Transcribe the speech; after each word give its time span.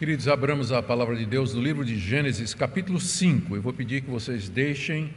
Queridos, 0.00 0.28
abramos 0.28 0.72
a 0.72 0.82
palavra 0.82 1.14
de 1.14 1.26
Deus 1.26 1.52
do 1.52 1.60
livro 1.60 1.84
de 1.84 1.98
Gênesis, 1.98 2.54
capítulo 2.54 2.98
5. 2.98 3.54
Eu 3.54 3.60
vou 3.60 3.70
pedir 3.70 4.00
que 4.00 4.08
vocês 4.08 4.48
deixem 4.48 5.12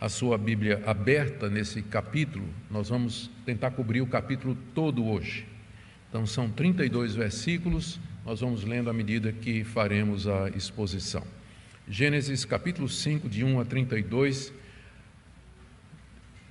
a 0.00 0.08
sua 0.08 0.38
Bíblia 0.38 0.82
aberta 0.86 1.50
nesse 1.50 1.82
capítulo. 1.82 2.48
Nós 2.70 2.88
vamos 2.88 3.30
tentar 3.44 3.72
cobrir 3.72 4.00
o 4.00 4.06
capítulo 4.06 4.56
todo 4.74 5.04
hoje. 5.04 5.46
Então, 6.08 6.24
são 6.24 6.48
32 6.48 7.14
versículos, 7.14 8.00
nós 8.24 8.40
vamos 8.40 8.64
lendo 8.64 8.88
à 8.88 8.92
medida 8.94 9.32
que 9.32 9.64
faremos 9.64 10.26
a 10.26 10.48
exposição. 10.56 11.22
Gênesis, 11.86 12.46
capítulo 12.46 12.88
5, 12.88 13.28
de 13.28 13.44
1 13.44 13.60
a 13.60 13.66
32. 13.66 14.50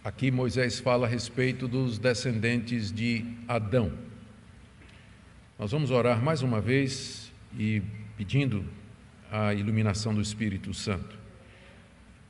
Aqui 0.03 0.29
Moisés 0.29 0.79
fala 0.79 1.07
a 1.07 1.09
respeito 1.09 1.67
dos 1.67 1.97
descendentes 1.97 2.91
de 2.91 3.25
Adão. 3.47 3.91
Nós 5.57 5.71
vamos 5.71 5.89
orar 5.89 6.23
mais 6.23 6.43
uma 6.43 6.61
vez 6.61 7.20
e 7.57 7.81
pedindo 8.17 8.63
a 9.31 9.53
iluminação 9.53 10.13
do 10.13 10.21
Espírito 10.21 10.73
Santo. 10.73 11.17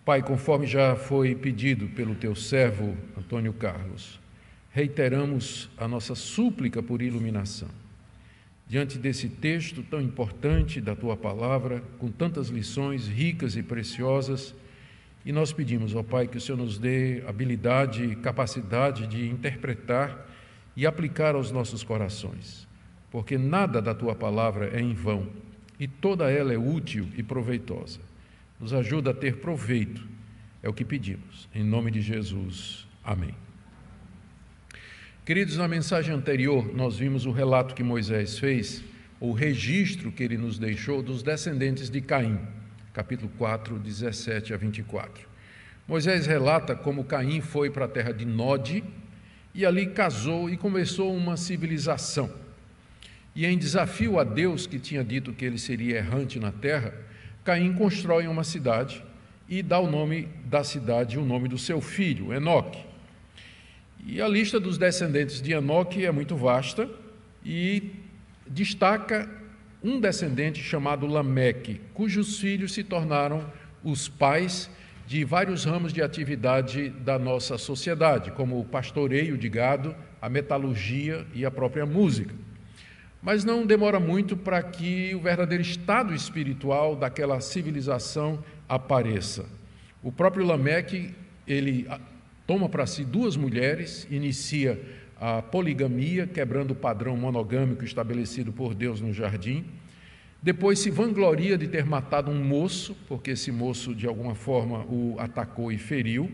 Pai, 0.05 0.21
conforme 0.21 0.65
já 0.65 0.95
foi 0.95 1.35
pedido 1.35 1.87
pelo 1.89 2.15
teu 2.15 2.35
servo 2.35 2.95
Antônio 3.17 3.53
Carlos, 3.53 4.19
reiteramos 4.71 5.69
a 5.77 5.87
nossa 5.87 6.15
súplica 6.15 6.81
por 6.81 7.01
iluminação. 7.01 7.69
Diante 8.67 8.97
desse 8.97 9.27
texto 9.27 9.83
tão 9.83 9.99
importante 9.99 10.79
da 10.79 10.95
tua 10.95 11.17
palavra, 11.17 11.83
com 11.99 12.09
tantas 12.09 12.47
lições 12.47 13.07
ricas 13.07 13.55
e 13.55 13.63
preciosas, 13.63 14.55
e 15.25 15.31
nós 15.31 15.51
pedimos, 15.51 15.93
ó 15.93 16.01
Pai, 16.01 16.27
que 16.27 16.37
o 16.37 16.41
Senhor 16.41 16.57
nos 16.57 16.79
dê 16.79 17.23
habilidade 17.27 18.03
e 18.03 18.15
capacidade 18.15 19.07
de 19.07 19.27
interpretar 19.27 20.27
e 20.75 20.85
aplicar 20.87 21.35
aos 21.35 21.51
nossos 21.51 21.83
corações 21.83 22.70
porque 23.11 23.37
nada 23.37 23.81
da 23.81 23.93
tua 23.93 24.15
palavra 24.15 24.71
é 24.73 24.79
em 24.79 24.93
vão 24.93 25.27
e 25.77 25.87
toda 25.87 26.31
ela 26.31 26.53
é 26.53 26.57
útil 26.57 27.09
e 27.17 27.21
proveitosa. 27.21 27.99
Nos 28.59 28.73
ajuda 28.73 29.11
a 29.11 29.13
ter 29.13 29.37
proveito, 29.37 30.07
é 30.63 30.69
o 30.69 30.73
que 30.73 30.85
pedimos. 30.85 31.49
Em 31.53 31.63
nome 31.63 31.91
de 31.91 32.01
Jesus. 32.01 32.87
Amém. 33.03 33.35
Queridos, 35.25 35.57
na 35.57 35.67
mensagem 35.67 36.13
anterior, 36.13 36.73
nós 36.73 36.97
vimos 36.97 37.25
o 37.25 37.31
relato 37.31 37.75
que 37.75 37.83
Moisés 37.83 38.39
fez, 38.39 38.83
o 39.19 39.31
registro 39.31 40.11
que 40.11 40.23
ele 40.23 40.37
nos 40.37 40.57
deixou 40.57 41.01
dos 41.01 41.21
descendentes 41.21 41.89
de 41.89 42.01
Caim, 42.01 42.39
capítulo 42.93 43.31
4, 43.37 43.77
17 43.77 44.53
a 44.53 44.57
24. 44.57 45.27
Moisés 45.87 46.25
relata 46.25 46.75
como 46.75 47.03
Caim 47.03 47.41
foi 47.41 47.69
para 47.69 47.85
a 47.85 47.87
terra 47.87 48.11
de 48.11 48.25
Nod 48.25 48.83
e 49.53 49.65
ali 49.65 49.87
casou 49.87 50.49
e 50.49 50.57
começou 50.57 51.15
uma 51.15 51.35
civilização. 51.35 52.40
E 53.35 53.45
em 53.45 53.57
desafio 53.57 54.19
a 54.19 54.23
Deus, 54.23 54.67
que 54.67 54.77
tinha 54.77 55.03
dito 55.03 55.31
que 55.31 55.45
ele 55.45 55.57
seria 55.57 55.97
errante 55.97 56.39
na 56.39 56.51
terra, 56.51 56.93
Caim 57.43 57.73
constrói 57.73 58.27
uma 58.27 58.43
cidade 58.43 59.03
e 59.47 59.63
dá 59.63 59.79
o 59.79 59.89
nome 59.89 60.27
da 60.45 60.63
cidade, 60.63 61.17
o 61.17 61.25
nome 61.25 61.47
do 61.47 61.57
seu 61.57 61.81
filho, 61.81 62.33
Enoque. 62.33 62.79
E 64.05 64.21
a 64.21 64.27
lista 64.27 64.59
dos 64.59 64.77
descendentes 64.77 65.41
de 65.41 65.53
Enoque 65.53 66.05
é 66.05 66.11
muito 66.11 66.35
vasta 66.35 66.89
e 67.43 67.91
destaca 68.47 69.29
um 69.83 69.99
descendente 69.99 70.61
chamado 70.61 71.07
Lameque, 71.07 71.81
cujos 71.93 72.39
filhos 72.39 72.73
se 72.73 72.83
tornaram 72.83 73.51
os 73.83 74.07
pais 74.07 74.69
de 75.07 75.23
vários 75.25 75.65
ramos 75.65 75.91
de 75.91 76.01
atividade 76.01 76.89
da 76.89 77.17
nossa 77.17 77.57
sociedade, 77.57 78.31
como 78.31 78.59
o 78.59 78.65
pastoreio 78.65 79.37
de 79.37 79.49
gado, 79.49 79.95
a 80.21 80.29
metalurgia 80.29 81.25
e 81.33 81.43
a 81.43 81.51
própria 81.51 81.85
música. 81.85 82.33
Mas 83.21 83.43
não 83.45 83.65
demora 83.65 83.99
muito 83.99 84.35
para 84.35 84.63
que 84.63 85.13
o 85.13 85.19
verdadeiro 85.19 85.61
estado 85.61 86.13
espiritual 86.13 86.95
daquela 86.95 87.39
civilização 87.39 88.43
apareça. 88.67 89.45
O 90.01 90.11
próprio 90.11 90.45
Lameque, 90.45 91.13
ele 91.45 91.85
ah, 91.87 91.99
toma 92.47 92.67
para 92.67 92.87
si 92.87 93.05
duas 93.05 93.37
mulheres, 93.37 94.07
inicia 94.09 94.81
a 95.19 95.39
poligamia, 95.39 96.25
quebrando 96.25 96.71
o 96.71 96.75
padrão 96.75 97.15
monogâmico 97.15 97.85
estabelecido 97.85 98.51
por 98.51 98.73
Deus 98.73 98.99
no 98.99 99.13
jardim. 99.13 99.65
Depois 100.41 100.79
se 100.79 100.89
vangloria 100.89 101.55
de 101.55 101.67
ter 101.67 101.85
matado 101.85 102.31
um 102.31 102.43
moço, 102.43 102.97
porque 103.07 103.31
esse 103.31 103.51
moço 103.51 103.93
de 103.93 104.07
alguma 104.07 104.33
forma 104.33 104.79
o 104.85 105.15
atacou 105.19 105.71
e 105.71 105.77
feriu, 105.77 106.31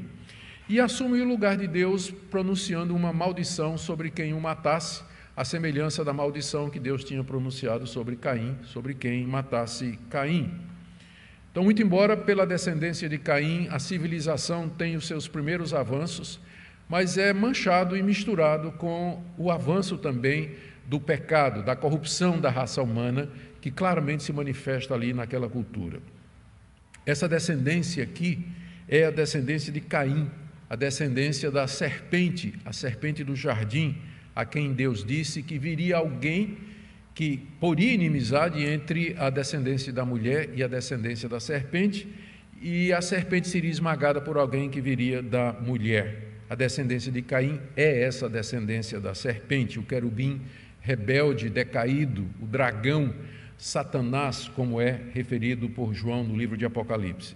e 0.70 0.80
assume 0.80 1.20
o 1.20 1.28
lugar 1.28 1.58
de 1.58 1.68
Deus 1.68 2.10
pronunciando 2.10 2.96
uma 2.96 3.12
maldição 3.12 3.78
sobre 3.78 4.10
quem 4.10 4.34
o 4.34 4.40
matasse, 4.40 5.04
a 5.38 5.46
semelhança 5.46 6.04
da 6.04 6.12
maldição 6.12 6.68
que 6.68 6.80
Deus 6.80 7.04
tinha 7.04 7.24
pronunciado 7.24 7.86
sobre 7.86 8.16
Caim, 8.16 8.58
sobre 8.64 8.96
quem 8.96 9.24
matasse 9.28 10.00
Caim. 10.10 10.52
Então, 11.52 11.64
muito 11.64 11.80
embora 11.80 12.18
pela 12.18 12.44
descendência 12.44 13.08
de 13.08 13.20
Caim 13.20 13.68
a 13.70 13.78
civilização 13.78 14.68
tenha 14.68 14.98
os 14.98 15.06
seus 15.06 15.28
primeiros 15.28 15.76
avanços, 15.76 16.40
mas 16.90 17.20
é 17.20 17.32
manchado 17.34 17.96
e 17.96 18.02
misturado 18.02 18.72
com 18.74 19.24
o 19.38 19.52
avanço 19.52 19.96
também 19.96 20.56
do 20.88 21.00
pecado, 21.00 21.62
da 21.62 21.76
corrupção 21.76 22.42
da 22.42 22.50
raça 22.50 22.82
humana, 22.82 23.30
que 23.62 23.70
claramente 23.70 24.24
se 24.24 24.34
manifesta 24.34 24.96
ali 24.96 25.14
naquela 25.14 25.48
cultura. 25.48 26.00
Essa 27.06 27.30
descendência 27.30 28.04
aqui 28.04 28.44
é 28.88 29.06
a 29.06 29.12
descendência 29.12 29.72
de 29.72 29.82
Caim, 29.82 30.32
a 30.68 30.76
descendência 30.76 31.52
da 31.52 31.68
serpente, 31.68 32.56
a 32.66 32.74
serpente 32.74 33.24
do 33.24 33.36
jardim, 33.36 34.02
a 34.38 34.46
quem 34.46 34.72
Deus 34.72 35.04
disse 35.04 35.42
que 35.42 35.58
viria 35.58 35.98
alguém 35.98 36.60
que 37.16 37.40
poria 37.60 37.92
inimizade 37.92 38.64
entre 38.64 39.16
a 39.18 39.32
descendência 39.32 39.92
da 39.92 40.06
mulher 40.06 40.52
e 40.54 40.62
a 40.62 40.68
descendência 40.68 41.28
da 41.28 41.40
serpente, 41.40 42.08
e 42.62 42.94
a 42.94 43.02
serpente 43.02 43.48
seria 43.48 43.72
esmagada 43.72 44.22
por 44.22 44.38
alguém 44.38 44.70
que 44.70 44.80
viria 44.80 45.24
da 45.24 45.54
mulher. 45.54 46.34
A 46.48 46.54
descendência 46.54 47.12
de 47.12 47.24
Caim 47.24 47.60
é 47.76 48.04
essa 48.04 48.30
descendência 48.30 49.00
da 49.00 49.16
serpente, 49.16 49.80
o 49.80 49.84
querubim 49.84 50.40
rebelde, 50.82 51.50
decaído, 51.50 52.28
o 52.40 52.46
dragão, 52.46 53.16
Satanás, 53.58 54.48
como 54.50 54.80
é 54.80 55.02
referido 55.16 55.68
por 55.68 55.96
João 55.96 56.24
no 56.24 56.38
livro 56.38 56.56
de 56.56 56.64
Apocalipse. 56.64 57.36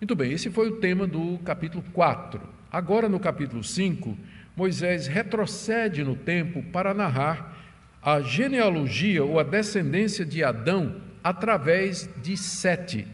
Muito 0.00 0.16
bem, 0.16 0.32
esse 0.32 0.50
foi 0.50 0.70
o 0.70 0.78
tema 0.78 1.06
do 1.06 1.38
capítulo 1.44 1.84
4. 1.92 2.40
Agora, 2.68 3.08
no 3.08 3.20
capítulo 3.20 3.62
5, 3.62 4.18
Moisés 4.56 5.06
retrocede 5.06 6.02
no 6.02 6.16
tempo 6.16 6.62
para 6.72 6.94
narrar 6.94 7.54
a 8.02 8.20
genealogia 8.20 9.22
ou 9.22 9.38
a 9.38 9.42
descendência 9.42 10.24
de 10.24 10.42
Adão 10.42 11.02
através 11.22 12.08
de 12.22 12.38
Sete. 12.38 13.06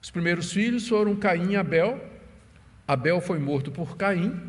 Os 0.00 0.12
primeiros 0.12 0.52
filhos 0.52 0.86
foram 0.86 1.16
Caim 1.16 1.52
e 1.52 1.56
Abel. 1.56 2.00
Abel 2.86 3.20
foi 3.20 3.40
morto 3.40 3.72
por 3.72 3.96
Caim. 3.96 4.40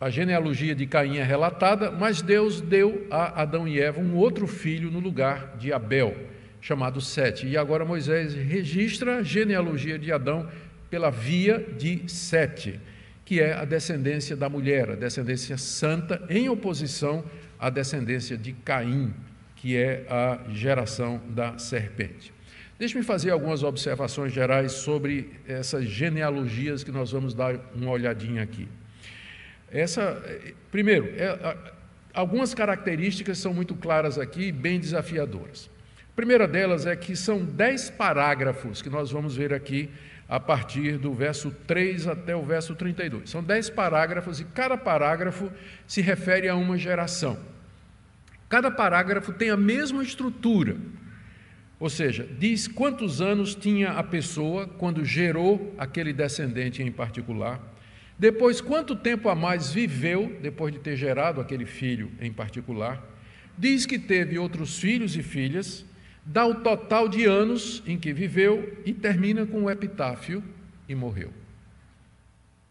A 0.00 0.10
genealogia 0.10 0.74
de 0.74 0.84
Caim 0.84 1.18
é 1.18 1.22
relatada, 1.22 1.92
mas 1.92 2.20
Deus 2.20 2.60
deu 2.60 3.06
a 3.08 3.42
Adão 3.42 3.68
e 3.68 3.80
Eva 3.80 4.00
um 4.00 4.16
outro 4.16 4.48
filho 4.48 4.90
no 4.90 4.98
lugar 4.98 5.56
de 5.56 5.72
Abel, 5.72 6.16
chamado 6.60 7.00
Sete. 7.00 7.46
E 7.46 7.56
agora 7.56 7.84
Moisés 7.84 8.34
registra 8.34 9.18
a 9.18 9.22
genealogia 9.22 9.96
de 9.96 10.10
Adão 10.10 10.48
pela 10.90 11.10
via 11.10 11.64
de 11.78 12.02
Sete 12.08 12.80
que 13.26 13.40
é 13.40 13.52
a 13.52 13.64
descendência 13.64 14.36
da 14.36 14.48
mulher, 14.48 14.90
a 14.90 14.94
descendência 14.94 15.58
santa, 15.58 16.24
em 16.30 16.48
oposição 16.48 17.24
à 17.58 17.68
descendência 17.68 18.38
de 18.38 18.52
Caim, 18.52 19.12
que 19.56 19.76
é 19.76 20.06
a 20.08 20.38
geração 20.52 21.20
da 21.30 21.58
serpente. 21.58 22.32
Deixe-me 22.78 23.02
fazer 23.02 23.30
algumas 23.30 23.64
observações 23.64 24.32
gerais 24.32 24.72
sobre 24.72 25.30
essas 25.48 25.86
genealogias 25.86 26.84
que 26.84 26.92
nós 26.92 27.10
vamos 27.10 27.34
dar 27.34 27.56
uma 27.74 27.90
olhadinha 27.90 28.44
aqui. 28.44 28.68
Essa, 29.72 30.22
primeiro, 30.70 31.12
é, 31.16 31.56
algumas 32.14 32.54
características 32.54 33.38
são 33.38 33.52
muito 33.52 33.74
claras 33.74 34.20
aqui, 34.20 34.52
bem 34.52 34.78
desafiadoras. 34.78 35.68
A 36.12 36.14
primeira 36.14 36.46
delas 36.46 36.86
é 36.86 36.94
que 36.94 37.16
são 37.16 37.44
dez 37.44 37.90
parágrafos 37.90 38.80
que 38.80 38.88
nós 38.88 39.10
vamos 39.10 39.34
ver 39.34 39.52
aqui 39.52 39.90
a 40.28 40.40
partir 40.40 40.98
do 40.98 41.12
verso 41.12 41.50
3 41.66 42.08
até 42.08 42.34
o 42.34 42.42
verso 42.42 42.74
32. 42.74 43.30
São 43.30 43.42
dez 43.42 43.70
parágrafos 43.70 44.40
e 44.40 44.44
cada 44.44 44.76
parágrafo 44.76 45.50
se 45.86 46.00
refere 46.00 46.48
a 46.48 46.56
uma 46.56 46.76
geração. 46.76 47.38
Cada 48.48 48.70
parágrafo 48.70 49.32
tem 49.32 49.50
a 49.50 49.56
mesma 49.56 50.02
estrutura, 50.02 50.76
ou 51.78 51.90
seja, 51.90 52.26
diz 52.38 52.66
quantos 52.66 53.20
anos 53.20 53.54
tinha 53.54 53.90
a 53.92 54.02
pessoa 54.02 54.66
quando 54.66 55.04
gerou 55.04 55.74
aquele 55.76 56.12
descendente 56.12 56.82
em 56.82 56.90
particular, 56.90 57.60
depois 58.18 58.60
quanto 58.60 58.96
tempo 58.96 59.28
a 59.28 59.34
mais 59.34 59.72
viveu 59.72 60.38
depois 60.40 60.72
de 60.72 60.78
ter 60.78 60.96
gerado 60.96 61.40
aquele 61.40 61.66
filho 61.66 62.10
em 62.20 62.32
particular, 62.32 63.04
diz 63.58 63.84
que 63.84 63.98
teve 63.98 64.38
outros 64.38 64.78
filhos 64.78 65.16
e 65.16 65.22
filhas, 65.22 65.84
dá 66.26 66.44
o 66.44 66.56
total 66.56 67.08
de 67.08 67.24
anos 67.24 67.82
em 67.86 67.96
que 67.96 68.12
viveu 68.12 68.76
e 68.84 68.92
termina 68.92 69.46
com 69.46 69.62
o 69.62 69.70
epitáfio 69.70 70.42
e 70.88 70.94
morreu. 70.94 71.32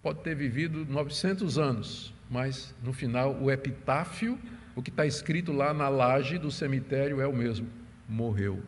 Pode 0.04 0.20
ter 0.20 0.36
vivido 0.36 0.86
900 0.86 1.58
anos, 1.58 2.14
mas 2.30 2.76
no 2.84 2.92
final 2.92 3.34
o 3.42 3.50
epitáfio, 3.50 4.38
o 4.76 4.82
que 4.82 4.90
está 4.90 5.06
escrito 5.06 5.54
lá 5.54 5.74
na 5.74 5.88
laje 5.88 6.38
do 6.38 6.52
cemitério 6.52 7.22
é 7.22 7.28
o 7.28 7.34
mesmo. 7.34 7.68
morreu. 8.08 8.62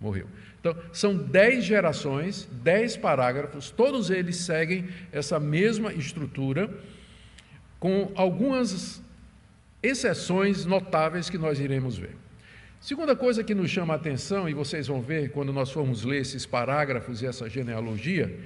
Morreu. 0.00 0.26
Então, 0.58 0.76
são 0.92 1.16
dez 1.16 1.64
gerações, 1.64 2.48
dez 2.50 2.96
parágrafos, 2.96 3.70
todos 3.70 4.10
eles 4.10 4.36
seguem 4.36 4.88
essa 5.12 5.38
mesma 5.38 5.92
estrutura, 5.92 6.68
com 7.78 8.10
algumas 8.16 9.00
exceções 9.80 10.64
notáveis 10.64 11.30
que 11.30 11.38
nós 11.38 11.60
iremos 11.60 11.96
ver. 11.96 12.16
Segunda 12.82 13.14
coisa 13.14 13.44
que 13.44 13.54
nos 13.54 13.70
chama 13.70 13.94
a 13.94 13.96
atenção, 13.96 14.48
e 14.48 14.54
vocês 14.54 14.88
vão 14.88 15.00
ver 15.00 15.30
quando 15.30 15.52
nós 15.52 15.70
formos 15.70 16.02
ler 16.02 16.22
esses 16.22 16.44
parágrafos 16.44 17.22
e 17.22 17.26
essa 17.26 17.48
genealogia, 17.48 18.36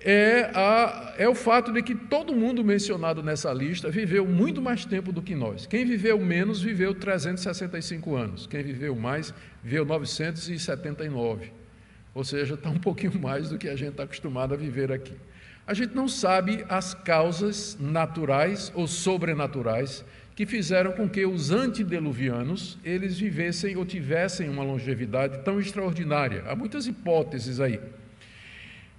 é, 0.00 0.50
a, 0.52 1.14
é 1.16 1.28
o 1.28 1.34
fato 1.34 1.72
de 1.72 1.80
que 1.80 1.94
todo 1.94 2.34
mundo 2.34 2.64
mencionado 2.64 3.22
nessa 3.22 3.52
lista 3.52 3.88
viveu 3.88 4.26
muito 4.26 4.60
mais 4.60 4.84
tempo 4.84 5.12
do 5.12 5.22
que 5.22 5.32
nós. 5.32 5.64
Quem 5.64 5.84
viveu 5.84 6.18
menos 6.18 6.60
viveu 6.60 6.92
365 6.92 8.16
anos, 8.16 8.48
quem 8.48 8.64
viveu 8.64 8.96
mais 8.96 9.32
viveu 9.62 9.84
979. 9.84 11.52
Ou 12.12 12.24
seja, 12.24 12.54
está 12.54 12.70
um 12.70 12.80
pouquinho 12.80 13.16
mais 13.16 13.48
do 13.48 13.58
que 13.58 13.68
a 13.68 13.76
gente 13.76 13.90
está 13.90 14.02
acostumado 14.02 14.54
a 14.54 14.56
viver 14.56 14.90
aqui. 14.90 15.14
A 15.64 15.72
gente 15.72 15.94
não 15.94 16.08
sabe 16.08 16.64
as 16.68 16.94
causas 16.94 17.76
naturais 17.78 18.72
ou 18.74 18.88
sobrenaturais 18.88 20.04
que 20.38 20.46
fizeram 20.46 20.92
com 20.92 21.08
que 21.08 21.26
os 21.26 21.50
antediluvianos 21.50 22.78
eles 22.84 23.18
vivessem 23.18 23.76
ou 23.76 23.84
tivessem 23.84 24.48
uma 24.48 24.62
longevidade 24.62 25.38
tão 25.38 25.58
extraordinária. 25.58 26.44
Há 26.46 26.54
muitas 26.54 26.86
hipóteses 26.86 27.58
aí. 27.58 27.80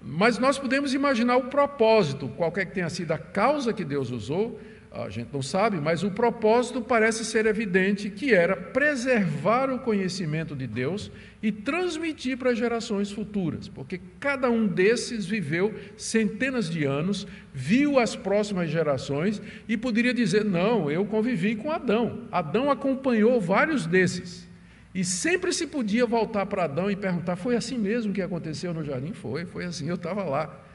Mas 0.01 0.37
nós 0.37 0.59
podemos 0.59 0.93
imaginar 0.93 1.37
o 1.37 1.45
propósito, 1.45 2.27
qualquer 2.27 2.65
que 2.65 2.73
tenha 2.73 2.89
sido 2.89 3.13
a 3.13 3.17
causa 3.17 3.71
que 3.71 3.85
Deus 3.85 4.11
usou, 4.11 4.59
a 4.91 5.07
gente 5.07 5.29
não 5.31 5.41
sabe, 5.41 5.79
mas 5.79 6.03
o 6.03 6.09
propósito 6.09 6.81
parece 6.81 7.23
ser 7.23 7.45
evidente 7.45 8.09
que 8.09 8.33
era 8.33 8.55
preservar 8.55 9.69
o 9.69 9.79
conhecimento 9.79 10.55
de 10.55 10.65
Deus 10.65 11.11
e 11.43 11.51
transmitir 11.51 12.37
para 12.37 12.55
gerações 12.55 13.11
futuras, 13.11 13.67
porque 13.67 14.01
cada 14.19 14.49
um 14.49 14.65
desses 14.65 15.27
viveu 15.27 15.75
centenas 15.95 16.69
de 16.69 16.85
anos, 16.85 17.27
viu 17.53 17.99
as 17.99 18.15
próximas 18.15 18.69
gerações 18.71 19.39
e 19.67 19.77
poderia 19.77 20.13
dizer: 20.13 20.43
Não, 20.43 20.89
eu 20.89 21.05
convivi 21.05 21.55
com 21.55 21.71
Adão. 21.71 22.27
Adão 22.31 22.71
acompanhou 22.71 23.39
vários 23.39 23.85
desses. 23.85 24.49
E 24.93 25.05
sempre 25.05 25.53
se 25.53 25.67
podia 25.67 26.05
voltar 26.05 26.47
para 26.47 26.63
Adão 26.63 26.89
e 26.89 26.95
perguntar: 26.95 27.35
foi 27.35 27.55
assim 27.55 27.77
mesmo 27.77 28.11
que 28.11 28.23
aconteceu 28.23 28.73
no 28.73 28.83
jardim? 28.83 29.13
Foi, 29.13 29.45
foi 29.45 29.65
assim, 29.65 29.87
eu 29.87 29.95
estava 29.95 30.23
lá. 30.23 30.65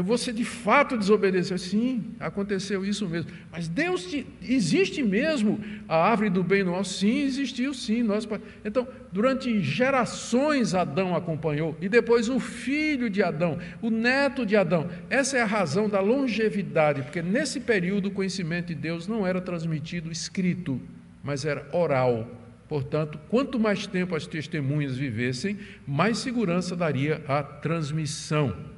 Você 0.00 0.32
de 0.32 0.44
fato 0.44 0.96
desobedeceu. 0.96 1.58
Sim, 1.58 2.14
aconteceu 2.18 2.84
isso 2.84 3.06
mesmo. 3.06 3.30
Mas 3.50 3.68
Deus 3.68 4.06
te, 4.06 4.26
existe 4.42 5.02
mesmo 5.02 5.60
a 5.86 5.96
árvore 5.96 6.30
do 6.30 6.42
bem 6.42 6.64
do 6.64 6.70
mal? 6.70 6.82
Sim, 6.82 7.24
existiu 7.24 7.74
sim. 7.74 8.02
Nós, 8.02 8.26
então, 8.64 8.88
durante 9.12 9.60
gerações 9.60 10.74
Adão 10.74 11.14
acompanhou, 11.14 11.76
e 11.80 11.88
depois 11.88 12.28
o 12.30 12.40
filho 12.40 13.10
de 13.10 13.22
Adão, 13.22 13.58
o 13.82 13.90
neto 13.90 14.46
de 14.46 14.56
Adão. 14.56 14.88
Essa 15.10 15.36
é 15.36 15.42
a 15.42 15.46
razão 15.46 15.88
da 15.88 16.00
longevidade, 16.00 17.02
porque 17.02 17.20
nesse 17.20 17.60
período 17.60 18.06
o 18.06 18.12
conhecimento 18.12 18.68
de 18.68 18.74
Deus 18.74 19.06
não 19.06 19.26
era 19.26 19.40
transmitido 19.40 20.10
escrito, 20.10 20.80
mas 21.22 21.44
era 21.44 21.68
oral. 21.72 22.38
Portanto, 22.66 23.20
quanto 23.28 23.60
mais 23.60 23.86
tempo 23.86 24.16
as 24.16 24.26
testemunhas 24.26 24.96
vivessem, 24.96 25.58
mais 25.86 26.16
segurança 26.16 26.74
daria 26.74 27.22
a 27.28 27.42
transmissão. 27.42 28.71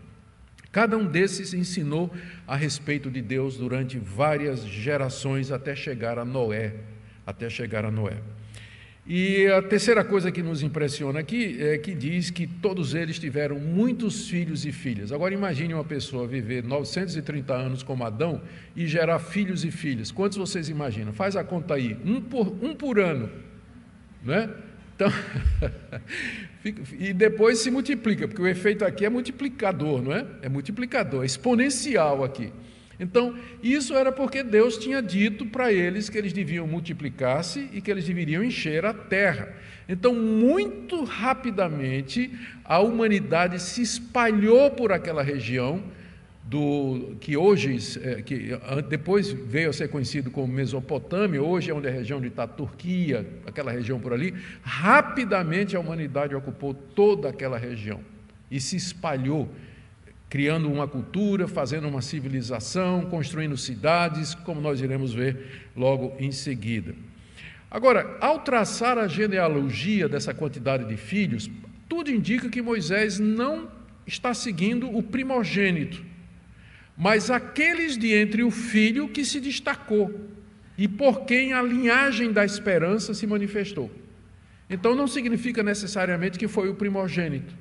Cada 0.74 0.98
um 0.98 1.06
desses 1.06 1.54
ensinou 1.54 2.12
a 2.48 2.56
respeito 2.56 3.08
de 3.08 3.22
Deus 3.22 3.56
durante 3.56 3.96
várias 3.96 4.66
gerações 4.66 5.52
até 5.52 5.76
chegar 5.76 6.18
a 6.18 6.24
Noé, 6.24 6.74
até 7.24 7.48
chegar 7.48 7.84
a 7.84 7.92
Noé. 7.92 8.16
E 9.06 9.46
a 9.46 9.62
terceira 9.62 10.02
coisa 10.02 10.32
que 10.32 10.42
nos 10.42 10.64
impressiona 10.64 11.20
aqui 11.20 11.62
é 11.62 11.78
que 11.78 11.94
diz 11.94 12.28
que 12.28 12.44
todos 12.44 12.92
eles 12.92 13.20
tiveram 13.20 13.60
muitos 13.60 14.28
filhos 14.28 14.66
e 14.66 14.72
filhas. 14.72 15.12
Agora 15.12 15.32
imagine 15.32 15.72
uma 15.74 15.84
pessoa 15.84 16.26
viver 16.26 16.64
930 16.64 17.54
anos 17.54 17.84
como 17.84 18.02
Adão 18.02 18.42
e 18.74 18.84
gerar 18.88 19.20
filhos 19.20 19.64
e 19.64 19.70
filhas. 19.70 20.10
Quantos 20.10 20.36
vocês 20.36 20.68
imaginam? 20.68 21.12
Faz 21.12 21.36
a 21.36 21.44
conta 21.44 21.74
aí, 21.74 21.96
um 22.04 22.20
por, 22.20 22.48
um 22.60 22.74
por 22.74 22.98
ano. 22.98 23.30
Né? 24.24 24.50
Então, 24.96 25.12
e 26.98 27.12
depois 27.12 27.58
se 27.58 27.70
multiplica, 27.70 28.26
porque 28.26 28.40
o 28.40 28.46
efeito 28.46 28.84
aqui 28.84 29.04
é 29.04 29.10
multiplicador, 29.10 30.02
não 30.02 30.12
é? 30.12 30.26
É 30.42 30.48
multiplicador, 30.48 31.22
é 31.22 31.26
exponencial 31.26 32.24
aqui. 32.24 32.50
Então, 32.98 33.36
isso 33.62 33.94
era 33.94 34.12
porque 34.12 34.42
Deus 34.42 34.78
tinha 34.78 35.02
dito 35.02 35.44
para 35.46 35.72
eles 35.72 36.08
que 36.08 36.16
eles 36.16 36.32
deviam 36.32 36.66
multiplicar-se 36.66 37.68
e 37.72 37.80
que 37.80 37.90
eles 37.90 38.04
deveriam 38.04 38.42
encher 38.42 38.84
a 38.86 38.94
terra. 38.94 39.54
Então, 39.88 40.14
muito 40.14 41.04
rapidamente, 41.04 42.30
a 42.64 42.78
humanidade 42.78 43.60
se 43.60 43.82
espalhou 43.82 44.70
por 44.70 44.92
aquela 44.92 45.22
região 45.22 45.82
do 46.46 47.16
que 47.20 47.36
hoje, 47.36 47.78
é, 48.02 48.20
que 48.20 48.50
depois 48.88 49.32
veio 49.32 49.70
a 49.70 49.72
ser 49.72 49.88
conhecido 49.88 50.30
como 50.30 50.52
Mesopotâmia, 50.52 51.42
hoje 51.42 51.70
é 51.70 51.74
onde 51.74 51.86
é 51.86 51.90
a 51.90 51.94
região 51.94 52.20
de 52.20 52.28
está 52.28 52.46
Turquia, 52.46 53.26
aquela 53.46 53.72
região 53.72 53.98
por 53.98 54.12
ali, 54.12 54.34
rapidamente 54.62 55.74
a 55.74 55.80
humanidade 55.80 56.34
ocupou 56.34 56.74
toda 56.74 57.30
aquela 57.30 57.56
região 57.56 58.00
e 58.50 58.60
se 58.60 58.76
espalhou, 58.76 59.48
criando 60.28 60.70
uma 60.70 60.86
cultura, 60.86 61.48
fazendo 61.48 61.88
uma 61.88 62.02
civilização, 62.02 63.06
construindo 63.06 63.56
cidades, 63.56 64.34
como 64.34 64.60
nós 64.60 64.80
iremos 64.80 65.14
ver 65.14 65.70
logo 65.74 66.12
em 66.18 66.30
seguida. 66.30 66.94
Agora, 67.70 68.18
ao 68.20 68.40
traçar 68.40 68.98
a 68.98 69.08
genealogia 69.08 70.08
dessa 70.08 70.34
quantidade 70.34 70.84
de 70.84 70.96
filhos, 70.96 71.50
tudo 71.88 72.10
indica 72.10 72.50
que 72.50 72.60
Moisés 72.60 73.18
não 73.18 73.68
está 74.06 74.34
seguindo 74.34 74.94
o 74.94 75.02
primogênito 75.02 76.13
mas 76.96 77.30
aqueles 77.30 77.96
de 77.96 78.12
entre 78.12 78.42
o 78.42 78.50
filho 78.50 79.08
que 79.08 79.24
se 79.24 79.40
destacou 79.40 80.28
e 80.76 80.86
por 80.86 81.24
quem 81.24 81.52
a 81.52 81.62
linhagem 81.62 82.32
da 82.32 82.44
esperança 82.44 83.14
se 83.14 83.26
manifestou. 83.26 83.90
Então 84.68 84.94
não 84.94 85.06
significa 85.06 85.62
necessariamente 85.62 86.38
que 86.38 86.48
foi 86.48 86.68
o 86.68 86.74
primogênito, 86.74 87.54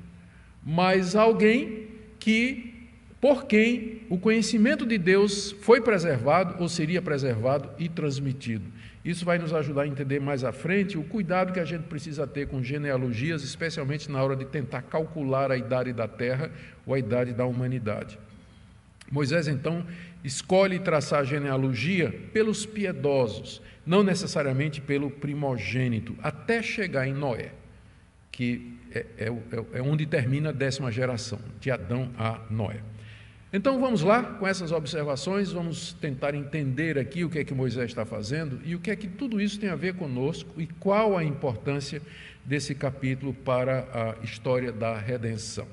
mas 0.63 1.15
alguém 1.15 1.87
que 2.19 2.73
por 3.19 3.45
quem 3.45 4.01
o 4.09 4.17
conhecimento 4.17 4.85
de 4.85 4.97
Deus 4.97 5.51
foi 5.61 5.79
preservado 5.79 6.61
ou 6.61 6.67
seria 6.67 7.01
preservado 7.01 7.69
e 7.79 7.87
transmitido. 7.87 8.65
Isso 9.03 9.25
vai 9.25 9.37
nos 9.37 9.53
ajudar 9.53 9.83
a 9.83 9.87
entender 9.87 10.19
mais 10.19 10.43
à 10.43 10.51
frente 10.51 10.97
o 10.97 11.03
cuidado 11.03 11.53
que 11.53 11.59
a 11.59 11.65
gente 11.65 11.83
precisa 11.83 12.27
ter 12.27 12.47
com 12.47 12.63
genealogias, 12.63 13.43
especialmente 13.43 14.09
na 14.11 14.21
hora 14.21 14.35
de 14.35 14.45
tentar 14.45 14.81
calcular 14.83 15.51
a 15.51 15.57
idade 15.57 15.91
da 15.91 16.07
terra 16.07 16.51
ou 16.85 16.93
a 16.93 16.99
idade 16.99 17.33
da 17.33 17.45
humanidade. 17.45 18.17
Moisés 19.13 19.47
então 19.47 19.85
escolhe 20.23 20.79
traçar 20.79 21.19
a 21.19 21.23
genealogia 21.23 22.11
pelos 22.33 22.65
piedosos, 22.65 23.61
não 23.85 24.01
necessariamente 24.01 24.81
pelo 24.81 25.11
primogênito, 25.11 26.15
até 26.23 26.63
chegar 26.63 27.07
em 27.07 27.13
Noé, 27.13 27.51
que 28.31 28.75
é, 28.91 29.05
é, 29.19 29.27
é, 29.27 29.77
é 29.77 29.81
onde 29.83 30.07
termina 30.07 30.49
a 30.49 30.51
décima 30.51 30.91
geração, 30.91 31.39
de 31.59 31.69
Adão 31.69 32.09
a 32.17 32.41
Noé. 32.49 32.79
Então 33.53 33.79
vamos 33.79 34.01
lá, 34.01 34.23
com 34.23 34.47
essas 34.47 34.71
observações, 34.71 35.51
vamos 35.51 35.93
tentar 35.93 36.33
entender 36.33 36.97
aqui 36.97 37.23
o 37.23 37.29
que 37.29 37.37
é 37.37 37.43
que 37.43 37.53
Moisés 37.53 37.91
está 37.91 38.03
fazendo 38.03 38.59
e 38.65 38.73
o 38.73 38.79
que 38.79 38.89
é 38.89 38.95
que 38.95 39.07
tudo 39.07 39.39
isso 39.39 39.59
tem 39.59 39.69
a 39.69 39.75
ver 39.75 39.93
conosco 39.93 40.59
e 40.59 40.65
qual 40.65 41.15
a 41.15 41.23
importância 41.23 42.01
desse 42.43 42.73
capítulo 42.73 43.31
para 43.31 43.87
a 43.93 44.25
história 44.25 44.71
da 44.71 44.97
redenção. 44.97 45.67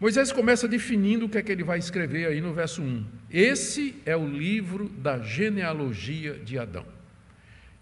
Moisés 0.00 0.30
começa 0.30 0.68
definindo 0.68 1.26
o 1.26 1.28
que 1.28 1.38
é 1.38 1.42
que 1.42 1.50
ele 1.50 1.64
vai 1.64 1.78
escrever 1.78 2.26
aí 2.26 2.40
no 2.40 2.54
verso 2.54 2.80
1. 2.80 3.04
Esse 3.30 4.00
é 4.06 4.16
o 4.16 4.28
livro 4.28 4.88
da 4.88 5.18
genealogia 5.18 6.34
de 6.34 6.56
Adão. 6.56 6.86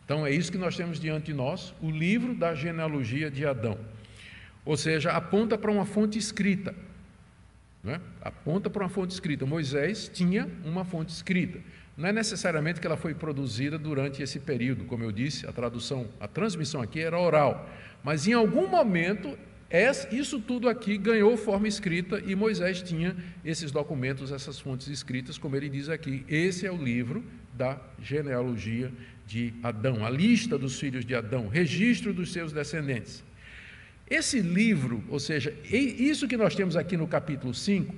Então 0.05 0.27
é 0.27 0.31
isso 0.31 0.51
que 0.51 0.57
nós 0.57 0.77
temos 0.77 0.99
diante 0.99 1.27
de 1.27 1.35
nós, 1.35 1.75
o 1.83 1.91
livro 1.91 2.35
da 2.35 2.55
genealogia 2.55 3.31
de 3.31 3.45
Adão. 3.45 3.79
Ou 4.65 4.77
seja, 4.77 5.13
aponta 5.13 5.59
para 5.59 5.71
uma 5.71 5.85
fonte 5.85 6.19
escrita. 6.19 6.75
É? 7.85 8.01
Aponta 8.23 8.71
para 8.71 8.83
uma 8.83 8.89
fonte 8.89 9.13
escrita. 9.13 9.45
Moisés 9.45 10.09
tinha 10.13 10.49
uma 10.65 10.85
fonte 10.85 11.13
escrita. 11.13 11.61
Não 11.97 12.09
é 12.09 12.13
necessariamente 12.13 12.81
que 12.81 12.87
ela 12.87 12.97
foi 12.97 13.15
produzida 13.15 13.79
durante 13.79 14.23
esse 14.23 14.41
período, 14.41 14.85
como 14.85 15.05
eu 15.05 15.13
disse, 15.13 15.47
a 15.47 15.53
tradução, 15.53 16.09
a 16.19 16.27
transmissão 16.27 16.83
aqui 16.83 17.01
era 17.01 17.19
oral, 17.19 17.69
mas 18.03 18.27
em 18.27 18.33
algum 18.33 18.67
momento 18.69 19.39
isso 20.13 20.41
tudo 20.41 20.69
aqui 20.69 20.97
ganhou 20.97 21.37
forma 21.37 21.67
escrita 21.67 22.23
e 22.25 22.37
Moisés 22.37 22.83
tinha 22.83 23.17
esses 23.45 23.73
documentos, 23.73 24.31
essas 24.31 24.61
fontes 24.61 24.87
escritas, 24.87 25.39
como 25.39 25.57
ele 25.57 25.69
diz 25.69 25.89
aqui. 25.89 26.25
Esse 26.29 26.67
é 26.67 26.71
o 26.71 26.77
livro 26.77 27.25
da 27.53 27.81
genealogia 28.01 28.93
de 29.27 29.53
Adão, 29.63 30.07
a 30.07 30.11
lista 30.11 30.57
dos 30.57 30.79
filhos 30.79 31.05
de 31.05 31.15
Adão, 31.15 31.49
registro 31.49 32.15
dos 32.15 32.33
seus 32.33 32.53
descendentes. 32.53 33.25
Esse 34.09 34.41
livro, 34.41 35.03
ou 35.09 35.19
seja, 35.19 35.53
isso 35.69 36.29
que 36.29 36.37
nós 36.37 36.55
temos 36.55 36.77
aqui 36.77 36.97
no 36.97 37.09
capítulo 37.09 37.53
5, 37.53 37.93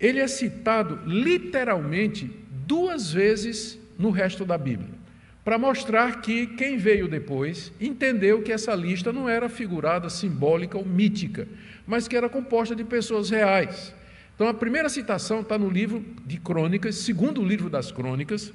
ele 0.00 0.18
é 0.18 0.26
citado 0.26 0.98
literalmente 1.06 2.30
duas 2.66 3.12
vezes 3.12 3.78
no 3.98 4.10
resto 4.10 4.46
da 4.46 4.56
Bíblia. 4.56 5.01
Para 5.44 5.58
mostrar 5.58 6.20
que 6.20 6.46
quem 6.46 6.76
veio 6.76 7.08
depois 7.08 7.72
entendeu 7.80 8.42
que 8.42 8.52
essa 8.52 8.74
lista 8.74 9.12
não 9.12 9.28
era 9.28 9.48
figurada, 9.48 10.08
simbólica 10.08 10.78
ou 10.78 10.84
mítica, 10.84 11.48
mas 11.86 12.06
que 12.06 12.16
era 12.16 12.28
composta 12.28 12.76
de 12.76 12.84
pessoas 12.84 13.30
reais. 13.30 13.92
Então, 14.34 14.46
a 14.46 14.54
primeira 14.54 14.88
citação 14.88 15.40
está 15.40 15.58
no 15.58 15.68
livro 15.68 16.04
de 16.24 16.38
Crônicas, 16.38 16.96
segundo 16.96 17.44
livro 17.44 17.68
das 17.68 17.90
Crônicas, 17.90 18.52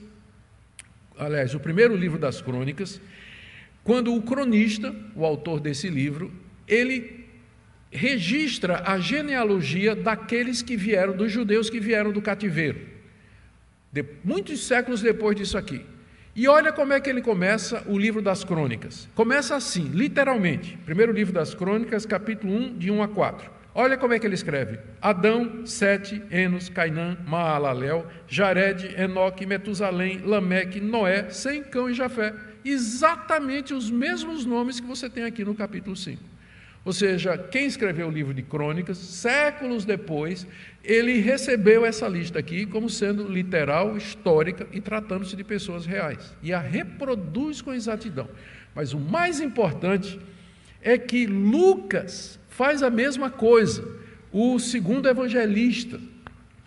aliás, 1.17 1.53
o 1.53 1.59
primeiro 1.59 1.95
livro 1.95 2.17
das 2.17 2.41
Crônicas, 2.41 3.01
quando 3.83 4.13
o 4.13 4.21
cronista, 4.21 4.95
o 5.15 5.25
autor 5.25 5.59
desse 5.59 5.89
livro, 5.89 6.31
ele 6.67 7.25
registra 7.91 8.83
a 8.85 8.99
genealogia 8.99 9.95
daqueles 9.95 10.61
que 10.61 10.75
vieram, 10.75 11.15
dos 11.15 11.31
judeus 11.31 11.69
que 11.69 11.79
vieram 11.79 12.11
do 12.11 12.21
cativeiro, 12.21 12.79
de, 13.91 14.05
muitos 14.23 14.65
séculos 14.65 15.01
depois 15.01 15.35
disso 15.35 15.57
aqui. 15.57 15.85
E 16.37 16.47
olha 16.47 16.71
como 16.71 16.93
é 16.93 16.99
que 16.99 17.09
ele 17.09 17.19
começa 17.19 17.81
o 17.87 17.97
livro 17.97 18.21
das 18.21 18.43
crônicas. 18.43 19.09
Começa 19.15 19.55
assim, 19.55 19.87
literalmente. 19.87 20.77
Primeiro 20.85 21.11
livro 21.11 21.33
das 21.33 21.55
crônicas, 21.55 22.05
capítulo 22.05 22.53
1, 22.53 22.77
de 22.77 22.91
1 22.91 23.01
a 23.01 23.07
4. 23.07 23.49
Olha 23.73 23.97
como 23.97 24.13
é 24.13 24.19
que 24.19 24.27
ele 24.27 24.35
escreve: 24.35 24.77
Adão, 25.01 25.65
Sete, 25.65 26.21
Enos, 26.29 26.69
Cainã, 26.69 27.17
Maalalel, 27.25 28.05
Jared, 28.27 28.93
Enoque, 29.01 29.47
Metusalém, 29.47 30.19
Lameque, 30.23 30.79
Noé, 30.79 31.27
Sem, 31.31 31.63
Cão 31.63 31.89
e 31.89 31.95
Jafé. 31.95 32.35
Exatamente 32.63 33.73
os 33.73 33.89
mesmos 33.89 34.45
nomes 34.45 34.79
que 34.79 34.85
você 34.85 35.09
tem 35.09 35.23
aqui 35.23 35.43
no 35.43 35.55
capítulo 35.55 35.95
5. 35.95 36.21
Ou 36.87 36.93
seja, 36.93 37.37
quem 37.37 37.65
escreveu 37.65 38.07
o 38.07 38.09
livro 38.09 38.33
de 38.33 38.41
crônicas, 38.41 38.97
séculos 38.97 39.83
depois, 39.83 40.47
ele 40.81 41.19
recebeu 41.19 41.85
essa 41.85 42.07
lista 42.07 42.39
aqui 42.39 42.65
como 42.65 42.89
sendo 42.89 43.27
literal, 43.27 43.97
histórica 43.97 44.65
e 44.71 44.79
tratando-se 44.79 45.35
de 45.35 45.43
pessoas 45.43 45.85
reais. 45.85 46.33
E 46.41 46.53
a 46.53 46.61
reproduz 46.61 47.61
com 47.61 47.73
exatidão. 47.73 48.29
Mas 48.73 48.93
o 48.93 48.99
mais 49.01 49.41
importante 49.41 50.17
é 50.81 50.97
que 50.97 51.25
Lucas 51.25 52.39
faz 52.47 52.81
a 52.81 52.89
mesma 52.89 53.29
coisa. 53.29 53.85
O 54.31 54.57
segundo 54.57 55.09
evangelista, 55.09 55.99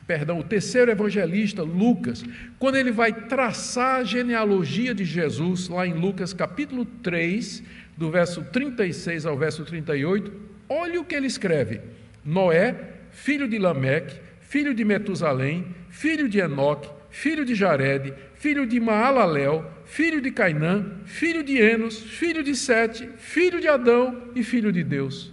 perdão, 0.07 0.41
o 0.41 0.45
terceiro 0.45 0.91
evangelista, 0.91 1.63
Lucas, 1.63 2.23
quando 2.59 2.77
ele 2.77 2.93
vai 2.93 3.11
traçar 3.11 4.01
a 4.01 4.05
genealogia 4.05 4.95
de 4.95 5.07
Jesus, 5.07 5.71
lá 5.71 5.87
em 5.87 5.95
Lucas 5.95 6.35
capítulo 6.35 6.85
3, 6.85 7.80
do 8.01 8.11
verso 8.11 8.43
36 8.43 9.27
ao 9.27 9.37
verso 9.37 9.63
38, 9.63 10.33
olhe 10.71 10.97
o 10.97 11.05
que 11.05 11.15
ele 11.15 11.27
escreve: 11.27 11.83
Noé, 12.25 12.75
filho 13.11 13.47
de 13.47 13.59
Lameque, 13.59 14.19
filho 14.41 14.73
de 14.73 14.83
Metusalém, 14.87 15.67
filho 15.91 16.27
de 16.27 16.39
Enoque, 16.39 16.89
filho 17.11 17.45
de 17.45 17.55
Jared, 17.55 18.15
filho 18.37 18.67
de 18.67 18.81
Maalalel, 18.81 19.71
filho 19.85 20.19
de 20.23 20.31
Cainã, 20.31 20.93
filho 21.05 21.45
de 21.45 21.59
Enos, 21.59 22.01
filho 22.01 22.43
de 22.43 22.57
Sete, 22.57 23.07
filho 23.19 23.61
de 23.61 23.69
Adão 23.69 24.31
e 24.35 24.43
filho 24.43 24.73
de 24.73 24.83
Deus. 24.83 25.31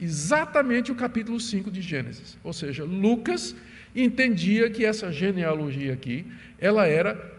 Exatamente 0.00 0.90
o 0.90 0.96
capítulo 0.96 1.38
5 1.38 1.70
de 1.70 1.80
Gênesis. 1.80 2.36
Ou 2.42 2.52
seja, 2.52 2.82
Lucas 2.82 3.54
entendia 3.94 4.68
que 4.68 4.84
essa 4.84 5.12
genealogia 5.12 5.92
aqui, 5.92 6.26
ela 6.58 6.88
era 6.88 7.37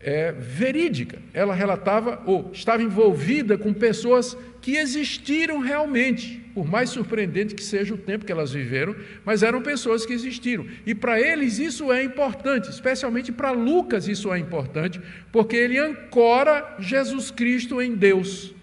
é, 0.00 0.32
verídica. 0.32 1.18
Ela 1.34 1.54
relatava 1.54 2.22
ou 2.24 2.50
estava 2.52 2.82
envolvida 2.82 3.58
com 3.58 3.72
pessoas 3.72 4.36
que 4.60 4.76
existiram 4.76 5.58
realmente, 5.58 6.40
por 6.54 6.66
mais 6.66 6.90
surpreendente 6.90 7.54
que 7.54 7.62
seja 7.62 7.94
o 7.94 7.98
tempo 7.98 8.24
que 8.24 8.32
elas 8.32 8.52
viveram, 8.52 8.94
mas 9.24 9.42
eram 9.42 9.62
pessoas 9.62 10.04
que 10.04 10.12
existiram. 10.12 10.66
E 10.86 10.94
para 10.94 11.20
eles 11.20 11.58
isso 11.58 11.92
é 11.92 12.02
importante, 12.02 12.70
especialmente 12.70 13.30
para 13.30 13.50
Lucas 13.50 14.08
isso 14.08 14.32
é 14.32 14.38
importante, 14.38 15.00
porque 15.30 15.56
ele 15.56 15.78
ancora 15.78 16.76
Jesus 16.78 17.30
Cristo 17.30 17.80
em 17.80 17.94
Deus. 17.94 18.54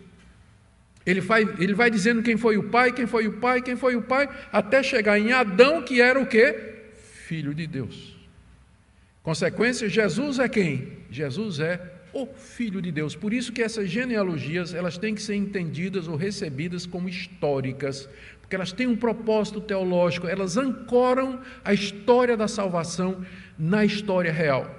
Ele 1.06 1.22
vai, 1.22 1.44
ele 1.58 1.74
vai 1.74 1.90
dizendo 1.90 2.22
quem 2.22 2.36
foi 2.36 2.58
o 2.58 2.64
pai, 2.64 2.92
quem 2.92 3.08
foi 3.08 3.28
o 3.28 3.34
pai, 3.34 3.62
quem 3.62 3.78
foi 3.78 3.96
o 3.96 4.02
pai, 4.02 4.30
até 4.52 4.84
chegar 4.84 5.18
em 5.18 5.32
Adão, 5.32 5.82
que 5.82 6.02
era 6.02 6.20
o 6.20 6.26
quê? 6.26 6.54
Filho 7.26 7.54
de 7.54 7.66
Deus. 7.66 8.18
Consequência, 9.28 9.90
Jesus 9.90 10.40
é 10.40 10.48
quem? 10.48 10.88
Jesus 11.12 11.60
é 11.60 11.82
o 12.14 12.26
Filho 12.28 12.82
de 12.82 12.94
Deus. 12.94 13.14
Por 13.14 13.34
isso 13.34 13.52
que 13.52 13.62
essas 13.62 13.90
genealogias, 13.90 14.74
elas 14.74 14.98
têm 14.98 15.14
que 15.14 15.22
ser 15.22 15.36
entendidas 15.36 16.08
ou 16.08 16.16
recebidas 16.16 16.86
como 16.86 17.10
históricas, 17.10 18.08
porque 18.40 18.56
elas 18.56 18.72
têm 18.72 18.88
um 18.88 18.96
propósito 18.96 19.60
teológico, 19.60 20.30
elas 20.30 20.56
ancoram 20.56 21.42
a 21.62 21.74
história 21.74 22.38
da 22.38 22.48
salvação 22.48 23.22
na 23.60 23.84
história 23.84 24.32
real. 24.32 24.74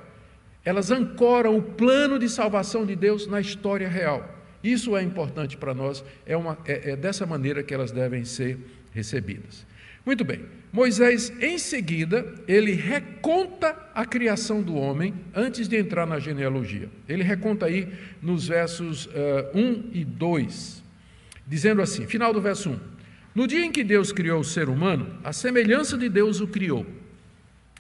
Elas 0.65 0.91
ancoram 0.91 1.59
o 1.59 1.63
plano 1.63 2.19
de 2.19 2.31
salvação 2.31 2.87
de 2.87 2.97
Deus 2.97 3.27
na 3.27 3.43
história 3.43 3.87
real. 3.87 4.35
Isso 4.65 4.97
é 4.97 5.03
importante 5.03 5.59
para 5.59 5.75
nós, 5.75 6.03
é, 6.25 6.35
uma, 6.35 6.57
é, 6.65 6.93
é 6.93 6.97
dessa 6.97 7.27
maneira 7.27 7.63
que 7.63 7.75
elas 7.75 7.93
devem 7.93 8.25
ser 8.25 8.59
recebidas. 8.95 9.67
Muito 10.05 10.25
bem, 10.25 10.45
Moisés, 10.73 11.33
em 11.41 11.59
seguida, 11.59 12.35
ele 12.47 12.73
reconta 12.73 13.77
a 13.95 14.05
criação 14.05 14.63
do 14.63 14.75
homem 14.75 15.15
antes 15.35 15.69
de 15.69 15.77
entrar 15.77 16.07
na 16.07 16.19
genealogia. 16.19 16.89
Ele 17.09 17.23
reconta 17.23 17.67
aí 17.67 17.89
nos 18.21 18.49
versos 18.49 19.07
uh, 19.07 19.11
eh, 19.15 19.51
1 19.55 19.91
e 19.93 20.05
2, 20.05 20.85
dizendo 21.47 21.83
assim: 21.83 22.07
final 22.07 22.33
do 22.33 22.41
verso 22.41 22.71
1. 22.71 22.79
No 23.35 23.47
dia 23.47 23.65
em 23.65 23.73
que 23.73 23.85
Deus 23.85 24.13
criou 24.13 24.41
o 24.41 24.45
ser 24.45 24.69
humano, 24.69 25.19
a 25.23 25.33
semelhança 25.33 25.97
de 25.97 26.09
Deus 26.09 26.41
o 26.41 26.47
criou. 26.47 26.87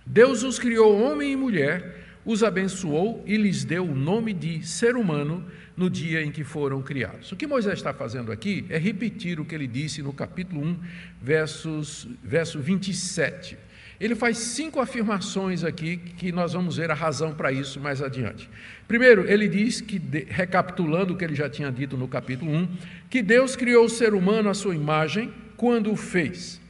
Deus 0.07 0.43
os 0.43 0.59
criou 0.59 0.99
homem 0.99 1.33
e 1.33 1.37
mulher, 1.37 2.08
os 2.25 2.43
abençoou 2.43 3.23
e 3.27 3.37
lhes 3.37 3.65
deu 3.65 3.85
o 3.85 3.95
nome 3.95 4.33
de 4.33 4.67
ser 4.67 4.97
humano 4.97 5.45
no 5.77 5.89
dia 5.89 6.23
em 6.23 6.31
que 6.31 6.45
foram 6.45 6.83
criados. 6.83 7.31
O 7.33 7.37
que 7.37 7.47
Moisés 7.47 7.79
está 7.79 7.93
fazendo 7.93 8.33
aqui 8.33 8.67
é 8.69 8.79
repetir 8.79 9.39
o 9.39 9.45
que 9.45 9.55
ele 9.55 9.67
disse 9.67 10.03
no 10.03 10.13
capítulo 10.13 10.63
1, 10.63 10.77
versos, 11.23 12.09
verso 12.23 12.59
27. 12.59 13.57
Ele 14.01 14.15
faz 14.15 14.39
cinco 14.39 14.81
afirmações 14.81 15.65
aqui 15.65 15.97
que 15.97 16.31
nós 16.31 16.53
vamos 16.53 16.77
ver 16.77 16.91
a 16.91 16.95
razão 16.95 17.35
para 17.35 17.51
isso 17.51 17.81
mais 17.81 18.01
adiante. 18.01 18.49
Primeiro, 18.87 19.29
ele 19.29 19.49
diz 19.49 19.81
que, 19.81 20.01
recapitulando 20.29 21.15
o 21.15 21.17
que 21.17 21.25
ele 21.25 21.35
já 21.35 21.49
tinha 21.49 21.71
dito 21.71 21.97
no 21.97 22.07
capítulo 22.07 22.51
1, 22.53 22.69
que 23.11 23.23
Deus 23.23 23.57
criou 23.57 23.87
o 23.87 23.89
ser 23.89 24.15
humano 24.15 24.49
à 24.49 24.55
sua 24.55 24.75
imagem 24.75 25.33
quando 25.57 25.91
o 25.93 25.97
fez. 25.97 26.61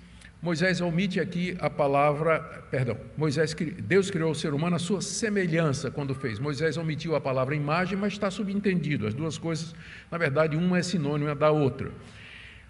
Moisés 0.41 0.81
omite 0.81 1.19
aqui 1.19 1.57
a 1.59 1.69
palavra, 1.69 2.39
perdão, 2.71 2.97
Moisés, 3.17 3.55
Deus 3.55 4.09
criou 4.09 4.31
o 4.31 4.35
ser 4.37 4.55
humano 4.55 4.77
à 4.77 4.79
sua 4.79 5.01
semelhança 5.01 5.91
quando 5.91 6.15
fez. 6.15 6.39
Moisés 6.39 6.77
omitiu 6.77 7.17
a 7.17 7.21
palavra 7.21 7.57
imagem, 7.57 7.99
mas 7.99 8.13
está 8.13 8.31
subentendido. 8.31 9.09
As 9.09 9.15
duas 9.15 9.37
coisas, 9.37 9.75
na 10.09 10.17
verdade, 10.17 10.57
uma 10.57 10.79
é 10.79 10.83
sinônima 10.83 11.35
da 11.35 11.51
outra. 11.51 11.91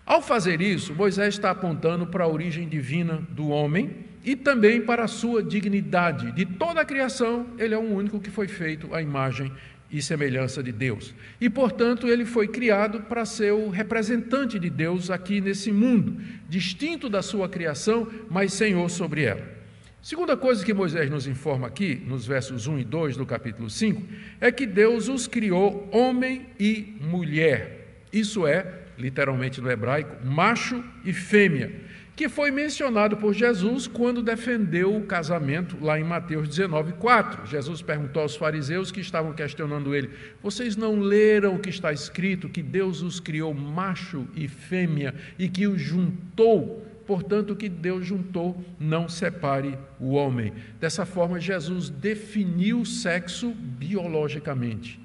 Ao 0.06 0.22
fazer 0.22 0.62
isso, 0.62 0.94
Moisés 0.94 1.34
está 1.34 1.50
apontando 1.50 2.06
para 2.06 2.24
a 2.24 2.28
origem 2.28 2.66
divina 2.66 3.20
do 3.28 3.48
homem 3.48 4.06
e 4.24 4.34
também 4.34 4.80
para 4.80 5.04
a 5.04 5.08
sua 5.08 5.42
dignidade. 5.42 6.32
De 6.32 6.46
toda 6.46 6.80
a 6.80 6.84
criação, 6.86 7.48
ele 7.58 7.74
é 7.74 7.78
o 7.78 7.82
único 7.82 8.18
que 8.18 8.30
foi 8.30 8.48
feito 8.48 8.94
à 8.94 9.02
imagem 9.02 9.52
e 9.90 10.02
semelhança 10.02 10.62
de 10.62 10.70
Deus. 10.70 11.14
E, 11.40 11.48
portanto, 11.48 12.08
ele 12.08 12.24
foi 12.24 12.46
criado 12.46 13.00
para 13.02 13.24
ser 13.24 13.52
o 13.52 13.70
representante 13.70 14.58
de 14.58 14.68
Deus 14.68 15.10
aqui 15.10 15.40
nesse 15.40 15.72
mundo, 15.72 16.20
distinto 16.48 17.08
da 17.08 17.22
sua 17.22 17.48
criação, 17.48 18.06
mas 18.30 18.52
senhor 18.52 18.90
sobre 18.90 19.22
ela. 19.22 19.56
Segunda 20.02 20.36
coisa 20.36 20.64
que 20.64 20.72
Moisés 20.72 21.10
nos 21.10 21.26
informa 21.26 21.66
aqui, 21.66 22.00
nos 22.06 22.26
versos 22.26 22.66
1 22.66 22.78
e 22.78 22.84
2 22.84 23.16
do 23.16 23.26
capítulo 23.26 23.68
5, 23.68 24.02
é 24.40 24.52
que 24.52 24.66
Deus 24.66 25.08
os 25.08 25.26
criou 25.26 25.88
homem 25.92 26.46
e 26.58 26.96
mulher. 27.00 28.02
Isso 28.12 28.46
é, 28.46 28.84
literalmente 28.96 29.60
no 29.60 29.70
hebraico, 29.70 30.24
macho 30.24 30.82
e 31.04 31.12
fêmea 31.12 31.72
que 32.18 32.28
foi 32.28 32.50
mencionado 32.50 33.16
por 33.16 33.32
Jesus 33.32 33.86
quando 33.86 34.24
defendeu 34.24 34.96
o 34.96 35.06
casamento 35.06 35.76
lá 35.80 36.00
em 36.00 36.02
Mateus 36.02 36.48
19, 36.48 36.94
4. 36.94 37.46
Jesus 37.46 37.80
perguntou 37.80 38.22
aos 38.22 38.34
fariseus 38.34 38.90
que 38.90 38.98
estavam 38.98 39.32
questionando 39.32 39.94
ele: 39.94 40.10
Vocês 40.42 40.76
não 40.76 40.98
leram 40.98 41.54
o 41.54 41.60
que 41.60 41.70
está 41.70 41.92
escrito, 41.92 42.48
que 42.48 42.60
Deus 42.60 43.02
os 43.02 43.20
criou 43.20 43.54
macho 43.54 44.26
e 44.34 44.48
fêmea 44.48 45.14
e 45.38 45.48
que 45.48 45.68
os 45.68 45.80
juntou? 45.80 46.84
Portanto, 47.06 47.52
o 47.52 47.56
que 47.56 47.68
Deus 47.68 48.04
juntou, 48.04 48.64
não 48.80 49.08
separe 49.08 49.78
o 50.00 50.14
homem. 50.14 50.52
Dessa 50.80 51.06
forma, 51.06 51.38
Jesus 51.38 51.88
definiu 51.88 52.80
o 52.80 52.86
sexo 52.86 53.52
biologicamente. 53.52 54.98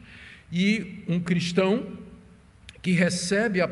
E 0.52 1.04
um 1.08 1.20
cristão 1.20 1.90
que 2.82 2.92
recebe 2.92 3.62
a, 3.62 3.70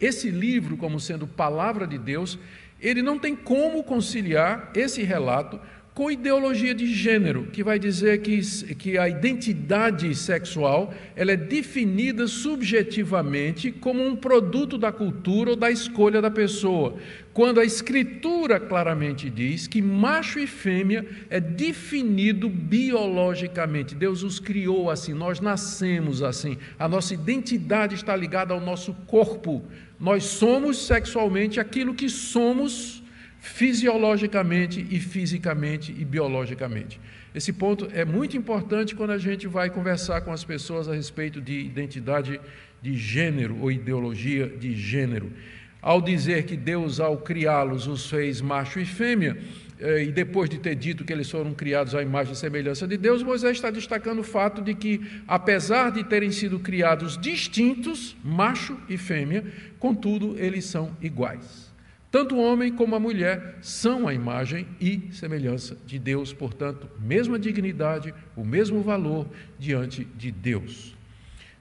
esse 0.00 0.30
livro 0.30 0.78
como 0.78 0.98
sendo 0.98 1.26
palavra 1.26 1.86
de 1.86 1.98
Deus, 1.98 2.38
ele 2.80 3.02
não 3.02 3.18
tem 3.18 3.34
como 3.34 3.82
conciliar 3.82 4.70
esse 4.74 5.02
relato 5.02 5.60
com 5.98 6.12
ideologia 6.12 6.72
de 6.72 6.86
gênero, 6.94 7.46
que 7.46 7.64
vai 7.64 7.76
dizer 7.76 8.22
que, 8.22 8.40
que 8.76 8.96
a 8.96 9.08
identidade 9.08 10.14
sexual 10.14 10.94
ela 11.16 11.32
é 11.32 11.36
definida 11.36 12.28
subjetivamente 12.28 13.72
como 13.72 14.06
um 14.06 14.14
produto 14.14 14.78
da 14.78 14.92
cultura 14.92 15.50
ou 15.50 15.56
da 15.56 15.72
escolha 15.72 16.22
da 16.22 16.30
pessoa, 16.30 16.98
quando 17.34 17.58
a 17.58 17.64
Escritura 17.64 18.60
claramente 18.60 19.28
diz 19.28 19.66
que 19.66 19.82
macho 19.82 20.38
e 20.38 20.46
fêmea 20.46 21.04
é 21.28 21.40
definido 21.40 22.48
biologicamente. 22.48 23.96
Deus 23.96 24.22
os 24.22 24.38
criou 24.38 24.92
assim, 24.92 25.14
nós 25.14 25.40
nascemos 25.40 26.22
assim, 26.22 26.58
a 26.78 26.88
nossa 26.88 27.12
identidade 27.12 27.96
está 27.96 28.14
ligada 28.14 28.54
ao 28.54 28.60
nosso 28.60 28.94
corpo. 29.08 29.64
Nós 29.98 30.24
somos 30.24 30.86
sexualmente 30.86 31.58
aquilo 31.58 31.94
que 31.94 32.08
somos 32.08 33.02
fisiologicamente 33.40 34.86
e 34.90 35.00
fisicamente 35.00 35.94
e 35.96 36.04
biologicamente. 36.04 37.00
Esse 37.34 37.52
ponto 37.52 37.88
é 37.92 38.04
muito 38.04 38.36
importante 38.36 38.94
quando 38.94 39.10
a 39.10 39.18
gente 39.18 39.46
vai 39.46 39.70
conversar 39.70 40.20
com 40.22 40.32
as 40.32 40.44
pessoas 40.44 40.88
a 40.88 40.94
respeito 40.94 41.40
de 41.40 41.60
identidade 41.60 42.40
de 42.80 42.96
gênero 42.96 43.58
ou 43.60 43.70
ideologia 43.70 44.48
de 44.48 44.74
gênero. 44.74 45.32
Ao 45.80 46.00
dizer 46.00 46.44
que 46.44 46.56
Deus, 46.56 46.98
ao 47.00 47.18
criá-los, 47.18 47.86
os 47.86 48.10
fez 48.10 48.40
macho 48.40 48.80
e 48.80 48.84
fêmea, 48.84 49.38
e 49.80 50.10
depois 50.10 50.50
de 50.50 50.58
ter 50.58 50.74
dito 50.74 51.04
que 51.04 51.12
eles 51.12 51.30
foram 51.30 51.54
criados 51.54 51.94
à 51.94 52.02
imagem 52.02 52.32
e 52.32 52.36
semelhança 52.36 52.86
de 52.86 52.96
Deus, 52.96 53.22
Moisés 53.22 53.56
está 53.56 53.70
destacando 53.70 54.20
o 54.20 54.24
fato 54.24 54.60
de 54.60 54.74
que, 54.74 55.00
apesar 55.26 55.92
de 55.92 56.02
terem 56.02 56.32
sido 56.32 56.58
criados 56.58 57.16
distintos, 57.16 58.16
macho 58.24 58.76
e 58.88 58.96
fêmea, 58.96 59.44
contudo, 59.78 60.36
eles 60.38 60.64
são 60.64 60.96
iguais. 61.00 61.68
Tanto 62.10 62.36
o 62.36 62.42
homem 62.42 62.72
como 62.72 62.94
a 62.94 63.00
mulher 63.00 63.58
são 63.60 64.08
a 64.08 64.14
imagem 64.14 64.66
e 64.80 65.08
semelhança 65.12 65.76
de 65.86 65.98
Deus, 65.98 66.32
portanto, 66.32 66.88
mesma 66.98 67.38
dignidade, 67.38 68.14
o 68.34 68.44
mesmo 68.44 68.82
valor 68.82 69.28
diante 69.58 70.04
de 70.16 70.32
Deus. 70.32 70.96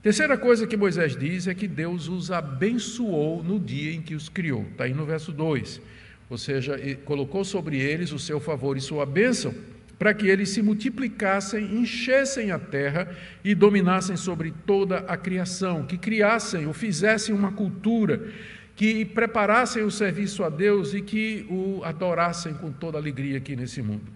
Terceira 0.02 0.38
coisa 0.38 0.66
que 0.66 0.78
Moisés 0.78 1.18
diz 1.18 1.48
é 1.48 1.54
que 1.54 1.68
Deus 1.68 2.08
os 2.08 2.32
abençoou 2.32 3.44
no 3.44 3.60
dia 3.60 3.94
em 3.94 4.02
que 4.02 4.16
os 4.16 4.30
criou. 4.30 4.62
Está 4.72 4.86
aí 4.86 4.94
no 4.94 5.06
verso 5.06 5.34
2. 5.34 5.82
Ou 6.30 6.38
seja, 6.38 6.78
colocou 7.06 7.44
sobre 7.44 7.78
eles 7.80 8.12
o 8.12 8.20
seu 8.20 8.40
favor 8.40 8.76
e 8.76 8.82
sua 8.82 9.06
bênção, 9.06 9.54
para 9.98 10.14
que 10.14 10.28
eles 10.28 10.50
se 10.50 10.62
multiplicassem, 10.62 11.78
enchessem 11.78 12.52
a 12.52 12.60
terra 12.60 13.16
e 13.44 13.56
dominassem 13.56 14.16
sobre 14.16 14.54
toda 14.66 15.00
a 15.00 15.18
criação, 15.18 15.86
que 15.86 15.98
criassem 15.98 16.68
ou 16.68 16.74
fizessem 16.74 17.34
uma 17.34 17.52
cultura, 17.52 18.28
que 18.76 19.04
preparassem 19.06 19.84
o 19.84 19.90
serviço 19.90 20.44
a 20.44 20.50
Deus 20.50 20.94
e 20.94 21.02
que 21.02 21.48
o 21.50 21.82
adorassem 21.84 22.54
com 22.54 22.72
toda 22.72 22.98
alegria 22.98 23.38
aqui 23.38 23.56
nesse 23.56 23.82
mundo. 23.82 24.12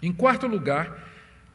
Em 0.00 0.12
quarto 0.12 0.46
lugar, 0.46 1.10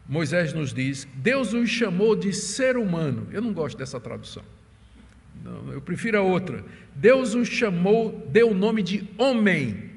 Moisés 0.07 0.53
nos 0.53 0.73
diz: 0.73 1.07
Deus 1.15 1.53
os 1.53 1.69
chamou 1.69 2.15
de 2.15 2.33
ser 2.33 2.75
humano. 2.75 3.27
Eu 3.31 3.41
não 3.41 3.53
gosto 3.53 3.77
dessa 3.77 3.99
tradução. 3.99 4.43
Eu 5.71 5.81
prefiro 5.81 6.17
a 6.17 6.21
outra. 6.21 6.63
Deus 6.95 7.35
os 7.35 7.47
chamou, 7.47 8.27
deu 8.31 8.51
o 8.51 8.53
nome 8.53 8.81
de 8.81 9.07
homem. 9.17 9.91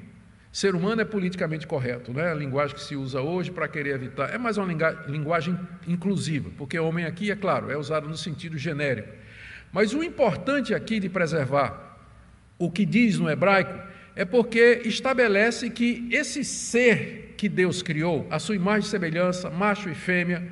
Ser 0.51 0.75
humano 0.75 1.01
é 1.01 1.05
politicamente 1.05 1.65
correto, 1.65 2.13
né? 2.13 2.31
A 2.31 2.33
linguagem 2.33 2.75
que 2.75 2.83
se 2.83 2.95
usa 2.95 3.21
hoje 3.21 3.49
para 3.51 3.67
querer 3.67 3.95
evitar. 3.95 4.33
É 4.33 4.37
mais 4.37 4.57
uma 4.57 4.67
linguagem 5.07 5.57
inclusiva, 5.87 6.49
porque 6.57 6.77
homem 6.77 7.05
aqui, 7.05 7.31
é 7.31 7.35
claro, 7.35 7.71
é 7.71 7.77
usado 7.77 8.07
no 8.07 8.17
sentido 8.17 8.57
genérico. 8.57 9.09
Mas 9.71 9.93
o 9.93 10.03
importante 10.03 10.73
aqui 10.73 10.99
de 10.99 11.07
preservar 11.07 11.97
o 12.59 12.69
que 12.69 12.85
diz 12.85 13.17
no 13.17 13.29
hebraico 13.29 13.73
é 14.15 14.25
porque 14.25 14.81
estabelece 14.83 15.69
que 15.69 16.07
esse 16.11 16.43
ser 16.43 17.33
que 17.37 17.47
Deus 17.47 17.81
criou, 17.81 18.27
a 18.29 18.37
sua 18.37 18.55
imagem 18.55 18.87
e 18.87 18.91
semelhança, 18.91 19.49
macho 19.49 19.89
e 19.89 19.95
fêmea, 19.95 20.47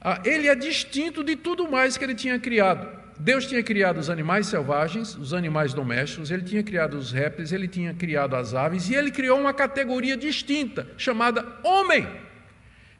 ah, 0.00 0.20
ele 0.24 0.48
é 0.48 0.54
distinto 0.54 1.22
de 1.22 1.36
tudo 1.36 1.70
mais 1.70 1.96
que 1.96 2.04
ele 2.04 2.14
tinha 2.14 2.38
criado. 2.38 2.93
Deus 3.18 3.46
tinha 3.46 3.62
criado 3.62 3.98
os 3.98 4.10
animais 4.10 4.46
selvagens, 4.46 5.16
os 5.16 5.32
animais 5.32 5.72
domésticos, 5.72 6.30
ele 6.30 6.42
tinha 6.42 6.62
criado 6.62 6.94
os 6.94 7.12
répteis, 7.12 7.52
ele 7.52 7.68
tinha 7.68 7.94
criado 7.94 8.34
as 8.34 8.54
aves 8.54 8.88
e 8.88 8.94
ele 8.94 9.10
criou 9.10 9.38
uma 9.38 9.52
categoria 9.52 10.16
distinta, 10.16 10.86
chamada 10.96 11.46
homem. 11.62 12.06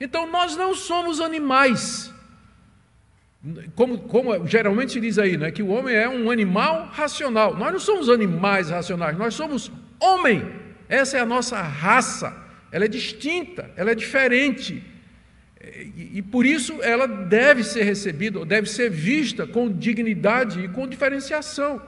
Então 0.01 0.31
nós 0.31 0.57
não 0.57 0.75
somos 0.75 1.21
animais. 1.21 2.13
Como, 3.75 3.99
como, 3.99 4.47
geralmente 4.47 4.93
se 4.93 5.01
diz 5.01 5.19
aí, 5.19 5.37
né, 5.37 5.51
que 5.51 5.63
o 5.63 5.69
homem 5.69 5.95
é 5.95 6.09
um 6.09 6.31
animal 6.31 6.89
racional. 6.93 7.57
Nós 7.57 7.73
não 7.73 7.81
somos 7.81 8.09
animais 8.09 8.71
racionais, 8.71 9.19
nós 9.19 9.35
somos 9.35 9.71
homem. 10.01 10.51
Essa 10.89 11.19
é 11.19 11.21
a 11.21 11.27
nossa 11.27 11.61
raça 11.61 12.45
ela 12.75 12.87
é 12.87 12.89
distinta, 12.89 13.71
ela 13.77 13.93
é 13.93 13.95
diferente. 13.95 14.83
E, 16.15 16.23
por 16.23 16.45
isso 16.45 16.83
ela 16.83 17.07
deve 17.07 17.65
ser 17.65 17.83
recebida, 17.85 18.45
deve 18.45 18.69
ser 18.69 18.91
vista 18.91 19.47
com 19.47 19.71
dignidade 19.71 20.61
e 20.61 20.69
com 20.69 20.87
diferenciação. 20.87 21.81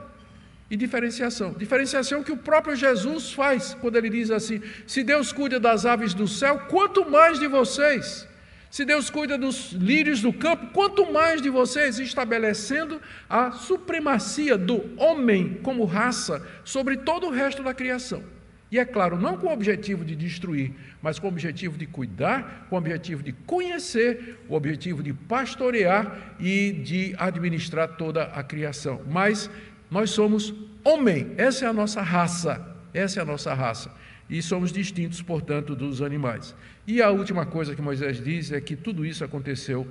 E 0.69 0.75
diferenciação. 0.75 1.53
Diferenciação 1.53 2.23
que 2.23 2.31
o 2.31 2.37
próprio 2.37 2.75
Jesus 2.75 3.31
faz 3.31 3.73
quando 3.79 3.95
ele 3.95 4.09
diz 4.09 4.31
assim: 4.31 4.61
se 4.85 5.03
Deus 5.03 5.31
cuida 5.31 5.59
das 5.59 5.85
aves 5.85 6.13
do 6.13 6.27
céu, 6.27 6.59
quanto 6.69 7.09
mais 7.09 7.39
de 7.39 7.47
vocês. 7.47 8.27
Se 8.69 8.83
Deus 8.83 9.09
cuida 9.09 9.37
dos 9.37 9.71
lírios 9.71 10.21
do 10.21 10.33
campo, 10.33 10.67
quanto 10.73 11.11
mais 11.11 11.41
de 11.41 11.49
vocês, 11.49 11.99
estabelecendo 11.99 13.01
a 13.29 13.51
supremacia 13.51 14.57
do 14.57 14.83
homem 14.97 15.59
como 15.63 15.85
raça 15.85 16.45
sobre 16.65 16.97
todo 16.97 17.27
o 17.27 17.31
resto 17.31 17.63
da 17.63 17.73
criação. 17.73 18.21
E 18.69 18.77
é 18.77 18.83
claro, 18.83 19.17
não 19.17 19.37
com 19.37 19.47
o 19.47 19.53
objetivo 19.53 20.03
de 20.03 20.15
destruir, 20.15 20.73
mas 21.01 21.17
com 21.17 21.27
o 21.27 21.29
objetivo 21.29 21.77
de 21.77 21.85
cuidar, 21.85 22.67
com 22.69 22.75
o 22.75 22.79
objetivo 22.79 23.23
de 23.23 23.31
conhecer, 23.31 24.39
o 24.49 24.55
objetivo 24.55 25.01
de 25.01 25.13
pastorear 25.13 26.35
e 26.39 26.73
de 26.73 27.15
administrar 27.17 27.95
toda 27.95 28.23
a 28.23 28.43
criação. 28.43 29.01
Mas 29.09 29.49
nós 29.89 30.09
somos 30.09 30.53
homem, 30.83 31.31
essa 31.37 31.65
é 31.65 31.67
a 31.69 31.73
nossa 31.73 32.01
raça, 32.01 32.75
essa 32.93 33.19
é 33.19 33.23
a 33.23 33.25
nossa 33.25 33.53
raça. 33.53 33.89
E 34.29 34.41
somos 34.41 34.73
distintos, 34.73 35.21
portanto, 35.21 35.73
dos 35.73 36.01
animais. 36.01 36.53
E 36.85 37.01
a 37.01 37.09
última 37.09 37.45
coisa 37.45 37.73
que 37.73 37.81
Moisés 37.81 38.21
diz 38.21 38.51
é 38.51 38.59
que 38.59 38.75
tudo 38.75 39.05
isso 39.05 39.23
aconteceu 39.23 39.87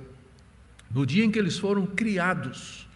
no 0.91 1.03
dia 1.03 1.25
em 1.25 1.31
que 1.31 1.39
eles 1.39 1.57
foram 1.57 1.85
criados, 1.87 2.87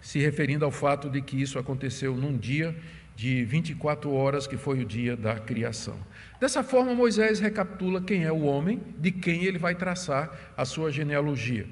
se 0.00 0.18
referindo 0.18 0.64
ao 0.64 0.70
fato 0.70 1.10
de 1.10 1.20
que 1.20 1.40
isso 1.40 1.58
aconteceu 1.58 2.16
num 2.16 2.36
dia 2.36 2.74
de 3.16 3.42
24 3.44 4.12
horas, 4.12 4.46
que 4.46 4.58
foi 4.58 4.80
o 4.80 4.84
dia 4.84 5.16
da 5.16 5.36
criação. 5.36 5.98
Dessa 6.38 6.62
forma, 6.62 6.94
Moisés 6.94 7.40
recapitula 7.40 8.02
quem 8.02 8.24
é 8.24 8.30
o 8.30 8.42
homem, 8.42 8.80
de 8.98 9.10
quem 9.10 9.44
ele 9.44 9.58
vai 9.58 9.74
traçar 9.74 10.52
a 10.54 10.66
sua 10.66 10.92
genealogia. 10.92 11.66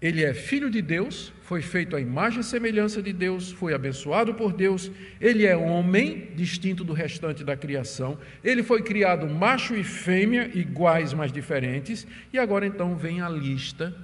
Ele 0.00 0.24
é 0.24 0.32
filho 0.32 0.70
de 0.70 0.80
Deus, 0.80 1.32
foi 1.42 1.60
feito 1.60 1.96
à 1.96 2.00
imagem 2.00 2.40
e 2.40 2.44
semelhança 2.44 3.02
de 3.02 3.12
Deus, 3.12 3.50
foi 3.50 3.74
abençoado 3.74 4.32
por 4.32 4.52
Deus, 4.52 4.90
ele 5.20 5.44
é 5.44 5.56
homem, 5.56 6.28
distinto 6.36 6.84
do 6.84 6.92
restante 6.92 7.44
da 7.44 7.56
criação, 7.56 8.16
ele 8.42 8.62
foi 8.62 8.80
criado 8.82 9.28
macho 9.28 9.74
e 9.74 9.82
fêmea, 9.82 10.50
iguais, 10.54 11.12
mas 11.12 11.32
diferentes, 11.32 12.06
e 12.32 12.38
agora 12.38 12.64
então 12.64 12.96
vem 12.96 13.20
a 13.20 13.28
lista 13.28 13.94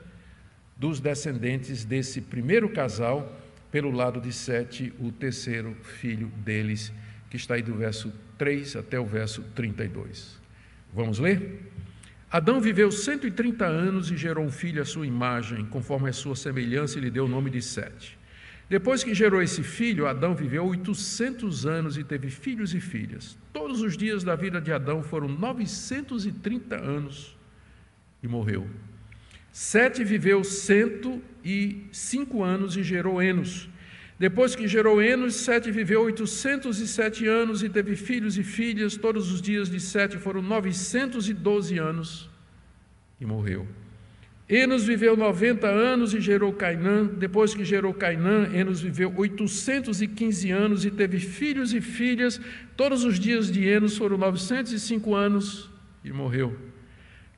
dos 0.76 1.00
descendentes 1.00 1.84
desse 1.84 2.20
primeiro 2.20 2.68
casal 2.68 3.32
pelo 3.76 3.90
lado 3.90 4.22
de 4.22 4.32
Sete, 4.32 4.90
o 4.98 5.12
terceiro 5.12 5.76
filho 5.82 6.28
deles, 6.38 6.90
que 7.28 7.36
está 7.36 7.56
aí 7.56 7.62
do 7.62 7.74
verso 7.74 8.10
3 8.38 8.74
até 8.74 8.98
o 8.98 9.04
verso 9.04 9.42
32. 9.54 10.40
Vamos 10.94 11.18
ler? 11.18 11.60
Adão 12.30 12.58
viveu 12.58 12.90
130 12.90 13.66
anos 13.66 14.10
e 14.10 14.16
gerou 14.16 14.46
um 14.46 14.50
filho 14.50 14.80
à 14.80 14.84
sua 14.86 15.06
imagem, 15.06 15.66
conforme 15.66 16.08
a 16.08 16.12
sua 16.14 16.34
semelhança, 16.34 16.96
e 16.96 17.02
lhe 17.02 17.10
deu 17.10 17.26
o 17.26 17.28
nome 17.28 17.50
de 17.50 17.60
Sete. 17.60 18.18
Depois 18.66 19.04
que 19.04 19.14
gerou 19.14 19.42
esse 19.42 19.62
filho, 19.62 20.06
Adão 20.06 20.34
viveu 20.34 20.64
800 20.64 21.66
anos 21.66 21.98
e 21.98 22.02
teve 22.02 22.30
filhos 22.30 22.72
e 22.72 22.80
filhas. 22.80 23.36
Todos 23.52 23.82
os 23.82 23.94
dias 23.94 24.24
da 24.24 24.34
vida 24.34 24.58
de 24.58 24.72
Adão 24.72 25.02
foram 25.02 25.28
930 25.28 26.76
anos 26.76 27.36
e 28.22 28.26
morreu. 28.26 28.66
Sete 29.58 30.04
viveu 30.04 30.44
cento 30.44 31.18
e 31.42 31.86
cinco 31.90 32.44
anos 32.44 32.76
e 32.76 32.82
gerou 32.82 33.22
Enos. 33.22 33.70
Depois 34.18 34.54
que 34.54 34.68
gerou 34.68 35.00
Enos, 35.00 35.34
Sete 35.36 35.70
viveu 35.70 36.02
oitocentos 36.02 36.78
e 36.78 36.86
sete 36.86 37.26
anos 37.26 37.62
e 37.62 37.70
teve 37.70 37.96
filhos 37.96 38.36
e 38.36 38.44
filhas. 38.44 38.98
Todos 38.98 39.32
os 39.32 39.40
dias 39.40 39.70
de 39.70 39.80
Sete 39.80 40.18
foram 40.18 40.42
novecentos 40.42 41.26
e 41.30 41.32
doze 41.32 41.78
anos 41.78 42.28
e 43.18 43.24
morreu. 43.24 43.66
Enos 44.46 44.84
viveu 44.84 45.16
noventa 45.16 45.68
anos 45.68 46.12
e 46.12 46.20
gerou 46.20 46.52
Cainã. 46.52 47.06
Depois 47.06 47.54
que 47.54 47.64
gerou 47.64 47.94
Cainã, 47.94 48.50
Enos 48.52 48.82
viveu 48.82 49.10
oitocentos 49.16 50.02
e 50.02 50.06
quinze 50.06 50.50
anos 50.50 50.84
e 50.84 50.90
teve 50.90 51.18
filhos 51.18 51.72
e 51.72 51.80
filhas. 51.80 52.38
Todos 52.76 53.04
os 53.04 53.18
dias 53.18 53.50
de 53.50 53.66
Enos 53.66 53.96
foram 53.96 54.18
novecentos 54.18 54.72
e 54.72 54.78
cinco 54.78 55.14
anos 55.14 55.70
e 56.04 56.12
morreu. 56.12 56.54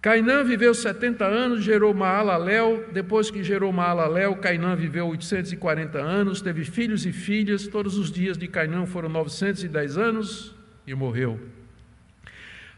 Cainã 0.00 0.44
viveu 0.44 0.72
70 0.72 1.24
anos, 1.24 1.64
gerou 1.64 1.92
Maalalel. 1.92 2.84
Depois 2.92 3.32
que 3.32 3.42
gerou 3.42 3.72
Maalalel, 3.72 4.36
Cainã 4.36 4.76
viveu 4.76 5.08
840 5.08 5.98
anos, 5.98 6.40
teve 6.40 6.64
filhos 6.64 7.04
e 7.04 7.12
filhas. 7.12 7.66
Todos 7.66 7.98
os 7.98 8.10
dias 8.10 8.38
de 8.38 8.46
Cainã 8.46 8.86
foram 8.86 9.08
910 9.08 9.98
anos 9.98 10.54
e 10.86 10.94
morreu. 10.94 11.40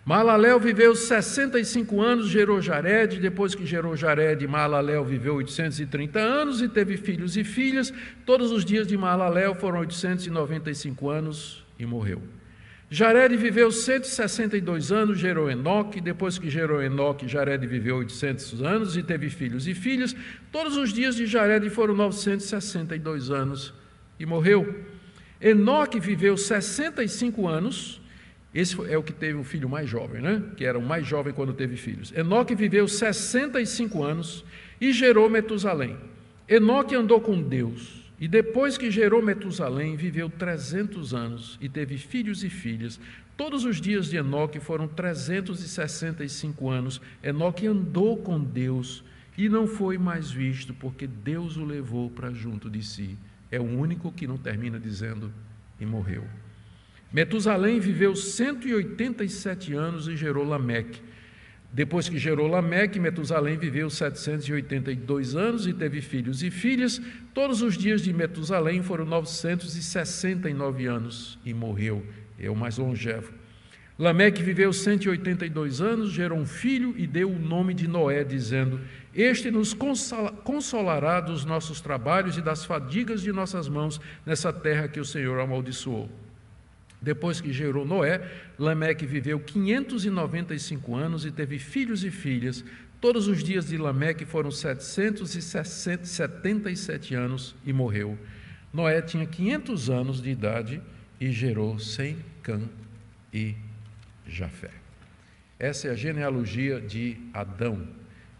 Maalalel 0.02 0.59
viveu 0.59 0.96
65 0.96 2.00
anos, 2.00 2.26
gerou 2.26 2.61
Jared. 2.62 3.20
Depois 3.20 3.54
que 3.54 3.66
gerou 3.66 3.94
Jared, 3.94 4.46
Maalalel 4.46 5.04
viveu 5.04 5.35
830 5.35 6.18
anos 6.18 6.62
e 6.62 6.68
teve 6.70 6.96
filhos 6.96 7.37
e 7.37 7.44
filhas. 7.44 7.92
Todos 8.24 8.50
os 8.50 8.64
dias 8.64 8.87
de 8.87 8.96
Maalalel 8.96 9.54
foram 9.54 9.80
895 9.80 11.11
anos 11.11 11.66
e 11.78 11.85
morreu. 11.85 12.39
Jared 12.92 13.37
viveu 13.37 13.70
162 13.70 14.90
anos, 14.90 15.16
gerou 15.16 15.48
Enoque. 15.48 16.00
Depois 16.00 16.38
que 16.38 16.50
gerou 16.50 16.83
Enoque, 16.83 17.29
Jared 17.29 17.64
viveu 17.64 17.98
800 17.98 18.61
anos 18.62 18.96
e 18.96 19.03
teve 19.03 19.31
filhos 19.31 19.68
e 19.68 19.74
filhas. 19.74 20.14
Todos 20.50 20.76
os 20.76 20.92
dias 20.92 21.14
de 21.14 21.24
Jared 21.24 21.70
foram 21.70 21.94
962 21.94 23.31
anos 23.31 23.72
e 24.18 24.26
morreu. 24.26 24.74
Enoque 25.40 26.00
viveu 26.00 26.37
65 26.37 27.46
anos. 27.46 28.00
Esse 28.53 28.76
é 28.90 28.98
o 28.98 29.05
que 29.05 29.12
teve 29.12 29.38
o 29.38 29.44
filho 29.44 29.68
mais 29.68 29.88
jovem, 29.88 30.20
né? 30.20 30.42
Que 30.57 30.64
era 30.64 30.76
o 30.76 30.83
mais 30.83 31.07
jovem 31.07 31.33
quando 31.33 31.53
teve 31.53 31.76
filhos. 31.76 32.12
Enoque 32.16 32.57
viveu 32.57 32.88
65 32.88 34.03
anos 34.03 34.44
e 34.81 34.92
gerou 34.92 35.31
Metusalém. 35.31 35.96
Enoque 36.48 36.96
andou 36.96 37.20
com 37.20 37.40
Deus 37.40 37.99
e 38.20 38.28
depois 38.28 38.76
que 38.76 38.90
gerou 38.90 39.22
Metusalém, 39.22 39.96
viveu 39.96 40.28
300 40.28 41.14
anos 41.14 41.59
e 41.59 41.70
teve 41.70 41.96
filhos 41.96 42.44
e 42.44 42.50
filhas. 42.50 43.00
Todos 43.35 43.64
os 43.64 43.80
dias 43.80 44.11
de 44.11 44.18
Enoque 44.18 44.61
foram 44.61 44.87
365 44.87 46.68
anos. 46.68 47.00
Enoque 47.22 47.66
andou 47.66 48.18
com 48.18 48.38
Deus 48.38 49.02
e 49.38 49.48
não 49.48 49.66
foi 49.66 49.96
mais 49.96 50.30
visto, 50.30 50.74
porque 50.74 51.06
Deus 51.06 51.56
o 51.56 51.64
levou 51.64 52.11
para 52.11 52.30
junto 52.30 52.68
de 52.68 52.83
si. 52.83 53.16
É 53.50 53.59
o 53.59 53.64
único 53.64 54.12
que 54.12 54.26
não 54.26 54.37
termina 54.37 54.78
dizendo 54.78 55.33
e 55.80 55.87
morreu. 55.87 56.22
Metusalém 57.11 57.80
viveu 57.80 58.14
187 58.14 59.72
anos 59.72 60.06
e 60.09 60.14
gerou 60.14 60.44
Lameque. 60.44 61.00
Depois 61.72 62.09
que 62.09 62.18
gerou 62.18 62.48
Lameque, 62.48 62.98
Metusalém 62.98 63.56
viveu 63.56 63.88
782 63.88 65.37
anos 65.37 65.66
e 65.68 65.72
teve 65.72 66.00
filhos 66.00 66.42
e 66.42 66.50
filhas. 66.50 67.00
Todos 67.33 67.62
os 67.62 67.78
dias 67.78 68.02
de 68.02 68.12
Metusalém 68.12 68.83
foram 68.83 69.04
969 69.04 70.87
anos 70.87 71.38
e 71.44 71.54
morreu. 71.54 72.04
É 72.38 72.50
o 72.50 72.56
mais 72.56 72.76
longevo. 72.76 73.33
Lameque 73.96 74.42
viveu 74.42 74.72
182 74.72 75.80
anos, 75.80 76.11
gerou 76.11 76.38
um 76.38 76.46
filho 76.46 76.94
e 76.96 77.06
deu 77.06 77.30
o 77.30 77.38
nome 77.38 77.74
de 77.74 77.87
Noé, 77.87 78.24
dizendo: 78.24 78.80
Este 79.14 79.50
nos 79.50 79.76
consolará 80.42 81.20
dos 81.20 81.44
nossos 81.44 81.80
trabalhos 81.80 82.38
e 82.38 82.42
das 82.42 82.64
fadigas 82.64 83.20
de 83.20 83.30
nossas 83.30 83.68
mãos 83.68 84.00
nessa 84.24 84.52
terra 84.52 84.88
que 84.88 84.98
o 84.98 85.04
Senhor 85.04 85.38
amaldiçoou. 85.38 86.11
Depois 87.00 87.40
que 87.40 87.52
gerou 87.52 87.86
Noé, 87.86 88.20
Lameque 88.58 89.06
viveu 89.06 89.38
595 89.40 90.94
anos 90.94 91.24
e 91.24 91.30
teve 91.30 91.58
filhos 91.58 92.04
e 92.04 92.10
filhas. 92.10 92.62
Todos 93.00 93.26
os 93.28 93.42
dias 93.42 93.68
de 93.68 93.78
Lameque 93.78 94.26
foram 94.26 94.50
777 94.50 97.14
anos 97.14 97.56
e 97.64 97.72
morreu. 97.72 98.18
Noé 98.72 99.00
tinha 99.00 99.24
500 99.26 99.88
anos 99.88 100.20
de 100.20 100.30
idade 100.30 100.82
e 101.18 101.32
gerou 101.32 101.78
Sem, 101.78 102.18
Cã 102.42 102.60
e 103.32 103.54
Jafé. 104.26 104.72
Essa 105.58 105.88
é 105.88 105.90
a 105.90 105.94
genealogia 105.94 106.78
de 106.80 107.16
Adão, 107.32 107.88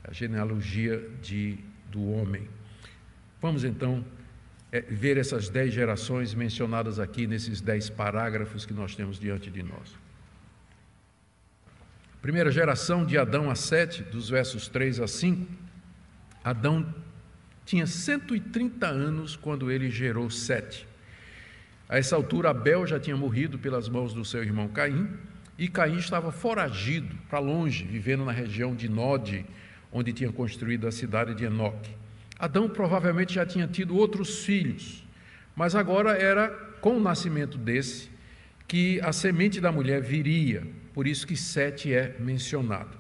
a 0.05 0.13
genealogia 0.13 1.03
de, 1.23 1.57
do 1.91 2.11
homem. 2.11 2.47
Vamos 3.41 3.65
então 3.65 4.05
é, 4.73 4.81
ver 4.81 5.17
essas 5.17 5.49
dez 5.49 5.73
gerações 5.73 6.35
mencionadas 6.35 6.99
aqui 6.99 7.27
nesses 7.27 7.61
dez 7.61 7.91
parágrafos 7.91 8.65
que 8.65 8.73
nós 8.73 8.95
temos 8.95 9.19
diante 9.19 9.51
de 9.51 9.63
nós. 9.63 9.99
Primeira 12.23 12.51
geração 12.51 13.05
de 13.05 13.17
Adão 13.17 13.51
a 13.51 13.55
Sete, 13.55 14.03
dos 14.03 14.29
versos 14.29 14.69
3 14.69 15.01
a 15.01 15.09
5. 15.09 15.51
Adão 16.45 16.95
tinha 17.65 17.87
130 17.87 18.87
anos 18.87 19.37
quando 19.37 19.71
ele 19.71 19.91
gerou 19.91 20.29
Sete. 20.29 20.87
A 21.89 21.99
essa 21.99 22.15
altura, 22.15 22.51
Abel 22.51 22.87
já 22.87 23.01
tinha 23.01 23.17
morrido 23.17 23.59
pelas 23.59 23.89
mãos 23.89 24.13
do 24.13 24.25
seu 24.25 24.43
irmão 24.43 24.69
Caim, 24.69 25.09
e 25.59 25.67
Caim 25.67 25.97
estava 25.97 26.31
foragido 26.31 27.17
para 27.29 27.39
longe, 27.39 27.85
vivendo 27.85 28.25
na 28.25 28.33
região 28.33 28.75
de 28.75 28.89
Nod, 28.89 29.45
onde 29.91 30.13
tinha 30.13 30.31
construído 30.31 30.87
a 30.87 30.93
cidade 30.93 31.35
de 31.35 31.45
Enoque. 31.45 32.00
Adão 32.41 32.71
provavelmente 32.71 33.35
já 33.35 33.45
tinha 33.45 33.69
tido 33.69 33.95
outros 33.95 34.45
filhos, 34.45 35.05
mas 35.55 35.75
agora 35.75 36.13
era 36.13 36.49
com 36.81 36.97
o 36.97 37.01
nascimento 37.01 37.59
desse 37.59 38.09
que 38.67 38.99
a 39.03 39.13
semente 39.13 39.61
da 39.61 39.71
mulher 39.71 40.01
viria, 40.01 40.67
por 40.95 41.07
isso 41.07 41.27
que 41.27 41.37
Sete 41.37 41.93
é 41.93 42.17
mencionado. 42.19 42.97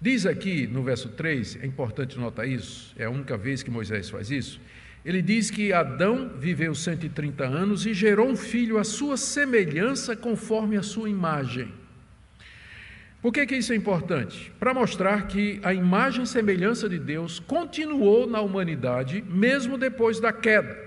Diz 0.00 0.26
aqui 0.26 0.66
no 0.66 0.82
verso 0.82 1.10
3, 1.10 1.60
é 1.62 1.66
importante 1.66 2.18
notar 2.18 2.48
isso, 2.48 2.92
é 2.98 3.04
a 3.04 3.10
única 3.10 3.36
vez 3.36 3.62
que 3.62 3.70
Moisés 3.70 4.10
faz 4.10 4.28
isso. 4.30 4.60
Ele 5.04 5.22
diz 5.22 5.52
que 5.52 5.72
Adão 5.72 6.32
viveu 6.36 6.74
130 6.74 7.44
anos 7.44 7.86
e 7.86 7.94
gerou 7.94 8.28
um 8.28 8.36
filho 8.36 8.78
à 8.78 8.84
sua 8.84 9.16
semelhança, 9.16 10.16
conforme 10.16 10.76
a 10.76 10.82
sua 10.82 11.08
imagem. 11.08 11.70
Por 13.24 13.32
que, 13.32 13.46
que 13.46 13.56
isso 13.56 13.72
é 13.72 13.76
importante? 13.76 14.52
Para 14.60 14.74
mostrar 14.74 15.26
que 15.26 15.58
a 15.62 15.72
imagem 15.72 16.24
e 16.24 16.26
semelhança 16.26 16.86
de 16.90 16.98
Deus 16.98 17.40
continuou 17.40 18.26
na 18.26 18.42
humanidade, 18.42 19.24
mesmo 19.26 19.78
depois 19.78 20.20
da 20.20 20.30
queda. 20.30 20.78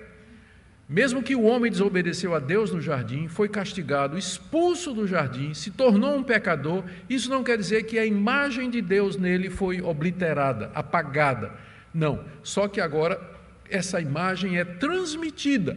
Mesmo 0.88 1.23
que 1.23 1.36
o 1.36 1.41
homem 1.41 1.71
desobedeceu 1.71 2.36
a 2.36 2.39
Deus 2.39 2.71
no 2.71 2.80
jardim, 2.80 3.28
foi 3.28 3.50
castigado, 3.50 4.19
expulso 4.19 4.93
do 4.93 5.08
jardim, 5.08 5.52
se 5.56 5.71
tornou 5.71 6.15
um 6.15 6.21
pecador, 6.21 6.84
isso 7.10 7.28
não 7.28 7.43
quer 7.43 7.58
dizer 7.58 7.86
que 7.86 7.97
a 7.97 8.06
imagem 8.06 8.69
de 8.69 8.84
Deus 8.84 9.17
nele 9.17 9.50
foi 9.50 9.82
obliterada, 9.82 10.69
apagada. 10.76 11.54
Não, 11.91 12.23
só 12.43 12.67
que 12.67 12.80
agora 12.80 13.19
essa 13.67 14.00
imagem 14.00 14.60
é 14.60 14.63
transmitida. 14.63 15.76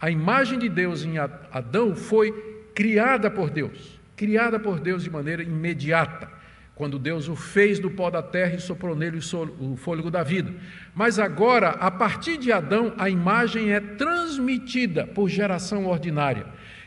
A 0.00 0.10
imagem 0.10 0.58
de 0.58 0.70
Deus 0.70 1.04
em 1.04 1.18
Adão 1.18 1.94
foi 1.94 2.32
criada 2.74 3.30
por 3.30 3.50
Deus 3.50 3.97
criada 4.18 4.58
por 4.58 4.80
Deus 4.80 5.04
de 5.04 5.08
maneira 5.08 5.44
imediata, 5.44 6.28
quando 6.74 6.98
Deus 6.98 7.28
o 7.28 7.36
fez 7.36 7.78
do 7.78 7.88
pó 7.88 8.10
da 8.10 8.20
terra 8.20 8.56
e 8.56 8.60
soprou 8.60 8.94
nele 8.94 9.20
o 9.60 9.76
fôlego 9.76 10.10
da 10.10 10.24
vida. 10.24 10.52
Mas 10.94 11.20
agora, 11.20 11.70
a 11.70 11.90
partir 11.90 12.36
de 12.36 12.50
Adão, 12.50 12.92
a 12.98 13.08
imagem 13.08 13.72
é 13.72 13.80
transmitida 13.80 15.06
por 15.06 15.28
geração 15.28 15.86
ordinária. 15.86 16.46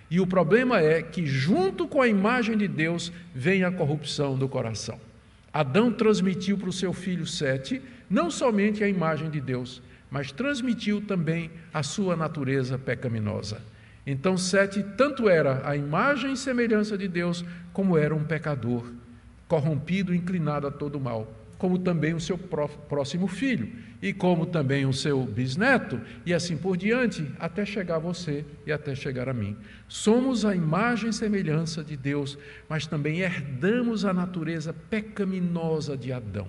E 0.09 0.19
o 0.19 0.27
problema 0.27 0.81
é 0.81 1.01
que, 1.01 1.25
junto 1.25 1.87
com 1.87 2.01
a 2.01 2.07
imagem 2.07 2.57
de 2.57 2.67
Deus, 2.67 3.13
vem 3.33 3.63
a 3.63 3.71
corrupção 3.71 4.37
do 4.37 4.47
coração. 4.49 4.99
Adão 5.53 5.91
transmitiu 5.91 6.57
para 6.57 6.69
o 6.69 6.73
seu 6.73 6.91
filho 6.91 7.25
Sete 7.25 7.81
não 8.09 8.29
somente 8.29 8.83
a 8.83 8.89
imagem 8.89 9.29
de 9.29 9.39
Deus, 9.39 9.81
mas 10.09 10.31
transmitiu 10.33 10.99
também 10.99 11.49
a 11.73 11.81
sua 11.81 12.17
natureza 12.17 12.77
pecaminosa. 12.77 13.61
Então, 14.05 14.37
Sete 14.37 14.83
tanto 14.97 15.29
era 15.29 15.67
a 15.67 15.75
imagem 15.75 16.33
e 16.33 16.37
semelhança 16.37 16.97
de 16.97 17.07
Deus, 17.07 17.45
como 17.71 17.97
era 17.97 18.15
um 18.15 18.23
pecador, 18.23 18.91
corrompido, 19.47 20.13
inclinado 20.13 20.65
a 20.65 20.71
todo 20.71 20.99
mal, 20.99 21.31
como 21.57 21.77
também 21.77 22.13
o 22.13 22.19
seu 22.19 22.37
próximo 22.37 23.27
filho, 23.27 23.71
e 24.01 24.11
como 24.11 24.47
também 24.47 24.87
o 24.87 24.93
seu 24.93 25.23
bisneto, 25.23 26.01
e 26.25 26.33
assim 26.33 26.57
por 26.57 26.75
diante, 26.75 27.31
até 27.39 27.63
chegar 27.63 27.97
a 27.97 27.99
você 27.99 28.43
e 28.65 28.71
até 28.71 28.95
chegar 28.95 29.29
a 29.29 29.33
mim. 29.33 29.55
Somos 29.87 30.43
a 30.43 30.55
imagem 30.55 31.11
e 31.11 31.13
semelhança 31.13 31.83
de 31.83 31.95
Deus, 31.95 32.35
mas 32.67 32.87
também 32.87 33.19
herdamos 33.19 34.03
a 34.03 34.11
natureza 34.11 34.73
pecaminosa 34.73 35.95
de 35.95 36.11
Adão. 36.11 36.47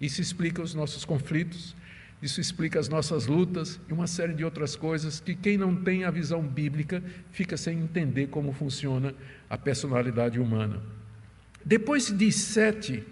Isso 0.00 0.20
explica 0.20 0.62
os 0.62 0.74
nossos 0.74 1.04
conflitos, 1.04 1.74
isso 2.22 2.40
explica 2.40 2.78
as 2.78 2.88
nossas 2.88 3.26
lutas 3.26 3.80
e 3.88 3.92
uma 3.92 4.06
série 4.06 4.34
de 4.34 4.44
outras 4.44 4.76
coisas 4.76 5.20
que 5.20 5.34
quem 5.34 5.56
não 5.56 5.74
tem 5.74 6.04
a 6.04 6.10
visão 6.10 6.42
bíblica 6.42 7.02
fica 7.32 7.56
sem 7.56 7.78
entender 7.78 8.26
como 8.26 8.52
funciona 8.52 9.14
a 9.48 9.56
personalidade 9.56 10.38
humana. 10.38 10.82
Depois 11.64 12.10
de 12.10 12.30
Sete, 12.30 13.04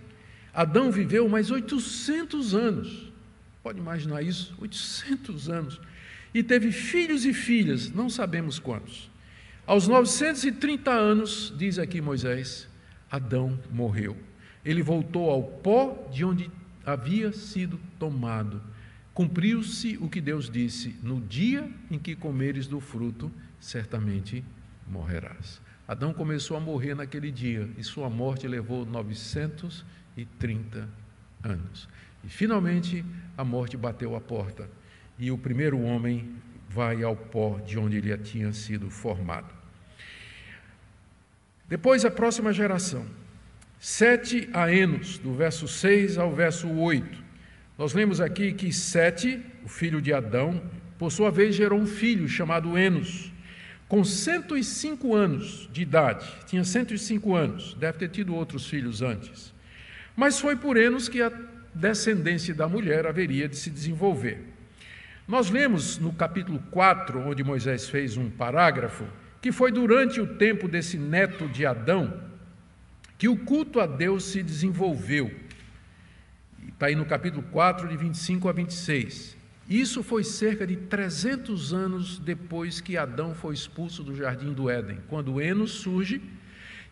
Adão 0.52 0.90
viveu 0.90 1.26
mais 1.26 1.50
800 1.50 2.54
anos. 2.54 3.10
Pode 3.62 3.78
imaginar 3.78 4.22
isso? 4.22 4.54
800 4.60 5.48
anos. 5.48 5.80
E 6.34 6.42
teve 6.42 6.70
filhos 6.70 7.24
e 7.24 7.32
filhas, 7.32 7.90
não 7.90 8.10
sabemos 8.10 8.58
quantos. 8.58 9.10
Aos 9.66 9.88
930 9.88 10.90
anos, 10.90 11.52
diz 11.56 11.78
aqui 11.78 12.00
Moisés, 12.00 12.68
Adão 13.10 13.58
morreu. 13.70 14.16
Ele 14.64 14.82
voltou 14.82 15.30
ao 15.30 15.42
pó 15.42 16.08
de 16.12 16.24
onde 16.24 16.50
havia 16.84 17.32
sido 17.32 17.80
tomado 17.98 18.62
Cumpriu-se 19.18 19.98
o 20.00 20.08
que 20.08 20.20
Deus 20.20 20.48
disse: 20.48 20.94
No 21.02 21.20
dia 21.20 21.68
em 21.90 21.98
que 21.98 22.14
comeres 22.14 22.68
do 22.68 22.78
fruto, 22.78 23.32
certamente 23.58 24.44
morrerás. 24.86 25.60
Adão 25.88 26.14
começou 26.14 26.56
a 26.56 26.60
morrer 26.60 26.94
naquele 26.94 27.32
dia 27.32 27.68
e 27.76 27.82
sua 27.82 28.08
morte 28.08 28.46
levou 28.46 28.86
930 28.86 30.88
anos. 31.42 31.88
E 32.22 32.28
finalmente 32.28 33.04
a 33.36 33.42
morte 33.42 33.76
bateu 33.76 34.14
a 34.14 34.20
porta 34.20 34.70
e 35.18 35.32
o 35.32 35.36
primeiro 35.36 35.80
homem 35.80 36.36
vai 36.68 37.02
ao 37.02 37.16
pó 37.16 37.58
de 37.58 37.76
onde 37.76 37.96
ele 37.96 38.16
tinha 38.18 38.52
sido 38.52 38.88
formado. 38.88 39.52
Depois 41.68 42.04
a 42.04 42.10
próxima 42.12 42.52
geração, 42.52 43.04
sete 43.80 44.48
aenos, 44.52 45.18
do 45.18 45.34
verso 45.34 45.66
6 45.66 46.18
ao 46.18 46.32
verso 46.32 46.68
8. 46.68 47.26
Nós 47.78 47.94
lemos 47.94 48.20
aqui 48.20 48.52
que 48.52 48.72
Sete, 48.72 49.40
o 49.64 49.68
filho 49.68 50.02
de 50.02 50.12
Adão, 50.12 50.60
por 50.98 51.12
sua 51.12 51.30
vez 51.30 51.54
gerou 51.54 51.78
um 51.78 51.86
filho 51.86 52.28
chamado 52.28 52.76
Enos. 52.76 53.32
com 53.86 54.04
105 54.04 55.14
anos 55.14 55.66
de 55.72 55.80
idade, 55.80 56.28
tinha 56.44 56.62
105 56.62 57.34
anos, 57.34 57.74
deve 57.74 57.96
ter 57.96 58.08
tido 58.08 58.34
outros 58.34 58.66
filhos 58.66 59.00
antes. 59.00 59.54
Mas 60.14 60.38
foi 60.38 60.56
por 60.56 60.76
Enos 60.76 61.08
que 61.08 61.22
a 61.22 61.32
descendência 61.72 62.52
da 62.52 62.68
mulher 62.68 63.06
haveria 63.06 63.48
de 63.48 63.56
se 63.56 63.70
desenvolver. 63.70 64.44
Nós 65.26 65.48
lemos 65.48 65.98
no 65.98 66.12
capítulo 66.12 66.62
4, 66.70 67.20
onde 67.20 67.44
Moisés 67.44 67.88
fez 67.88 68.16
um 68.16 68.28
parágrafo, 68.28 69.06
que 69.40 69.52
foi 69.52 69.70
durante 69.70 70.20
o 70.20 70.26
tempo 70.26 70.66
desse 70.66 70.98
neto 70.98 71.48
de 71.48 71.64
Adão 71.64 72.28
que 73.16 73.28
o 73.28 73.36
culto 73.36 73.80
a 73.80 73.86
Deus 73.86 74.24
se 74.24 74.42
desenvolveu. 74.42 75.30
Está 76.78 76.86
aí 76.86 76.94
no 76.94 77.06
capítulo 77.06 77.42
4, 77.50 77.88
de 77.88 77.96
25 77.96 78.48
a 78.48 78.52
26. 78.52 79.36
Isso 79.68 80.00
foi 80.00 80.22
cerca 80.22 80.64
de 80.64 80.76
300 80.76 81.74
anos 81.74 82.20
depois 82.20 82.80
que 82.80 82.96
Adão 82.96 83.34
foi 83.34 83.52
expulso 83.52 84.04
do 84.04 84.14
jardim 84.14 84.52
do 84.52 84.70
Éden. 84.70 85.00
Quando 85.08 85.40
Enos 85.40 85.72
surge 85.72 86.22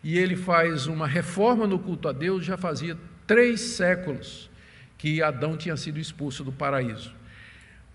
e 0.03 0.18
ele 0.18 0.35
faz 0.35 0.88
uma 0.88 1.07
reforma 1.07 1.68
no 1.68 1.79
culto 1.79 2.09
a 2.09 2.12
Deus, 2.12 2.44
já 2.44 2.57
fazia 2.57 2.99
três 3.29 3.61
séculos 3.61 4.51
que 4.99 5.22
Adão 5.22 5.57
tinha 5.57 5.77
sido 5.77 6.01
expulso 6.01 6.42
do 6.42 6.51
paraíso. 6.51 7.14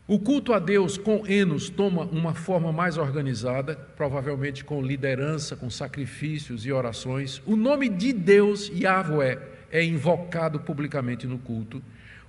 O 0.08 0.18
culto 0.18 0.54
a 0.54 0.60
Deus 0.60 0.98
com 0.98 1.28
Enos 1.28 1.70
toma 1.70 2.04
uma 2.04 2.34
forma 2.34 2.72
mais 2.72 2.98
organizada, 2.98 3.76
provavelmente 3.98 4.64
com 4.64 4.82
liderança, 4.82 5.58
com 5.58 5.70
sacrifícios 5.70 6.66
e 6.66 6.72
orações. 6.72 7.42
O 7.46 7.58
nome 7.58 7.90
de 7.90 8.14
Deus, 8.14 8.70
Yahweh, 8.70 9.52
é 9.72 9.84
invocado 9.84 10.60
publicamente 10.60 11.26
no 11.26 11.40
culto. 11.40 11.82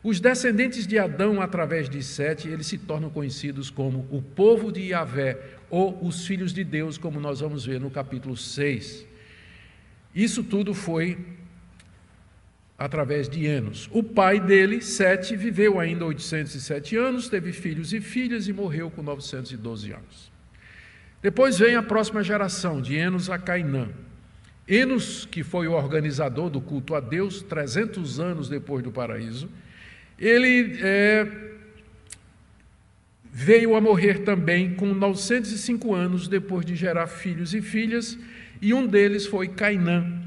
Os 0.02 0.18
descendentes 0.18 0.86
de 0.86 0.98
Adão, 0.98 1.40
através 1.40 1.88
de 1.88 2.02
Sete, 2.02 2.48
eles 2.48 2.66
se 2.66 2.78
tornam 2.78 3.10
conhecidos 3.10 3.70
como 3.70 4.06
o 4.10 4.20
povo 4.20 4.72
de 4.72 4.80
Yahvé, 4.80 5.38
ou 5.70 6.04
os 6.04 6.26
filhos 6.26 6.52
de 6.52 6.64
Deus, 6.64 6.98
como 6.98 7.20
nós 7.20 7.40
vamos 7.40 7.64
ver 7.64 7.80
no 7.80 7.90
capítulo 7.90 8.36
6. 8.36 9.06
Isso 10.14 10.42
tudo 10.42 10.74
foi 10.74 11.18
através 12.76 13.28
de 13.28 13.46
Enos. 13.46 13.88
O 13.92 14.02
pai 14.02 14.40
dele, 14.40 14.82
Sete, 14.82 15.36
viveu 15.36 15.78
ainda 15.78 16.04
807 16.04 16.96
anos, 16.96 17.28
teve 17.28 17.52
filhos 17.52 17.92
e 17.92 18.00
filhas 18.00 18.48
e 18.48 18.52
morreu 18.52 18.90
com 18.90 19.02
912 19.02 19.92
anos. 19.92 20.32
Depois 21.22 21.58
vem 21.58 21.76
a 21.76 21.82
próxima 21.82 22.24
geração, 22.24 22.82
de 22.82 22.96
Enos 22.96 23.30
a 23.30 23.38
Cainã. 23.38 23.88
Enos, 24.66 25.26
que 25.26 25.42
foi 25.42 25.66
o 25.66 25.72
organizador 25.72 26.48
do 26.48 26.60
culto 26.60 26.94
a 26.94 27.00
Deus, 27.00 27.42
300 27.42 28.20
anos 28.20 28.48
depois 28.48 28.82
do 28.82 28.92
paraíso, 28.92 29.48
ele 30.18 30.78
é, 30.80 31.26
veio 33.32 33.74
a 33.74 33.80
morrer 33.80 34.20
também 34.20 34.74
com 34.74 34.86
905 34.86 35.94
anos 35.94 36.28
depois 36.28 36.64
de 36.64 36.76
gerar 36.76 37.06
filhos 37.08 37.54
e 37.54 37.60
filhas, 37.60 38.16
e 38.60 38.72
um 38.72 38.86
deles 38.86 39.26
foi 39.26 39.48
Cainã, 39.48 40.20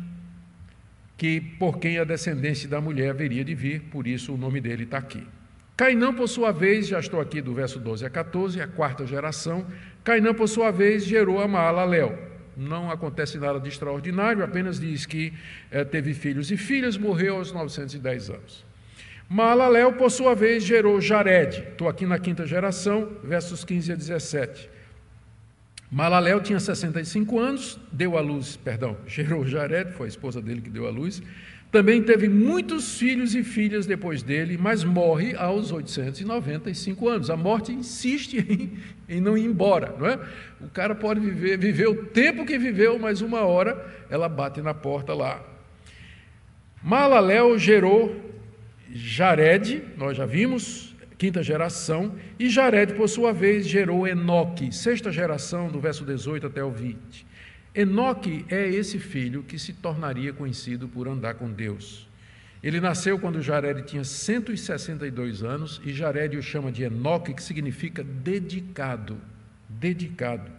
que 1.17 1.39
por 1.39 1.80
quem 1.80 1.98
a 1.98 2.04
descendência 2.04 2.67
da 2.67 2.82
mulher 2.82 3.12
haveria 3.12 3.45
de 3.45 3.56
vir, 3.56 3.84
por 3.84 4.06
isso 4.06 4.34
o 4.34 4.38
nome 4.38 4.60
dele 4.60 4.84
está 4.84 4.98
aqui. 4.98 5.24
Cainã, 5.78 6.13
por 6.13 6.28
sua 6.28 6.52
vez, 6.52 6.88
já 6.88 7.00
estou 7.00 7.21
aqui 7.21 7.41
do 7.41 7.54
verso 7.54 7.80
12 7.80 8.06
a 8.06 8.10
14, 8.10 8.62
a 8.62 8.67
quarta 8.67 9.06
geração, 9.06 9.65
Cainã, 10.04 10.34
por 10.34 10.48
sua 10.48 10.71
vez, 10.71 11.06
gerou 11.06 11.39
a 11.39 11.48
Maalalel. 11.48 12.25
Não 12.56 12.89
acontece 12.89 13.38
nada 13.38 13.60
de 13.60 13.70
extraordinário, 13.70 14.44
apenas 14.44 14.80
diz 14.80 15.06
que 15.06 15.34
é, 15.70 15.84
teve 15.84 16.13
filhos 16.13 16.52
e 16.52 16.58
filhas, 16.58 16.98
morreu 16.98 17.38
aos 17.38 17.52
910 17.52 18.30
anos. 18.30 18.65
Maalalel, 19.28 19.94
por 19.94 20.12
sua 20.12 20.36
vez, 20.36 20.63
gerou 20.63 21.02
Jared. 21.02 21.63
Estou 21.72 21.89
aqui 21.89 22.06
na 22.06 22.20
quinta 22.20 22.46
geração, 22.46 23.12
versos 23.24 23.63
15 23.63 23.91
a 23.91 23.96
17. 23.96 24.70
Malaléu 25.91 26.41
tinha 26.41 26.60
65 26.60 27.39
anos, 27.39 27.80
deu 27.91 28.18
à 28.18 28.22
luz, 28.22 28.58
perdão, 28.58 28.98
gerou 29.08 29.46
Jared, 29.48 29.94
foi 29.94 30.08
a 30.08 30.10
esposa 30.10 30.41
dele 30.41 30.62
que 30.62 30.70
deu 30.70 30.88
à 30.88 30.89
luz. 30.89 31.22
Também 31.76 32.02
teve 32.02 32.30
muitos 32.30 32.98
filhos 32.98 33.36
e 33.36 33.44
filhas 33.44 33.86
depois 33.86 34.24
dele, 34.24 34.58
mas 34.58 34.82
morre 34.86 35.36
aos 35.36 35.74
895 35.74 37.10
anos. 37.10 37.30
A 37.30 37.36
morte 37.36 37.74
insiste 37.74 38.38
em, 38.50 38.80
em 39.10 39.20
não 39.20 39.38
ir 39.38 39.44
embora, 39.44 39.94
não 40.00 40.08
é? 40.08 40.18
O 40.62 40.70
cara 40.70 40.96
pode 40.96 41.20
viver, 41.20 41.58
viver 41.58 41.88
o 41.90 42.06
tempo 42.06 42.46
que 42.46 42.58
viveu, 42.58 42.98
mas 42.98 43.20
uma 43.20 43.42
hora 43.42 43.86
ela 44.10 44.30
bate 44.30 44.62
na 44.62 44.74
porta 44.74 45.14
lá. 45.14 45.44
Malaléu 46.82 47.60
gerou 47.60 48.24
Jared, 48.90 49.84
nós 49.98 50.16
já 50.16 50.26
vimos, 50.26 50.96
quinta 51.18 51.44
geração, 51.44 52.14
e 52.40 52.50
Jared, 52.50 52.94
por 52.94 53.10
sua 53.10 53.34
vez, 53.34 53.68
gerou 53.68 54.08
Enoque, 54.08 54.74
sexta 54.74 55.12
geração, 55.12 55.68
do 55.68 55.82
verso 55.82 56.06
18 56.06 56.48
até 56.48 56.64
o 56.64 56.72
20. 56.72 57.35
Enoque 57.76 58.46
é 58.50 58.70
esse 58.70 58.98
filho 58.98 59.44
que 59.44 59.60
se 59.60 59.74
tornaria 59.74 60.32
conhecido 60.32 60.88
por 60.88 61.10
andar 61.10 61.34
com 61.34 61.52
Deus. 61.52 62.08
Ele 62.64 62.80
nasceu 62.80 63.20
quando 63.20 63.42
Jared 63.42 63.84
tinha 63.84 64.06
162 64.06 65.44
anos, 65.44 65.82
e 65.84 65.92
Jared 65.92 66.38
o 66.38 66.42
chama 66.42 66.72
de 66.72 66.84
Enoque, 66.84 67.34
que 67.34 67.44
significa 67.44 68.02
dedicado, 68.02 69.18
dedicado. 69.68 70.50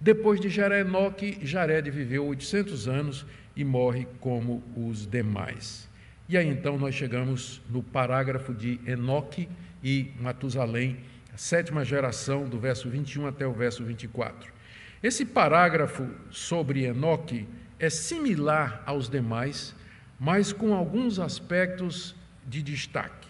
Depois 0.00 0.40
de 0.40 0.48
gerar 0.48 0.80
Enoque, 0.80 1.38
Jared 1.42 1.90
viveu 1.90 2.24
800 2.24 2.88
anos 2.88 3.26
e 3.54 3.64
morre 3.64 4.06
como 4.18 4.62
os 4.74 5.06
demais. 5.06 5.86
E 6.26 6.38
aí 6.38 6.48
então 6.48 6.78
nós 6.78 6.94
chegamos 6.94 7.60
no 7.68 7.82
parágrafo 7.82 8.54
de 8.54 8.80
Enoque, 8.86 9.46
e 9.84 10.10
Matusalém, 10.18 10.96
a 11.34 11.36
sétima 11.36 11.84
geração, 11.84 12.48
do 12.48 12.58
verso 12.58 12.88
21 12.88 13.26
até 13.26 13.46
o 13.46 13.52
verso 13.52 13.84
24. 13.84 14.61
Esse 15.02 15.24
parágrafo 15.24 16.08
sobre 16.30 16.84
Enoque 16.84 17.48
é 17.78 17.90
similar 17.90 18.82
aos 18.86 19.08
demais, 19.08 19.74
mas 20.18 20.52
com 20.52 20.72
alguns 20.72 21.18
aspectos 21.18 22.14
de 22.46 22.62
destaque. 22.62 23.28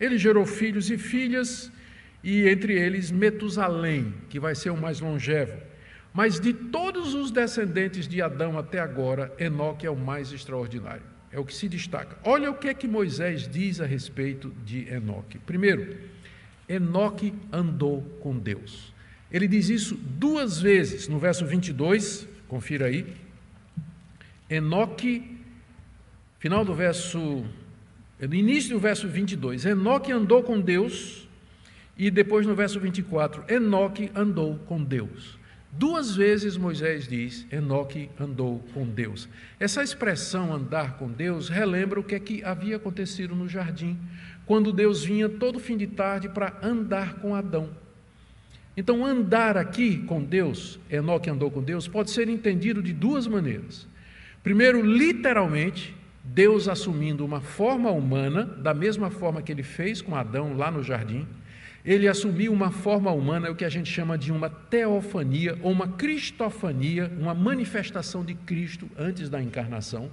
Ele 0.00 0.18
gerou 0.18 0.44
filhos 0.44 0.90
e 0.90 0.98
filhas, 0.98 1.70
e 2.24 2.48
entre 2.48 2.72
eles 2.72 3.10
Metusalém, 3.10 4.14
que 4.28 4.40
vai 4.40 4.54
ser 4.54 4.70
o 4.70 4.76
mais 4.76 5.00
longevo. 5.00 5.56
Mas 6.12 6.40
de 6.40 6.52
todos 6.52 7.14
os 7.14 7.30
descendentes 7.30 8.08
de 8.08 8.20
Adão 8.20 8.58
até 8.58 8.80
agora, 8.80 9.32
Enoque 9.38 9.86
é 9.86 9.90
o 9.90 9.96
mais 9.96 10.32
extraordinário 10.32 11.12
é 11.32 11.40
o 11.40 11.44
que 11.44 11.54
se 11.54 11.68
destaca. 11.68 12.16
Olha 12.22 12.50
o 12.50 12.54
que 12.54 12.68
é 12.68 12.74
que 12.74 12.86
Moisés 12.86 13.48
diz 13.48 13.80
a 13.80 13.86
respeito 13.86 14.52
de 14.64 14.86
Enoque. 14.88 15.38
Primeiro, 15.38 15.96
Enoque 16.68 17.34
andou 17.50 18.02
com 18.20 18.38
Deus. 18.38 18.92
Ele 19.32 19.48
diz 19.48 19.70
isso 19.70 19.96
duas 19.96 20.60
vezes, 20.60 21.08
no 21.08 21.18
verso 21.18 21.46
22, 21.46 22.28
confira 22.46 22.86
aí. 22.86 23.06
Enoque, 24.50 25.38
final 26.38 26.64
do 26.64 26.74
verso, 26.74 27.42
no 28.20 28.34
início 28.34 28.74
do 28.74 28.78
verso 28.78 29.08
22, 29.08 29.64
Enoque 29.64 30.12
andou 30.12 30.42
com 30.42 30.60
Deus, 30.60 31.26
e 31.96 32.10
depois 32.10 32.46
no 32.46 32.54
verso 32.54 32.78
24, 32.78 33.44
Enoque 33.48 34.10
andou 34.14 34.58
com 34.66 34.84
Deus. 34.84 35.38
Duas 35.74 36.14
vezes 36.14 36.58
Moisés 36.58 37.08
diz: 37.08 37.46
Enoque 37.50 38.10
andou 38.20 38.62
com 38.74 38.84
Deus. 38.84 39.26
Essa 39.58 39.82
expressão 39.82 40.52
andar 40.52 40.98
com 40.98 41.10
Deus 41.10 41.48
relembra 41.48 41.98
o 41.98 42.04
que, 42.04 42.14
é 42.14 42.20
que 42.20 42.44
havia 42.44 42.76
acontecido 42.76 43.34
no 43.34 43.48
jardim, 43.48 43.98
quando 44.44 44.70
Deus 44.70 45.02
vinha 45.02 45.30
todo 45.30 45.58
fim 45.58 45.78
de 45.78 45.86
tarde 45.86 46.28
para 46.28 46.58
andar 46.62 47.14
com 47.14 47.34
Adão. 47.34 47.70
Então, 48.76 49.04
andar 49.04 49.56
aqui 49.56 49.98
com 49.98 50.22
Deus, 50.22 50.78
Enoque 50.90 51.28
andou 51.28 51.50
com 51.50 51.62
Deus, 51.62 51.86
pode 51.86 52.10
ser 52.10 52.28
entendido 52.28 52.82
de 52.82 52.92
duas 52.92 53.26
maneiras. 53.26 53.86
Primeiro, 54.42 54.80
literalmente, 54.84 55.94
Deus 56.24 56.68
assumindo 56.68 57.24
uma 57.24 57.40
forma 57.40 57.90
humana, 57.90 58.44
da 58.44 58.72
mesma 58.72 59.10
forma 59.10 59.42
que 59.42 59.52
ele 59.52 59.62
fez 59.62 60.00
com 60.00 60.16
Adão 60.16 60.56
lá 60.56 60.70
no 60.70 60.82
jardim 60.82 61.26
ele 61.84 62.06
assumiu 62.06 62.52
uma 62.52 62.70
forma 62.70 63.10
humana, 63.10 63.48
é 63.48 63.50
o 63.50 63.56
que 63.56 63.64
a 63.64 63.68
gente 63.68 63.90
chama 63.90 64.16
de 64.16 64.30
uma 64.30 64.48
teofania 64.48 65.58
ou 65.62 65.72
uma 65.72 65.88
cristofania, 65.88 67.10
uma 67.18 67.34
manifestação 67.34 68.24
de 68.24 68.34
Cristo 68.34 68.88
antes 68.96 69.28
da 69.28 69.42
encarnação. 69.42 70.10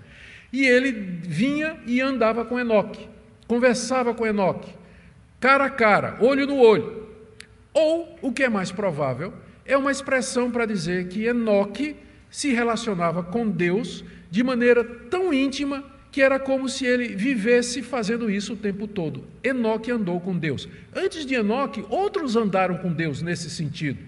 E 0.52 0.66
ele 0.66 0.92
vinha 0.92 1.78
e 1.86 2.02
andava 2.02 2.44
com 2.44 2.60
Enoque, 2.60 3.08
conversava 3.48 4.16
com 4.16 4.26
Enoque, 4.26 4.74
cara 5.40 5.66
a 5.66 5.70
cara, 5.70 6.18
olho 6.22 6.48
no 6.48 6.58
olho. 6.58 7.09
Ou, 7.74 8.18
o 8.22 8.32
que 8.32 8.44
é 8.44 8.50
mais 8.50 8.72
provável, 8.72 9.34
é 9.66 9.78
uma 9.78 9.92
expressão 9.92 10.50
para 10.50 10.66
dizer 10.66 11.08
que 11.08 11.26
Enoque 11.26 11.96
se 12.30 12.52
relacionava 12.52 13.24
com 13.24 13.48
Deus 13.48 14.04
de 14.30 14.44
maneira 14.44 14.84
tão 14.84 15.34
íntima 15.34 15.84
que 16.12 16.22
era 16.22 16.40
como 16.40 16.68
se 16.68 16.86
ele 16.86 17.16
vivesse 17.16 17.82
fazendo 17.82 18.30
isso 18.30 18.54
o 18.54 18.58
tempo 18.58 18.88
todo. 18.88 19.26
Enoque 19.44 19.92
andou 19.92 20.20
com 20.20 20.36
Deus. 20.36 20.68
Antes 20.96 21.26
de 21.26 21.36
Enoque, 21.36 21.86
outros 21.90 22.36
andaram 22.36 22.78
com 22.78 22.92
Deus 22.92 23.22
nesse 23.22 23.50
sentido. 23.50 24.00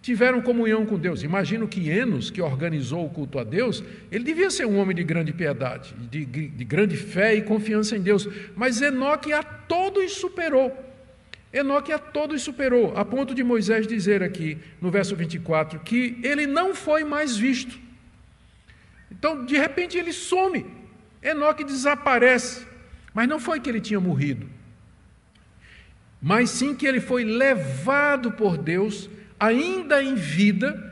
Tiveram 0.00 0.40
comunhão 0.40 0.86
com 0.86 0.98
Deus. 0.98 1.22
Imagino 1.22 1.68
que 1.68 1.90
Enos, 1.90 2.30
que 2.30 2.40
organizou 2.40 3.04
o 3.04 3.10
culto 3.10 3.38
a 3.38 3.44
Deus, 3.44 3.84
ele 4.10 4.24
devia 4.24 4.50
ser 4.50 4.66
um 4.66 4.78
homem 4.78 4.96
de 4.96 5.04
grande 5.04 5.32
piedade, 5.34 5.94
de, 6.10 6.24
de 6.24 6.64
grande 6.64 6.96
fé 6.96 7.34
e 7.34 7.42
confiança 7.42 7.94
em 7.94 8.00
Deus. 8.00 8.26
Mas 8.56 8.80
Enoque 8.80 9.32
a 9.34 9.42
todos 9.42 10.12
superou. 10.12 10.89
Enoque 11.52 11.92
a 11.92 11.98
todos 11.98 12.42
superou, 12.42 12.96
a 12.96 13.04
ponto 13.04 13.34
de 13.34 13.42
Moisés 13.42 13.86
dizer 13.86 14.22
aqui, 14.22 14.58
no 14.80 14.90
verso 14.90 15.16
24, 15.16 15.80
que 15.80 16.18
ele 16.22 16.46
não 16.46 16.74
foi 16.74 17.02
mais 17.02 17.36
visto. 17.36 17.78
Então, 19.10 19.44
de 19.44 19.56
repente, 19.56 19.98
ele 19.98 20.12
some. 20.12 20.64
Enoque 21.22 21.64
desaparece. 21.64 22.66
Mas 23.12 23.28
não 23.28 23.40
foi 23.40 23.58
que 23.58 23.68
ele 23.68 23.80
tinha 23.80 23.98
morrido, 23.98 24.48
mas 26.22 26.50
sim 26.50 26.74
que 26.74 26.86
ele 26.86 27.00
foi 27.00 27.24
levado 27.24 28.32
por 28.32 28.56
Deus, 28.58 29.08
ainda 29.38 30.02
em 30.02 30.14
vida, 30.14 30.89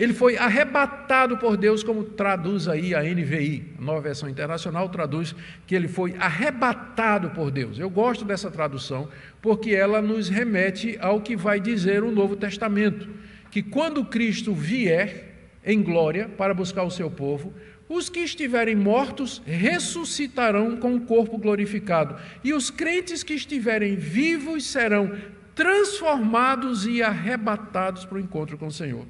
ele 0.00 0.14
foi 0.14 0.38
arrebatado 0.38 1.36
por 1.36 1.58
Deus, 1.58 1.82
como 1.82 2.02
traduz 2.02 2.66
aí 2.66 2.94
a 2.94 3.02
NVI, 3.02 3.74
a 3.78 3.82
nova 3.82 4.00
versão 4.00 4.30
internacional, 4.30 4.88
traduz 4.88 5.34
que 5.66 5.74
ele 5.74 5.88
foi 5.88 6.14
arrebatado 6.18 7.28
por 7.32 7.50
Deus. 7.50 7.78
Eu 7.78 7.90
gosto 7.90 8.24
dessa 8.24 8.50
tradução, 8.50 9.10
porque 9.42 9.72
ela 9.72 10.00
nos 10.00 10.30
remete 10.30 10.96
ao 11.02 11.20
que 11.20 11.36
vai 11.36 11.60
dizer 11.60 12.02
o 12.02 12.10
Novo 12.10 12.34
Testamento: 12.34 13.10
que 13.50 13.62
quando 13.62 14.02
Cristo 14.02 14.54
vier 14.54 15.34
em 15.62 15.82
glória 15.82 16.30
para 16.30 16.54
buscar 16.54 16.84
o 16.84 16.90
seu 16.90 17.10
povo, 17.10 17.52
os 17.86 18.08
que 18.08 18.20
estiverem 18.20 18.74
mortos 18.74 19.42
ressuscitarão 19.44 20.78
com 20.78 20.94
o 20.94 21.02
corpo 21.02 21.36
glorificado, 21.36 22.16
e 22.42 22.54
os 22.54 22.70
crentes 22.70 23.22
que 23.22 23.34
estiverem 23.34 23.96
vivos 23.96 24.64
serão 24.64 25.12
transformados 25.54 26.86
e 26.86 27.02
arrebatados 27.02 28.06
para 28.06 28.16
o 28.16 28.20
encontro 28.20 28.56
com 28.56 28.68
o 28.68 28.72
Senhor. 28.72 29.04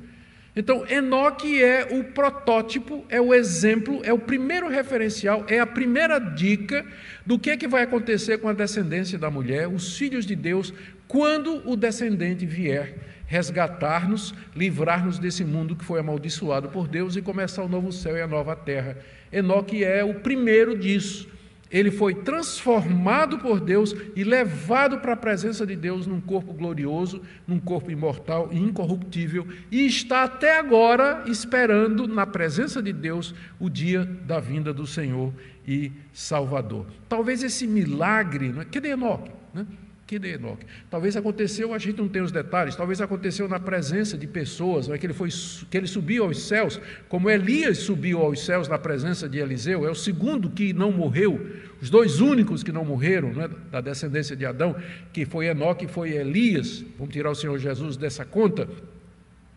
Então, 0.61 0.87
Enoque 0.87 1.65
é 1.65 1.89
o 1.91 2.05
protótipo, 2.05 3.03
é 3.09 3.19
o 3.19 3.33
exemplo, 3.33 4.03
é 4.05 4.13
o 4.13 4.19
primeiro 4.19 4.69
referencial, 4.69 5.43
é 5.49 5.59
a 5.59 5.65
primeira 5.65 6.19
dica 6.19 6.85
do 7.25 7.39
que, 7.39 7.49
é 7.49 7.57
que 7.57 7.67
vai 7.67 7.85
acontecer 7.85 8.37
com 8.37 8.47
a 8.47 8.53
descendência 8.53 9.19
da 9.19 9.31
mulher, 9.31 9.67
os 9.67 9.97
filhos 9.97 10.27
de 10.27 10.37
Deus, 10.37 10.75
quando 11.09 11.67
o 11.67 11.75
descendente 11.75 12.45
vier 12.45 12.95
resgatar-nos, 13.25 14.35
livrar-nos 14.55 15.19
desse 15.19 15.47
mundo 15.47 15.75
que 15.75 15.83
foi 15.83 15.99
amaldiçoado 15.99 16.69
por 16.69 16.87
Deus 16.87 17.17
e 17.17 17.23
começar 17.23 17.63
o 17.63 17.69
novo 17.69 17.91
céu 17.91 18.19
e 18.19 18.21
a 18.21 18.27
nova 18.27 18.55
terra. 18.55 18.99
Enoque 19.33 19.83
é 19.83 20.05
o 20.05 20.17
primeiro 20.17 20.77
disso 20.77 21.27
ele 21.71 21.91
foi 21.91 22.15
transformado 22.15 23.39
por 23.39 23.61
Deus 23.61 23.95
e 24.17 24.25
levado 24.25 24.99
para 24.99 25.13
a 25.13 25.17
presença 25.17 25.65
de 25.65 25.77
Deus 25.77 26.07
num 26.07 26.21
corpo 26.21 26.53
glorioso, 26.53 27.23
num 27.47 27.61
corpo 27.61 27.91
imortal 27.91 28.49
e 28.51 28.59
incorruptível, 28.59 29.47
e 29.71 29.87
está 29.87 30.25
até 30.25 30.59
agora 30.59 31.25
esperando 31.27 32.09
na 32.09 32.27
presença 32.27 32.83
de 32.83 32.93
Deus 32.93 33.35
o 33.59 33.71
dia 33.71 34.05
da 34.05 34.41
vinda 34.41 34.73
do 34.73 34.87
Senhor 34.87 35.33
e 35.67 35.93
Salvador. 36.13 36.87
Talvez 37.09 37.43
esse 37.43 37.67
milagre, 37.67 38.49
não 38.49 38.63
é? 38.63 38.65
que 38.65 38.79
Enoque, 38.79 39.31
né? 39.55 39.67
Que 40.11 40.19
de 40.19 40.33
Enoque. 40.33 40.67
Talvez 40.91 41.17
aconteceu, 41.17 41.73
a 41.73 41.79
gente 41.79 41.99
não 41.99 42.09
tem 42.09 42.21
os 42.21 42.33
detalhes, 42.33 42.75
talvez 42.75 43.01
aconteceu 43.01 43.49
na 43.49 43.61
presença 43.61 44.19
de 44.19 44.27
pessoas, 44.27 44.89
é? 44.89 44.99
que, 44.99 45.07
ele 45.07 45.13
foi, 45.13 45.29
que 45.71 45.77
ele 45.77 45.87
subiu 45.87 46.25
aos 46.25 46.49
céus, 46.49 46.81
como 47.09 47.31
Elias 47.31 47.79
subiu 47.79 48.21
aos 48.21 48.45
céus 48.45 48.67
na 48.67 48.77
presença 48.77 49.29
de 49.29 49.39
Eliseu, 49.39 49.87
é 49.87 49.91
o 49.91 49.95
segundo 49.95 50.51
que 50.51 50.73
não 50.73 50.91
morreu, 50.91 51.49
os 51.81 51.89
dois 51.89 52.21
únicos 52.21 52.65
que 52.65 52.73
não 52.73 52.85
morreram, 52.85 53.33
não 53.33 53.45
é? 53.45 53.51
da 53.71 53.81
descendência 53.81 54.35
de 54.35 54.45
Adão, 54.45 54.75
que 55.13 55.25
foi 55.25 55.47
Enoque 55.47 55.85
e 55.85 55.89
foi 55.89 56.11
Elias, 56.11 56.85
vamos 56.99 57.15
tirar 57.15 57.31
o 57.31 57.35
Senhor 57.37 57.57
Jesus 57.57 57.97
dessa 57.97 58.25
conta, 58.25 58.69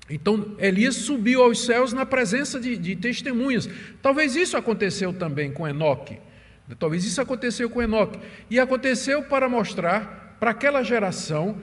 então, 0.08 0.56
Elias 0.60 0.96
subiu 0.96 1.42
aos 1.42 1.66
céus 1.66 1.94
na 1.94 2.06
presença 2.06 2.60
de, 2.60 2.76
de, 2.78 2.94
testemunhas. 2.94 3.70
Talvez 4.02 4.36
isso 4.36 4.58
aconteceu 4.58 5.14
também 5.14 5.50
com 5.50 5.66
Enoque. 5.66 6.20
Talvez 6.78 7.06
isso 7.06 7.22
aconteceu 7.22 7.70
com 7.70 7.82
Enoque. 7.82 8.20
E 8.50 8.60
aconteceu 8.60 9.24
para 9.24 9.48
mostrar 9.48 10.23
para 10.44 10.52
aquela 10.52 10.84
geração 10.84 11.56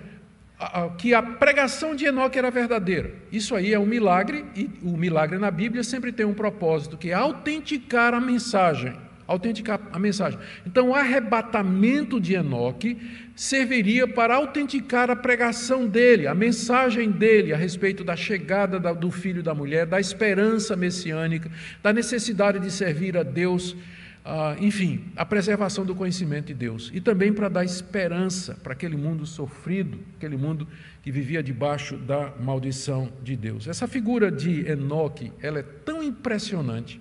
que 0.97 1.13
a 1.13 1.23
pregação 1.23 1.95
de 1.95 2.07
Enoque 2.07 2.39
era 2.39 2.51
verdadeira. 2.51 3.13
Isso 3.31 3.55
aí 3.55 3.75
é 3.75 3.79
um 3.79 3.85
milagre, 3.85 4.43
e 4.57 4.71
o 4.83 4.97
milagre 4.97 5.39
na 5.39 5.51
Bíblia 5.51 5.85
sempre 5.85 6.11
tem 6.11 6.25
um 6.25 6.33
propósito, 6.33 6.97
que 6.97 7.11
é 7.11 7.13
autenticar 7.13 8.15
a 8.15 8.21
mensagem. 8.23 8.95
Autenticar 9.27 9.79
a 9.93 9.99
mensagem. 9.99 10.39
Então, 10.67 10.89
o 10.89 10.95
arrebatamento 10.95 12.19
de 12.19 12.33
Enoque 12.33 12.97
serviria 13.37 14.09
para 14.09 14.37
autenticar 14.37 15.11
a 15.11 15.15
pregação 15.15 15.87
dele, 15.87 16.27
a 16.27 16.35
mensagem 16.35 17.11
dele 17.11 17.53
a 17.53 17.59
respeito 17.59 18.03
da 18.03 18.17
chegada 18.17 18.81
do 18.95 19.11
filho 19.11 19.43
da 19.43 19.55
mulher, 19.55 19.85
da 19.85 20.01
esperança 20.01 20.75
messiânica, 20.75 21.51
da 21.83 21.93
necessidade 21.93 22.59
de 22.59 22.71
servir 22.71 23.15
a 23.19 23.23
Deus 23.23 23.77
ah, 24.25 24.55
enfim, 24.61 25.07
a 25.17 25.25
preservação 25.25 25.85
do 25.85 25.95
conhecimento 25.95 26.47
de 26.47 26.55
Deus 26.55 26.91
e 26.93 27.01
também 27.01 27.33
para 27.33 27.49
dar 27.49 27.65
esperança 27.65 28.55
para 28.63 28.75
aquele 28.75 28.97
mundo 28.97 29.25
sofrido, 29.25 29.99
aquele 30.17 30.37
mundo 30.37 30.69
que 31.03 31.11
vivia 31.11 31.43
debaixo 31.43 31.97
da 31.97 32.33
maldição 32.39 33.11
de 33.23 33.35
Deus. 33.35 33.67
Essa 33.67 33.89
figura 33.89 34.31
de 34.31 34.69
Enoque, 34.69 35.33
ela 35.41 35.61
é 35.61 35.63
tão 35.63 36.03
impressionante 36.03 37.01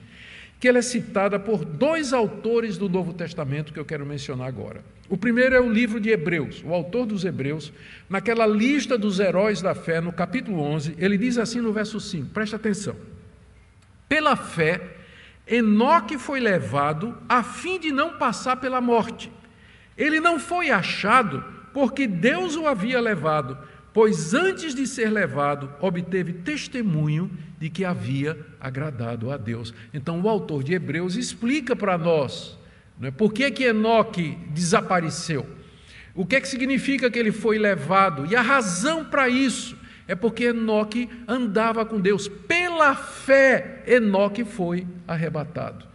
que 0.59 0.67
ela 0.67 0.79
é 0.79 0.81
citada 0.81 1.39
por 1.39 1.63
dois 1.63 2.11
autores 2.13 2.77
do 2.77 2.89
Novo 2.89 3.13
Testamento 3.13 3.73
que 3.73 3.79
eu 3.79 3.85
quero 3.85 4.05
mencionar 4.05 4.47
agora. 4.47 4.83
O 5.09 5.17
primeiro 5.17 5.55
é 5.55 5.59
o 5.59 5.71
livro 5.71 5.99
de 5.99 6.09
Hebreus, 6.09 6.63
o 6.63 6.73
autor 6.73 7.05
dos 7.05 7.25
Hebreus, 7.25 7.73
naquela 8.09 8.45
lista 8.45 8.97
dos 8.97 9.19
heróis 9.19 9.61
da 9.61 9.73
fé, 9.73 9.99
no 9.99 10.11
capítulo 10.11 10.61
11, 10.61 10.95
ele 10.97 11.17
diz 11.17 11.37
assim 11.37 11.61
no 11.61 11.73
verso 11.73 11.99
5, 11.99 12.29
preste 12.29 12.55
atenção. 12.55 12.95
Pela 14.07 14.35
fé, 14.35 14.98
Enoque 15.49 16.17
foi 16.19 16.39
levado 16.39 17.17
a 17.27 17.41
fim 17.41 17.79
de 17.79 17.91
não 17.91 18.17
passar 18.17 18.57
pela 18.57 18.79
morte. 18.79 19.31
Ele 19.97 20.19
não 20.19 20.39
foi 20.39 20.69
achado 20.69 21.43
porque 21.73 22.05
Deus 22.05 22.55
o 22.55 22.67
havia 22.67 23.01
levado, 23.01 23.57
pois 23.91 24.33
antes 24.33 24.75
de 24.75 24.85
ser 24.85 25.09
levado, 25.09 25.71
obteve 25.81 26.33
testemunho 26.33 27.31
de 27.57 27.69
que 27.69 27.83
havia 27.83 28.37
agradado 28.59 29.31
a 29.31 29.37
Deus. 29.37 29.73
Então, 29.93 30.21
o 30.21 30.29
autor 30.29 30.63
de 30.63 30.73
Hebreus 30.73 31.15
explica 31.15 31.75
para 31.75 31.97
nós 31.97 32.57
né, 32.99 33.09
por 33.11 33.33
que, 33.33 33.49
que 33.49 33.63
Enoque 33.63 34.37
desapareceu, 34.49 35.45
o 36.13 36.25
que, 36.25 36.35
é 36.35 36.41
que 36.41 36.47
significa 36.47 37.09
que 37.09 37.17
ele 37.17 37.31
foi 37.31 37.57
levado 37.57 38.27
e 38.29 38.35
a 38.35 38.41
razão 38.41 39.05
para 39.05 39.29
isso 39.29 39.78
é 40.09 40.15
porque 40.15 40.45
Enoque 40.45 41.07
andava 41.27 41.85
com 41.85 42.01
Deus. 42.01 42.27
Pela 42.27 42.95
fé, 42.95 43.83
Enoque 43.85 44.43
foi 44.43 44.87
arrebatado. 45.07 45.85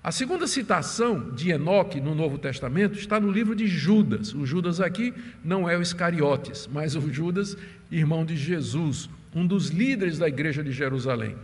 A 0.00 0.12
segunda 0.12 0.46
citação 0.46 1.32
de 1.32 1.50
Enoque 1.50 2.00
no 2.00 2.14
Novo 2.14 2.38
Testamento 2.38 2.96
está 2.96 3.18
no 3.18 3.32
livro 3.32 3.52
de 3.52 3.66
Judas. 3.66 4.32
O 4.32 4.46
Judas 4.46 4.80
aqui 4.80 5.12
não 5.44 5.68
é 5.68 5.76
o 5.76 5.82
Iscariotes, 5.82 6.68
mas 6.72 6.94
o 6.94 7.12
Judas, 7.12 7.56
irmão 7.90 8.24
de 8.24 8.36
Jesus, 8.36 9.10
um 9.34 9.44
dos 9.44 9.70
líderes 9.70 10.18
da 10.18 10.28
igreja 10.28 10.62
de 10.62 10.70
Jerusalém. 10.70 11.34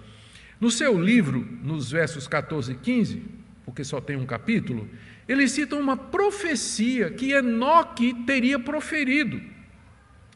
No 0.60 0.70
seu 0.70 1.02
livro, 1.02 1.44
nos 1.64 1.90
versos 1.90 2.28
14 2.28 2.70
e 2.70 2.76
15, 2.76 3.22
porque 3.64 3.82
só 3.82 4.00
tem 4.00 4.14
um 4.14 4.26
capítulo, 4.26 4.88
ele 5.26 5.48
cita 5.48 5.74
uma 5.74 5.96
profecia 5.96 7.10
que 7.10 7.32
Enoque 7.32 8.14
teria 8.24 8.58
proferido. 8.60 9.40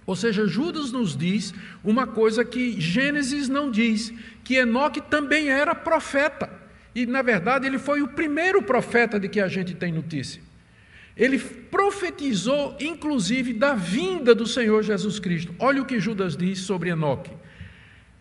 Ou 0.07 0.15
seja, 0.15 0.47
Judas 0.47 0.93
nos 0.93 1.17
diz 1.17 1.55
uma 1.83 2.07
coisa 2.07 2.45
que 2.45 2.81
Gênesis 2.81 3.49
não 3.49 3.71
diz, 3.71 4.13
que 4.43 4.57
Enoque 4.57 5.01
também 5.01 5.49
era 5.49 5.75
profeta. 5.75 6.51
E, 6.95 7.07
na 7.07 7.23
verdade, 7.23 7.67
ele 7.67 7.79
foi 7.79 8.03
o 8.03 8.09
primeiro 8.09 8.63
profeta 8.63 9.19
de 9.19 9.29
que 9.29 9.41
a 9.41 9.49
gente 9.49 9.75
tem 9.75 9.93
notícia. 9.93 10.43
Ele 11.17 11.39
profetizou, 11.39 12.77
inclusive, 12.81 13.53
da 13.53 13.75
vinda 13.75 14.35
do 14.35 14.47
Senhor 14.47 14.83
Jesus 14.83 15.19
Cristo. 15.19 15.55
Olha 15.59 15.81
o 15.81 15.87
que 15.87 16.01
Judas 16.01 16.37
diz 16.37 16.61
sobre 16.61 16.91
Enoque. 16.91 17.31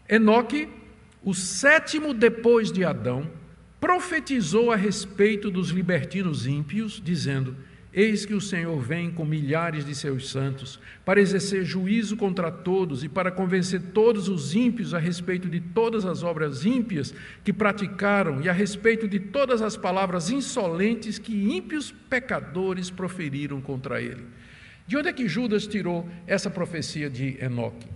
Enoque, 0.07 0.69
o 1.23 1.33
sétimo 1.33 2.13
depois 2.13 2.71
de 2.71 2.85
Adão, 2.85 3.29
profetizou 3.79 4.71
a 4.71 4.75
respeito 4.75 5.51
dos 5.51 5.69
libertinos 5.69 6.47
ímpios, 6.47 7.01
dizendo: 7.03 7.55
Eis 7.95 8.25
que 8.25 8.33
o 8.33 8.41
Senhor 8.41 8.81
vem 8.81 9.11
com 9.11 9.23
milhares 9.23 9.85
de 9.85 9.93
seus 9.93 10.29
santos 10.29 10.79
para 11.05 11.21
exercer 11.21 11.63
juízo 11.63 12.17
contra 12.17 12.51
todos 12.51 13.03
e 13.03 13.09
para 13.09 13.29
convencer 13.29 13.79
todos 13.93 14.27
os 14.27 14.55
ímpios 14.55 14.95
a 14.95 14.97
respeito 14.97 15.47
de 15.47 15.59
todas 15.59 16.03
as 16.03 16.23
obras 16.23 16.65
ímpias 16.65 17.13
que 17.43 17.53
praticaram 17.53 18.41
e 18.41 18.49
a 18.49 18.53
respeito 18.53 19.07
de 19.07 19.19
todas 19.19 19.61
as 19.61 19.77
palavras 19.77 20.31
insolentes 20.31 21.19
que 21.19 21.55
ímpios 21.55 21.91
pecadores 22.09 22.89
proferiram 22.89 23.61
contra 23.61 24.01
ele. 24.01 24.23
De 24.87 24.97
onde 24.97 25.09
é 25.09 25.13
que 25.13 25.27
Judas 25.27 25.67
tirou 25.67 26.09
essa 26.25 26.49
profecia 26.49 27.11
de 27.11 27.37
Enoque? 27.39 27.87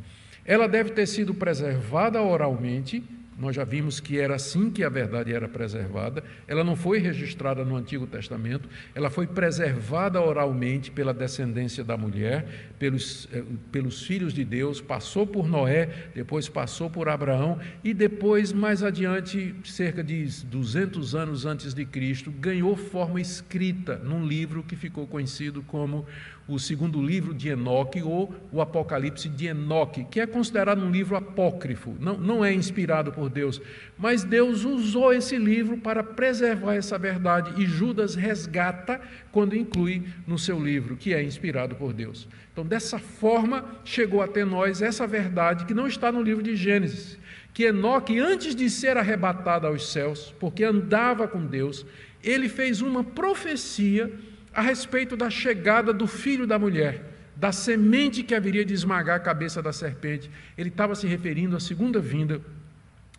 Ela 0.45 0.67
deve 0.67 0.91
ter 0.91 1.07
sido 1.07 1.33
preservada 1.33 2.21
oralmente 2.21 3.03
nós 3.37 3.55
já 3.55 3.63
vimos 3.63 3.99
que 3.99 4.19
era 4.19 4.35
assim 4.35 4.71
que 4.71 4.83
a 4.83 4.89
verdade 4.89 5.31
era 5.31 5.47
preservada. 5.47 6.23
Ela 6.47 6.63
não 6.63 6.75
foi 6.75 6.97
registrada 6.97 7.63
no 7.63 7.75
Antigo 7.75 8.07
Testamento, 8.07 8.67
ela 8.95 9.09
foi 9.09 9.27
preservada 9.27 10.19
oralmente 10.19 10.89
pela 10.89 11.13
descendência 11.13 11.83
da 11.83 11.95
mulher, 11.95 12.73
pelos, 12.79 13.29
eh, 13.31 13.43
pelos 13.71 14.03
filhos 14.03 14.33
de 14.33 14.43
Deus, 14.43 14.81
passou 14.81 15.27
por 15.27 15.47
Noé, 15.47 16.09
depois 16.15 16.49
passou 16.49 16.89
por 16.89 17.07
Abraão 17.09 17.59
e 17.83 17.93
depois, 17.93 18.51
mais 18.51 18.81
adiante, 18.81 19.53
cerca 19.63 20.03
de 20.03 20.25
200 20.45 21.13
anos 21.13 21.45
antes 21.45 21.73
de 21.73 21.85
Cristo, 21.85 22.31
ganhou 22.31 22.75
forma 22.75 23.21
escrita 23.21 23.97
num 23.97 24.25
livro 24.25 24.63
que 24.63 24.75
ficou 24.75 25.05
conhecido 25.05 25.61
como 25.61 26.05
o 26.47 26.57
segundo 26.57 27.01
livro 27.01 27.33
de 27.33 27.49
Enoque 27.49 28.01
ou 28.01 28.33
o 28.51 28.61
Apocalipse 28.61 29.27
de 29.27 29.47
Enoque, 29.47 30.05
que 30.05 30.19
é 30.19 30.25
considerado 30.25 30.81
um 30.81 30.89
livro 30.89 31.17
apócrifo, 31.17 31.95
não, 31.99 32.17
não 32.17 32.45
é 32.45 32.53
inspirado 32.53 33.11
por 33.11 33.29
Deus, 33.29 33.61
mas 33.97 34.23
Deus 34.23 34.63
usou 34.63 35.13
esse 35.13 35.37
livro 35.37 35.77
para 35.77 36.03
preservar 36.03 36.75
essa 36.75 36.97
verdade 36.97 37.61
e 37.61 37.65
Judas 37.65 38.15
resgata 38.15 39.01
quando 39.31 39.57
inclui 39.57 40.03
no 40.25 40.39
seu 40.39 40.63
livro, 40.63 40.95
que 40.95 41.13
é 41.13 41.21
inspirado 41.21 41.75
por 41.75 41.91
Deus. 41.91 42.27
Então, 42.53 42.65
dessa 42.65 42.97
forma, 42.97 43.65
chegou 43.83 44.21
até 44.21 44.45
nós 44.45 44.81
essa 44.81 45.05
verdade 45.05 45.65
que 45.65 45.73
não 45.73 45.85
está 45.85 46.11
no 46.11 46.21
livro 46.21 46.41
de 46.41 46.55
Gênesis, 46.55 47.17
que 47.53 47.65
Enoque, 47.65 48.19
antes 48.19 48.55
de 48.55 48.69
ser 48.69 48.97
arrebatado 48.97 49.67
aos 49.67 49.91
céus, 49.91 50.33
porque 50.39 50.63
andava 50.63 51.27
com 51.27 51.45
Deus, 51.45 51.85
ele 52.23 52.47
fez 52.47 52.81
uma 52.81 53.03
profecia 53.03 54.11
a 54.57 54.61
respeito 54.61 55.15
da 55.15 55.29
chegada 55.29 55.93
do 55.93 56.07
filho 56.07 56.47
da 56.47 56.57
mulher, 56.57 57.13
da 57.35 57.51
semente 57.51 58.23
que 58.23 58.33
haveria 58.33 58.65
de 58.65 58.73
esmagar 58.73 59.17
a 59.17 59.19
cabeça 59.19 59.61
da 59.61 59.71
serpente. 59.71 60.31
Ele 60.57 60.69
estava 60.69 60.95
se 60.95 61.05
referindo 61.05 61.55
à 61.55 61.59
segunda 61.59 61.99
vinda 61.99 62.41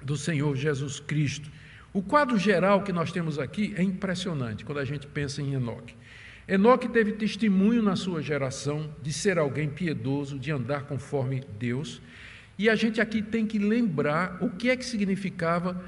do 0.03 0.17
Senhor 0.17 0.57
Jesus 0.57 0.99
Cristo. 0.99 1.49
O 1.93 2.03
quadro 2.03 2.37
geral 2.37 2.83
que 2.83 2.93
nós 2.93 3.13
temos 3.13 3.39
aqui 3.39 3.73
é 3.77 3.83
impressionante 3.85 4.65
quando 4.65 4.79
a 4.79 4.85
gente 4.85 5.07
pensa 5.07 5.41
em 5.41 5.55
Enoque. 5.55 5.95
Enoque 6.49 6.89
teve 6.89 7.13
testemunho 7.13 7.85
na 7.85 7.95
sua 7.95 8.21
geração 8.21 8.93
de 9.01 9.13
ser 9.13 9.39
alguém 9.39 9.69
piedoso, 9.69 10.41
de 10.41 10.51
andar 10.51 10.87
conforme 10.87 11.45
Deus. 11.57 12.03
E 12.59 12.69
a 12.69 12.75
gente 12.75 13.01
aqui 13.01 13.23
tem 13.23 13.47
que 13.47 13.61
lembrar 13.61 14.39
o 14.41 14.51
que 14.51 14.71
é 14.71 14.77
que 14.77 14.85
significava 14.85 15.81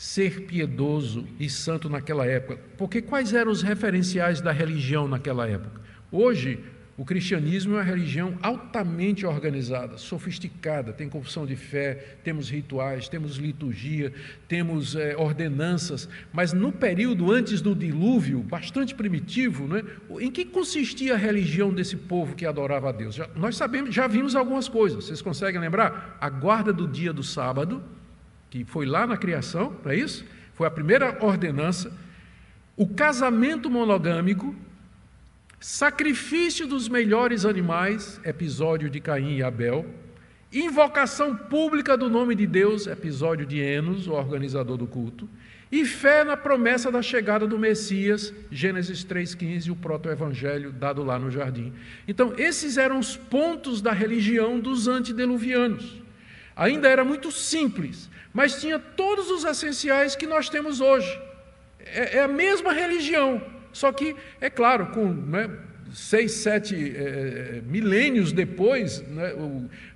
ser 0.00 0.46
piedoso 0.46 1.26
e 1.38 1.50
santo 1.50 1.90
naquela 1.90 2.24
época. 2.24 2.58
Porque 2.78 3.02
quais 3.02 3.34
eram 3.34 3.52
os 3.52 3.60
referenciais 3.60 4.40
da 4.40 4.50
religião 4.50 5.06
naquela 5.06 5.46
época? 5.46 5.78
Hoje, 6.10 6.58
o 6.96 7.04
cristianismo 7.04 7.74
é 7.74 7.76
uma 7.76 7.82
religião 7.82 8.34
altamente 8.40 9.26
organizada, 9.26 9.98
sofisticada, 9.98 10.94
tem 10.94 11.06
confissão 11.06 11.44
de 11.44 11.54
fé, 11.54 12.16
temos 12.24 12.48
rituais, 12.48 13.10
temos 13.10 13.36
liturgia, 13.36 14.10
temos 14.48 14.96
é, 14.96 15.14
ordenanças, 15.18 16.08
mas 16.32 16.54
no 16.54 16.72
período 16.72 17.30
antes 17.30 17.60
do 17.60 17.74
dilúvio, 17.74 18.40
bastante 18.40 18.94
primitivo, 18.94 19.68
né, 19.68 19.84
em 20.18 20.30
que 20.30 20.46
consistia 20.46 21.12
a 21.12 21.18
religião 21.18 21.74
desse 21.74 21.96
povo 21.96 22.34
que 22.34 22.46
adorava 22.46 22.88
a 22.88 22.92
Deus? 22.92 23.16
Já, 23.16 23.28
nós 23.36 23.54
sabemos, 23.54 23.94
já 23.94 24.06
vimos 24.06 24.34
algumas 24.34 24.66
coisas, 24.66 25.04
vocês 25.04 25.20
conseguem 25.20 25.60
lembrar? 25.60 26.16
A 26.18 26.30
guarda 26.30 26.72
do 26.72 26.88
dia 26.88 27.12
do 27.12 27.22
sábado, 27.22 27.84
que 28.50 28.64
foi 28.64 28.84
lá 28.84 29.06
na 29.06 29.16
criação, 29.16 29.76
não 29.84 29.92
é 29.92 29.96
isso? 29.96 30.24
Foi 30.54 30.66
a 30.66 30.70
primeira 30.70 31.16
ordenança. 31.24 31.96
O 32.76 32.86
casamento 32.86 33.70
monogâmico, 33.70 34.54
sacrifício 35.60 36.66
dos 36.66 36.88
melhores 36.88 37.44
animais, 37.44 38.20
episódio 38.24 38.90
de 38.90 39.00
Caim 39.00 39.36
e 39.36 39.42
Abel, 39.42 39.86
invocação 40.52 41.36
pública 41.36 41.96
do 41.96 42.10
nome 42.10 42.34
de 42.34 42.46
Deus, 42.46 42.86
episódio 42.86 43.46
de 43.46 43.60
Enos, 43.60 44.08
o 44.08 44.12
organizador 44.12 44.76
do 44.76 44.86
culto, 44.86 45.28
e 45.70 45.84
fé 45.84 46.24
na 46.24 46.36
promessa 46.36 46.90
da 46.90 47.00
chegada 47.00 47.46
do 47.46 47.56
Messias, 47.56 48.34
Gênesis 48.50 49.04
3,15, 49.04 49.70
o 49.70 49.76
proto-evangelho 49.76 50.72
dado 50.72 51.04
lá 51.04 51.16
no 51.16 51.30
jardim. 51.30 51.72
Então, 52.08 52.34
esses 52.36 52.76
eram 52.76 52.98
os 52.98 53.16
pontos 53.16 53.80
da 53.80 53.92
religião 53.92 54.58
dos 54.58 54.88
antediluvianos. 54.88 56.02
Ainda 56.56 56.88
era 56.88 57.04
muito 57.04 57.30
simples, 57.30 58.10
mas 58.32 58.60
tinha 58.60 58.78
todos 58.78 59.30
os 59.30 59.44
essenciais 59.44 60.14
que 60.14 60.26
nós 60.26 60.48
temos 60.48 60.80
hoje. 60.80 61.20
É, 61.80 62.18
é 62.18 62.22
a 62.22 62.28
mesma 62.28 62.72
religião, 62.72 63.42
só 63.72 63.92
que, 63.92 64.14
é 64.40 64.50
claro, 64.50 64.86
com 64.88 65.06
né, 65.12 65.50
seis, 65.92 66.32
sete 66.32 66.94
é, 66.96 67.60
milênios 67.64 68.32
depois, 68.32 69.00
né, 69.08 69.34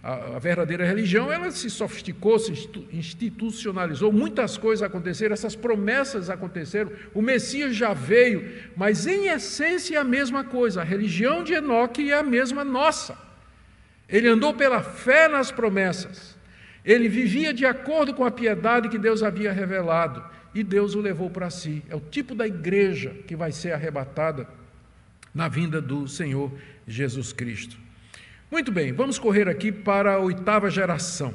a, 0.03 0.37
a, 0.37 0.39
verdadeira 0.39 0.85
religião 0.85 1.33
ela 1.33 1.51
se 1.51 1.71
sofisticou, 1.71 2.39
se 2.39 2.53
institucionalizou, 2.93 4.13
muitas 4.13 4.57
coisas 4.57 4.83
aconteceram, 4.83 5.33
essas 5.33 5.55
promessas 5.55 6.31
aconteceram, 6.31 6.91
o 7.13 7.23
Messias 7.23 7.77
já 7.77 7.93
veio, 7.93 8.51
mas 8.77 9.07
em 9.07 9.29
essência 9.29 9.97
é 9.97 10.01
a 10.01 10.05
mesma 10.05 10.45
coisa, 10.45 10.81
a 10.81 10.85
religião 10.85 11.45
de 11.45 11.53
Enoque 11.53 12.11
é 12.11 12.19
a 12.19 12.23
mesma 12.23 12.65
nossa. 12.65 13.17
Ele 14.09 14.29
andou 14.29 14.53
pela 14.53 14.83
fé 14.83 15.29
nas 15.29 15.51
promessas. 15.51 16.34
Ele 16.85 17.09
vivia 17.09 17.55
de 17.55 17.65
acordo 17.65 18.13
com 18.13 18.25
a 18.25 18.31
piedade 18.31 18.91
que 18.91 18.99
Deus 18.99 19.23
havia 19.23 19.53
revelado 19.53 20.23
e 20.55 20.63
Deus 20.63 20.95
o 20.95 21.01
levou 21.01 21.31
para 21.31 21.49
si. 21.49 21.83
É 21.89 21.97
o 21.97 22.01
tipo 22.01 22.35
da 22.35 22.47
igreja 22.47 23.11
que 23.27 23.35
vai 23.35 23.51
ser 23.53 23.73
arrebatada 23.73 24.47
na 25.35 25.49
vinda 25.49 25.81
do 25.81 26.07
Senhor 26.07 26.53
Jesus 26.87 27.33
Cristo. 27.33 27.77
Muito 28.51 28.71
bem, 28.71 28.93
vamos 28.93 29.19
correr 29.19 29.49
aqui 29.49 29.73
para 29.73 30.15
a 30.15 30.19
oitava 30.19 30.71
geração. 30.71 31.35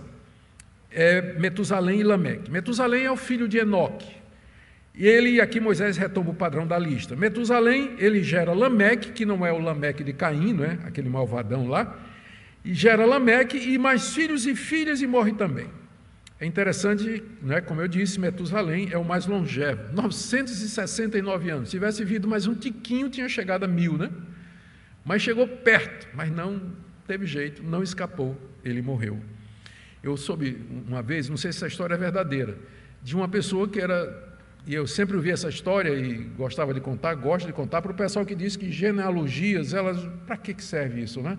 É 0.92 1.34
Metusalém 1.34 2.00
e 2.00 2.04
Lameque. 2.04 2.52
Metusalém 2.52 3.06
é 3.06 3.12
o 3.12 3.18
filho 3.18 3.48
de 3.48 3.58
Enoque. 3.58 4.18
E 4.96 5.08
ele, 5.08 5.42
aqui 5.42 5.60
Moisés 5.60 5.98
retoma 5.98 6.32
o 6.32 6.34
padrão 6.34 6.68
da 6.68 6.78
lista. 6.78 7.16
Metusalém, 7.16 7.96
ele 7.98 8.24
gera 8.24 8.54
Lameque, 8.54 9.12
que 9.12 9.26
não 9.26 9.46
é 9.46 9.52
o 9.52 9.60
Lameque 9.60 10.04
de 10.04 10.14
Caim, 10.14 10.54
não 10.54 10.64
é? 10.64 10.78
aquele 10.86 11.10
malvadão 11.10 11.68
lá 11.68 11.98
e 12.64 12.74
gera 12.74 13.06
Lameque 13.06 13.58
e 13.58 13.78
mais 13.78 14.14
filhos 14.14 14.46
e 14.46 14.56
filhas 14.56 15.02
e 15.02 15.08
morre 15.08 15.34
também. 15.34 15.68
É 16.40 16.46
interessante, 16.46 17.22
né, 17.42 17.60
como 17.60 17.82
eu 17.82 17.88
disse, 17.88 18.18
Metusalém 18.18 18.88
é 18.92 18.98
o 18.98 19.04
mais 19.04 19.26
longevo, 19.26 19.94
969 19.94 21.50
anos. 21.50 21.68
Se 21.68 21.72
tivesse 21.72 22.04
vivido 22.04 22.30
mais 22.30 22.48
um 22.48 22.56
tiquinho, 22.56 23.10
tinha 23.10 23.28
chegado 23.28 23.66
a 23.66 23.68
mil, 23.68 23.98
né? 23.98 24.10
Mas 25.04 25.22
chegou 25.22 25.46
perto, 25.46 26.08
mas 26.14 26.32
não 26.32 26.62
teve 27.06 27.26
jeito, 27.26 27.62
não 27.62 27.84
escapou, 27.84 28.40
ele 28.64 28.82
morreu. 28.82 29.20
Eu 30.02 30.16
soube 30.16 30.66
uma 30.88 31.02
vez, 31.02 31.28
não 31.28 31.36
sei 31.36 31.52
se 31.52 31.58
essa 31.58 31.68
história 31.68 31.96
é 31.96 31.98
verdadeira, 31.98 32.58
de 33.04 33.16
uma 33.18 33.28
pessoa 33.28 33.68
que 33.68 33.82
era, 33.82 34.38
e 34.66 34.74
eu 34.74 34.88
sempre 34.88 35.18
ouvi 35.18 35.32
essa 35.32 35.50
história 35.50 35.94
e 35.94 36.24
gostava 36.38 36.74
de 36.74 36.80
contar, 36.80 37.16
gosto 37.16 37.48
de 37.48 37.54
contar 37.54 37.82
para 37.82 37.92
o 37.92 37.96
pessoal 37.96 38.26
que 38.26 38.36
diz 38.36 38.56
que 38.56 38.72
genealogias, 38.72 39.74
elas, 39.74 40.08
para 40.26 40.38
que 40.38 40.64
serve 40.64 41.02
isso, 41.02 41.22
né? 41.22 41.38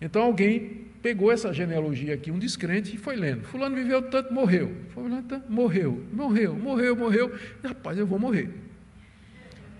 Então 0.00 0.22
alguém 0.22 0.86
pegou 1.02 1.30
essa 1.30 1.52
genealogia 1.52 2.14
aqui, 2.14 2.30
um 2.30 2.38
descrente, 2.38 2.94
e 2.94 2.98
foi 2.98 3.16
lendo. 3.16 3.44
Fulano 3.44 3.76
viveu 3.76 4.02
tanto, 4.02 4.32
morreu. 4.32 4.72
Fulano 4.90 5.22
tanto, 5.22 5.50
morreu, 5.50 6.04
morreu, 6.12 6.54
morreu, 6.54 6.96
morreu. 6.96 7.32
Rapaz, 7.62 7.96
eu 7.96 8.06
vou 8.06 8.18
morrer. 8.18 8.50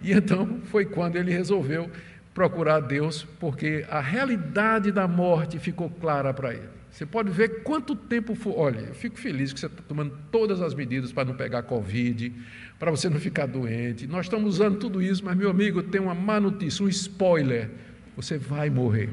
E 0.02 0.12
então 0.12 0.60
foi 0.64 0.84
quando 0.84 1.16
ele 1.16 1.32
resolveu 1.32 1.90
procurar 2.32 2.80
Deus, 2.80 3.26
porque 3.40 3.84
a 3.90 4.00
realidade 4.00 4.92
da 4.92 5.08
morte 5.08 5.58
ficou 5.58 5.90
clara 5.90 6.32
para 6.32 6.54
ele. 6.54 6.68
Você 6.90 7.04
pode 7.04 7.30
ver 7.30 7.62
quanto 7.62 7.94
tempo 7.94 8.34
for. 8.34 8.54
Olha, 8.56 8.78
eu 8.80 8.94
fico 8.94 9.18
feliz 9.18 9.52
que 9.52 9.60
você 9.60 9.66
está 9.66 9.82
tomando 9.86 10.16
todas 10.30 10.62
as 10.62 10.74
medidas 10.74 11.12
para 11.12 11.24
não 11.24 11.34
pegar 11.34 11.62
Covid, 11.64 12.32
para 12.78 12.90
você 12.90 13.10
não 13.10 13.18
ficar 13.18 13.46
doente. 13.46 14.06
Nós 14.06 14.26
estamos 14.26 14.54
usando 14.54 14.78
tudo 14.78 15.02
isso, 15.02 15.24
mas, 15.24 15.36
meu 15.36 15.50
amigo, 15.50 15.82
tem 15.82 16.00
uma 16.00 16.14
má 16.14 16.38
notícia, 16.38 16.84
um 16.84 16.88
spoiler: 16.88 17.68
você 18.16 18.38
vai 18.38 18.70
morrer 18.70 19.10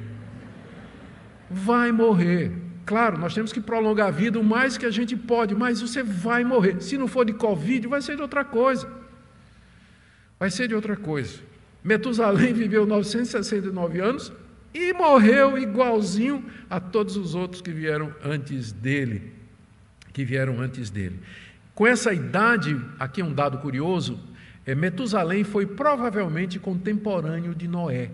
vai 1.54 1.91
morrer. 1.91 2.51
Claro, 2.86 3.18
nós 3.18 3.34
temos 3.34 3.54
que 3.54 3.62
prolongar 3.62 4.08
a 4.08 4.12
vida 4.12 4.39
o 4.39 4.43
mais 4.43 4.78
que 4.78 4.86
a 4.86 4.91
gente 4.91 5.16
pode, 5.16 5.56
mas 5.56 5.80
você 5.80 6.04
vai 6.04 6.43
morrer. 6.43 6.82
Se 6.82 6.97
não 6.97 7.08
for 7.08 7.24
de 7.24 7.34
Covid, 7.34 7.88
vai 7.88 8.01
ser 8.01 8.16
de 8.16 8.22
outra 8.22 8.43
coisa. 8.43 8.91
Vai 10.38 10.51
ser 10.51 10.68
de 10.68 10.76
outra 10.76 10.97
coisa. 10.97 11.39
Metusalém 11.84 12.54
viveu 12.54 12.86
969 12.86 13.99
anos 13.99 14.34
e 14.74 14.91
morreu 14.93 15.58
igualzinho 15.58 16.43
a 16.70 16.80
todos 16.80 17.16
os 17.16 17.36
outros 17.36 17.62
que 17.62 17.72
vieram 17.72 18.14
antes 18.24 18.72
dele. 18.72 19.32
Que 20.12 20.26
vieram 20.26 20.60
antes 20.60 20.89
dele. 20.89 21.20
Com 21.74 21.88
essa 21.88 22.14
idade, 22.14 22.80
aqui 22.99 23.22
é 23.22 23.26
um 23.26 23.34
dado 23.34 23.58
curioso, 23.60 24.20
é, 24.66 24.76
Metusalém 24.76 25.43
foi 25.43 25.66
provavelmente 25.66 26.60
contemporâneo 26.60 27.54
de 27.56 27.68
Noé. 27.68 28.12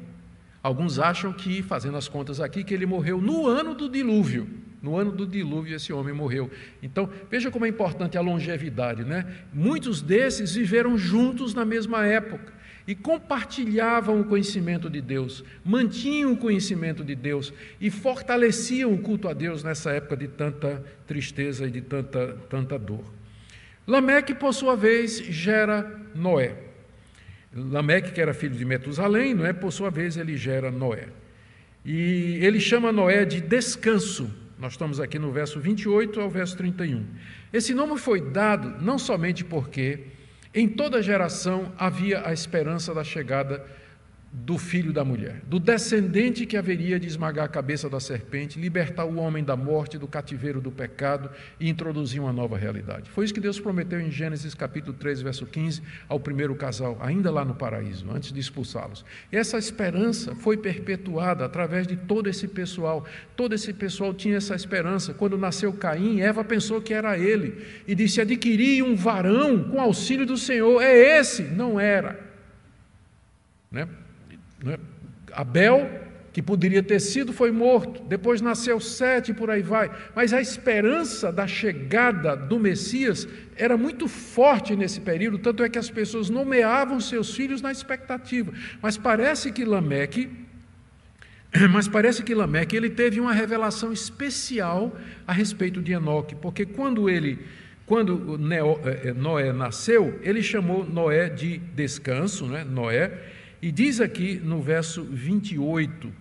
Alguns 0.70 1.00
acham 1.00 1.34
que, 1.34 1.64
fazendo 1.64 1.98
as 1.98 2.08
contas 2.08 2.40
aqui, 2.40 2.64
que 2.64 2.76
ele 2.76 2.86
morreu 2.86 3.20
no 3.20 3.48
ano 3.48 3.74
do 3.74 3.90
dilúvio. 3.90 4.48
No 4.84 4.96
ano 4.96 5.12
do 5.12 5.26
dilúvio, 5.26 5.76
esse 5.76 5.92
homem 5.92 6.14
morreu. 6.14 6.48
Então, 6.84 7.10
veja 7.28 7.50
como 7.50 7.66
é 7.66 7.70
importante 7.70 8.20
a 8.20 8.22
longevidade, 8.22 9.04
né? 9.04 9.26
Muitos 9.52 10.00
desses 10.00 10.54
viveram 10.54 10.96
juntos 10.96 11.56
na 11.56 11.66
mesma 11.66 12.06
época 12.06 12.54
e 12.86 12.94
compartilhavam 12.94 14.22
o 14.22 14.26
conhecimento 14.26 14.92
de 14.92 15.02
Deus, 15.02 15.44
mantinham 15.66 16.34
o 16.34 16.38
conhecimento 16.38 17.04
de 17.04 17.16
Deus 17.16 17.52
e 17.82 17.90
fortaleciam 17.90 18.94
o 18.94 19.00
culto 19.00 19.28
a 19.28 19.34
Deus 19.34 19.64
nessa 19.64 19.90
época 19.90 20.16
de 20.16 20.28
tanta 20.28 20.84
tristeza 21.08 21.66
e 21.66 21.72
de 21.72 21.82
tanta, 21.82 22.38
tanta 22.48 22.78
dor. 22.78 23.04
Lameque, 23.88 24.36
por 24.36 24.54
sua 24.54 24.76
vez, 24.76 25.18
gera 25.18 26.00
Noé. 26.14 26.69
Lameque, 27.54 28.12
que 28.12 28.22
era 28.22 28.34
filho 28.34 28.56
de 28.56 28.64
Metusalém, 28.64 29.34
não 29.34 29.46
é? 29.46 29.54
por 29.54 29.72
sua 29.72 29.90
vez, 29.90 30.18
ele 30.18 30.38
gera 30.38 30.70
Noé. 30.70 31.08
E 31.84 32.38
ele 32.42 32.60
chama 32.60 32.92
Noé 32.92 33.26
de 33.26 33.42
descanso. 33.42 34.30
Nós 34.58 34.74
estamos 34.74 35.00
aqui 35.00 35.18
no 35.18 35.32
verso 35.32 35.60
28 35.60 36.20
ao 36.20 36.30
verso 36.30 36.58
31. 36.58 37.06
Esse 37.52 37.74
nome 37.74 37.98
foi 37.98 38.22
dado 38.22 38.84
não 38.84 39.00
somente 39.00 39.44
porque 39.44 40.00
em 40.54 40.68
toda 40.68 41.02
geração 41.02 41.72
havia 41.78 42.28
a 42.28 42.34
esperança 42.34 42.94
da 42.94 43.04
chegada 43.04 43.66
do 44.32 44.60
filho 44.60 44.94
da 44.94 45.04
mulher, 45.04 45.42
do 45.48 45.60
descendente 45.60 46.46
que 46.46 46.56
haveria 46.56 47.00
de 47.00 47.08
esmagar 47.08 47.46
a 47.46 47.48
cabeça 47.48 47.90
da 47.90 48.00
serpente, 48.00 48.60
libertar 48.60 49.06
o 49.06 49.18
homem 49.18 49.44
da 49.44 49.56
morte, 49.56 49.98
do 49.98 50.08
cativeiro 50.08 50.62
do 50.62 50.72
pecado 50.72 51.32
e 51.60 51.68
introduzir 51.68 52.22
uma 52.22 52.32
nova 52.32 52.56
realidade. 52.56 53.10
Foi 53.10 53.26
isso 53.26 53.34
que 53.34 53.40
Deus 53.40 53.60
prometeu 53.60 54.00
em 54.00 54.12
Gênesis 54.12 54.54
capítulo 54.54 54.96
3, 54.96 55.22
verso 55.22 55.48
15, 55.48 55.82
ao 56.08 56.20
primeiro 56.20 56.54
casal, 56.54 56.96
ainda 57.02 57.32
lá 57.32 57.44
no 57.44 57.56
paraíso, 57.56 58.06
antes 58.12 58.32
de 58.32 58.40
expulsá-los. 58.40 59.04
Essa 59.32 59.58
esperança 59.58 60.36
foi 60.36 60.58
perpetuada 60.58 61.44
através 61.44 61.88
de 61.88 61.96
todo 61.96 62.30
esse 62.30 62.48
pessoal. 62.48 63.06
Todo 63.36 63.56
esse 63.56 63.74
pessoal 63.74 64.14
tinha 64.14 64.38
essa 64.38 64.54
esperança. 64.54 65.12
Quando 65.12 65.40
nasceu 65.40 65.74
Caim, 65.74 66.22
Eva 66.22 66.44
pensou 66.44 66.80
que 66.80 66.94
era 66.94 67.18
ele 67.18 67.66
e 67.88 67.96
disse: 67.96 68.22
Adquiri 68.22 68.84
um 68.84 68.96
varão 68.96 69.64
com 69.64 69.82
auxílio 69.82 70.26
do 70.26 70.38
Senhor. 70.38 70.82
É 70.84 71.20
esse? 71.20 71.44
Não 71.44 71.80
era. 71.80 72.20
Né? 73.72 73.88
Né? 74.64 74.78
Abel, 75.32 75.90
que 76.32 76.42
poderia 76.42 76.84
ter 76.84 77.00
sido, 77.00 77.34
foi 77.34 77.52
morto. 77.52 78.04
Depois 78.04 78.42
nasceu 78.42 78.80
Sete 78.80 79.32
e 79.32 79.34
por 79.34 79.50
aí 79.50 79.62
vai. 79.62 79.92
Mas 80.16 80.34
a 80.34 80.42
esperança 80.42 81.32
da 81.32 81.48
chegada 81.48 82.36
do 82.36 82.60
Messias 82.60 83.28
era 83.56 83.76
muito 83.76 84.08
forte 84.08 84.76
nesse 84.76 85.02
período, 85.02 85.40
tanto 85.40 85.64
é 85.64 85.70
que 85.70 85.80
as 85.80 85.90
pessoas 85.90 86.30
nomeavam 86.30 87.00
seus 87.00 87.34
filhos 87.34 87.62
na 87.62 87.72
expectativa. 87.72 88.54
Mas 88.82 88.98
parece 88.98 89.52
que 89.52 89.66
Lameque, 89.66 90.30
mas 91.72 91.88
parece 91.88 92.24
que 92.24 92.36
Lameque 92.36 92.76
ele 92.76 92.90
teve 92.90 93.20
uma 93.20 93.34
revelação 93.34 93.92
especial 93.92 94.96
a 95.28 95.34
respeito 95.34 95.82
de 95.82 95.94
Enoque, 95.94 96.36
porque 96.36 96.66
quando 96.66 97.10
ele 97.10 97.40
quando 97.90 98.40
eh, 98.86 99.02
eh, 99.06 99.14
Noé 99.14 99.52
nasceu, 99.52 100.20
ele 100.22 100.44
chamou 100.44 100.86
Noé 100.86 101.28
de 101.28 101.58
descanso, 101.58 102.46
né? 102.46 102.64
Noé, 102.64 103.12
e 103.62 103.72
diz 103.72 104.00
aqui 104.00 104.36
no 104.36 104.62
verso 104.62 105.04
28, 105.04 106.12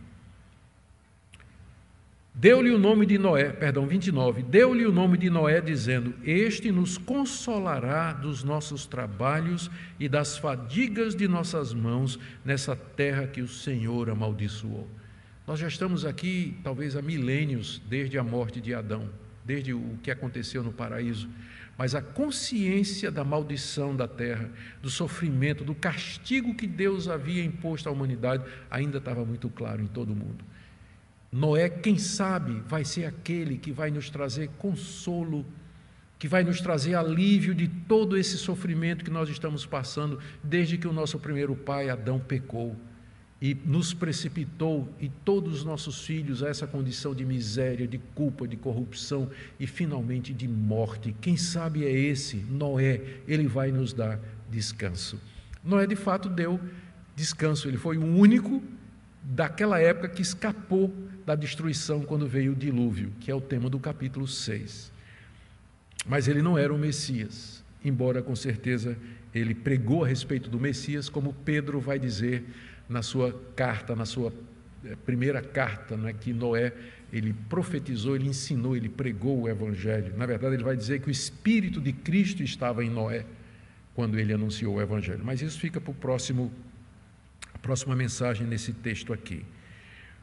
Deu-lhe 2.40 2.70
o 2.70 2.78
nome 2.78 3.04
de 3.04 3.18
Noé, 3.18 3.50
perdão, 3.50 3.84
29. 3.84 4.44
Deu-lhe 4.44 4.86
o 4.86 4.92
nome 4.92 5.18
de 5.18 5.28
Noé, 5.28 5.60
dizendo: 5.60 6.14
Este 6.22 6.70
nos 6.70 6.96
consolará 6.96 8.12
dos 8.12 8.44
nossos 8.44 8.86
trabalhos 8.86 9.68
e 9.98 10.08
das 10.08 10.38
fadigas 10.38 11.16
de 11.16 11.26
nossas 11.26 11.74
mãos 11.74 12.16
nessa 12.44 12.76
terra 12.76 13.26
que 13.26 13.42
o 13.42 13.48
Senhor 13.48 14.08
amaldiçoou. 14.08 14.88
Nós 15.48 15.58
já 15.58 15.66
estamos 15.66 16.04
aqui, 16.04 16.56
talvez 16.62 16.94
há 16.94 17.02
milênios, 17.02 17.82
desde 17.88 18.16
a 18.16 18.22
morte 18.22 18.60
de 18.60 18.72
Adão, 18.72 19.10
desde 19.44 19.74
o 19.74 19.98
que 20.00 20.10
aconteceu 20.10 20.62
no 20.62 20.70
paraíso 20.70 21.28
mas 21.78 21.94
a 21.94 22.02
consciência 22.02 23.08
da 23.08 23.22
maldição 23.22 23.94
da 23.94 24.08
terra, 24.08 24.50
do 24.82 24.90
sofrimento, 24.90 25.62
do 25.62 25.76
castigo 25.76 26.52
que 26.52 26.66
Deus 26.66 27.06
havia 27.06 27.44
imposto 27.44 27.88
à 27.88 27.92
humanidade, 27.92 28.42
ainda 28.68 28.98
estava 28.98 29.24
muito 29.24 29.48
claro 29.48 29.80
em 29.80 29.86
todo 29.86 30.12
mundo. 30.12 30.44
Noé, 31.30 31.68
quem 31.68 31.96
sabe, 31.96 32.60
vai 32.66 32.84
ser 32.84 33.04
aquele 33.04 33.56
que 33.56 33.70
vai 33.70 33.92
nos 33.92 34.10
trazer 34.10 34.48
consolo, 34.58 35.46
que 36.18 36.26
vai 36.26 36.42
nos 36.42 36.60
trazer 36.60 36.96
alívio 36.96 37.54
de 37.54 37.68
todo 37.68 38.16
esse 38.16 38.36
sofrimento 38.36 39.04
que 39.04 39.10
nós 39.10 39.28
estamos 39.28 39.64
passando 39.64 40.18
desde 40.42 40.76
que 40.76 40.88
o 40.88 40.92
nosso 40.92 41.16
primeiro 41.20 41.54
pai, 41.54 41.90
Adão, 41.90 42.18
pecou 42.18 42.74
e 43.40 43.56
nos 43.64 43.94
precipitou 43.94 44.88
e 45.00 45.08
todos 45.08 45.58
os 45.58 45.64
nossos 45.64 46.04
filhos 46.04 46.42
a 46.42 46.48
essa 46.48 46.66
condição 46.66 47.14
de 47.14 47.24
miséria, 47.24 47.86
de 47.86 47.98
culpa, 47.98 48.48
de 48.48 48.56
corrupção 48.56 49.30
e 49.60 49.66
finalmente 49.66 50.34
de 50.34 50.48
morte. 50.48 51.14
Quem 51.20 51.36
sabe 51.36 51.84
é 51.84 51.90
esse, 51.90 52.36
Noé, 52.36 53.00
ele 53.28 53.46
vai 53.46 53.70
nos 53.70 53.92
dar 53.92 54.18
descanso. 54.50 55.20
Noé 55.62 55.86
de 55.86 55.94
fato 55.94 56.28
deu 56.28 56.60
descanso, 57.14 57.68
ele 57.68 57.76
foi 57.76 57.96
o 57.96 58.04
único 58.04 58.62
daquela 59.22 59.78
época 59.78 60.08
que 60.08 60.22
escapou 60.22 60.92
da 61.24 61.34
destruição 61.34 62.02
quando 62.02 62.26
veio 62.26 62.52
o 62.52 62.56
dilúvio, 62.56 63.12
que 63.20 63.30
é 63.30 63.34
o 63.34 63.40
tema 63.40 63.70
do 63.70 63.78
capítulo 63.78 64.26
6. 64.26 64.90
Mas 66.06 66.26
ele 66.26 66.42
não 66.42 66.56
era 66.56 66.72
o 66.72 66.78
Messias, 66.78 67.62
embora 67.84 68.22
com 68.22 68.34
certeza 68.34 68.96
ele 69.34 69.54
pregou 69.54 70.04
a 70.04 70.08
respeito 70.08 70.48
do 70.48 70.58
Messias, 70.58 71.08
como 71.08 71.32
Pedro 71.32 71.80
vai 71.80 71.98
dizer 71.98 72.44
na 72.88 73.02
sua 73.02 73.32
carta, 73.54 73.94
na 73.94 74.06
sua 74.06 74.32
eh, 74.84 74.96
primeira 75.04 75.42
carta, 75.42 75.96
né, 75.96 76.12
que 76.12 76.32
Noé 76.32 76.72
ele 77.12 77.34
profetizou, 77.48 78.16
ele 78.16 78.28
ensinou, 78.28 78.76
ele 78.76 78.88
pregou 78.88 79.42
o 79.42 79.48
Evangelho. 79.48 80.14
Na 80.16 80.26
verdade, 80.26 80.54
ele 80.54 80.64
vai 80.64 80.76
dizer 80.76 81.00
que 81.00 81.08
o 81.08 81.10
Espírito 81.10 81.80
de 81.80 81.92
Cristo 81.92 82.42
estava 82.42 82.84
em 82.84 82.90
Noé 82.90 83.24
quando 83.94 84.18
ele 84.18 84.32
anunciou 84.32 84.76
o 84.76 84.80
Evangelho. 84.80 85.22
Mas 85.24 85.40
isso 85.40 85.58
fica 85.58 85.80
para 85.80 85.90
o 85.90 85.94
próximo, 85.94 86.52
a 87.54 87.58
próxima 87.58 87.96
mensagem 87.96 88.46
nesse 88.46 88.72
texto 88.72 89.12
aqui. 89.12 89.44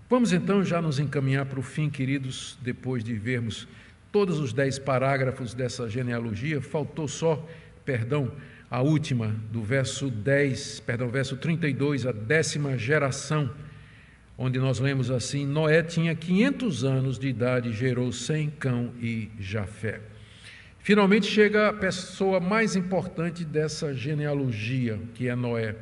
Vamos 0.08 0.32
então 0.32 0.64
já 0.64 0.80
nos 0.80 0.99
encaminhar 0.99 1.47
para 1.47 1.60
o 1.60 1.64
fim, 1.64 1.89
queridos, 1.89 2.58
depois 2.62 3.03
de 3.03 3.16
vermos 3.16 3.68
todos 4.12 4.39
os 4.39 4.53
dez 4.53 4.78
parágrafos 4.78 5.56
dessa 5.56 5.89
genealogia. 5.89 6.62
Faltou 6.62 7.08
só, 7.08 7.43
perdão, 7.84 8.32
a 8.70 8.82
última, 8.82 9.36
do 9.51 9.61
verso 9.61 10.09
10, 10.09 10.80
perdão, 10.82 11.09
verso 11.09 11.38
32, 11.38 12.05
a 12.05 12.11
décima 12.11 12.78
geração, 12.78 13.49
onde 14.38 14.59
nós 14.59 14.80
lemos 14.80 15.11
assim: 15.11 15.45
Noé 15.45 15.84
tinha 15.84 16.16
500 16.16 16.84
anos 16.84 17.20
de 17.20 17.28
idade 17.28 17.70
e 17.70 17.74
gerou 17.74 18.11
Sem, 18.11 18.49
Cão 18.49 18.91
e 18.99 19.30
Jafé. 19.39 20.01
Finalmente 20.80 21.26
chega 21.26 21.70
a 21.70 21.74
pessoa 21.74 22.39
mais 22.39 22.76
importante 22.76 23.43
dessa 23.43 23.93
genealogia, 23.93 24.99
que 25.16 25.28
é 25.28 25.36
Noé, 25.36 25.76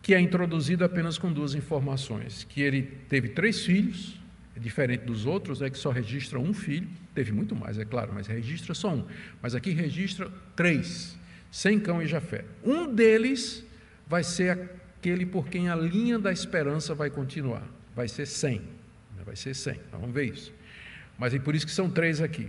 que 0.00 0.14
é 0.14 0.20
introduzido 0.20 0.84
apenas 0.84 1.18
com 1.18 1.32
duas 1.32 1.54
informações: 1.54 2.44
que 2.44 2.60
ele 2.60 2.82
teve 2.82 3.28
três 3.28 3.64
filhos, 3.64 4.20
é 4.56 4.60
diferente 4.60 5.04
dos 5.04 5.26
outros, 5.26 5.62
é 5.62 5.70
que 5.70 5.78
só 5.78 5.90
registra 5.90 6.38
um 6.38 6.52
filho, 6.52 6.88
teve 7.14 7.32
muito 7.32 7.54
mais, 7.56 7.78
é 7.78 7.84
claro, 7.84 8.12
mas 8.14 8.26
registra 8.26 8.74
só 8.74 8.94
um. 8.94 9.04
Mas 9.40 9.54
aqui 9.54 9.70
registra 9.70 10.30
três. 10.54 11.18
Sem 11.52 11.78
Cão 11.78 12.02
e 12.02 12.06
Jafé. 12.06 12.46
Um 12.64 12.92
deles 12.92 13.62
vai 14.06 14.24
ser 14.24 14.50
aquele 14.98 15.26
por 15.26 15.48
quem 15.48 15.68
a 15.68 15.76
linha 15.76 16.18
da 16.18 16.32
esperança 16.32 16.94
vai 16.94 17.10
continuar. 17.10 17.62
Vai 17.94 18.08
ser 18.08 18.26
Sem. 18.26 18.60
Né? 19.14 19.22
Vai 19.24 19.36
ser 19.36 19.54
Sem. 19.54 19.78
Vamos 19.92 20.14
ver 20.14 20.32
isso. 20.32 20.50
Mas 21.18 21.34
é 21.34 21.38
por 21.38 21.54
isso 21.54 21.66
que 21.66 21.72
são 21.72 21.90
três 21.90 22.22
aqui. 22.22 22.48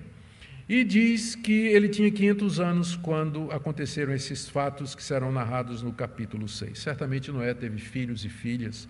E 0.69 0.85
diz 0.85 1.35
que 1.35 1.67
ele 1.67 1.89
tinha 1.89 2.09
500 2.09 2.59
anos 2.61 2.95
quando 2.95 3.51
aconteceram 3.51 4.13
esses 4.13 4.47
fatos 4.47 4.95
que 4.95 5.03
serão 5.03 5.33
narrados 5.33 5.81
no 5.81 5.91
capítulo 5.91 6.47
6. 6.47 6.79
Certamente 6.79 7.29
Noé 7.29 7.53
teve 7.53 7.79
filhos 7.79 8.23
e 8.23 8.29
filhas 8.29 8.87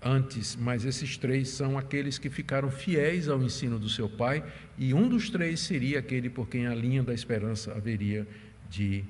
antes, 0.00 0.54
mas 0.54 0.84
esses 0.84 1.16
três 1.16 1.48
são 1.48 1.76
aqueles 1.76 2.18
que 2.18 2.30
ficaram 2.30 2.70
fiéis 2.70 3.28
ao 3.28 3.42
ensino 3.42 3.80
do 3.80 3.88
seu 3.88 4.08
pai, 4.08 4.44
e 4.78 4.94
um 4.94 5.08
dos 5.08 5.28
três 5.28 5.58
seria 5.58 5.98
aquele 5.98 6.30
por 6.30 6.48
quem 6.48 6.68
a 6.68 6.74
linha 6.74 7.02
da 7.02 7.12
esperança 7.12 7.72
haveria 7.72 8.24
de 8.70 9.04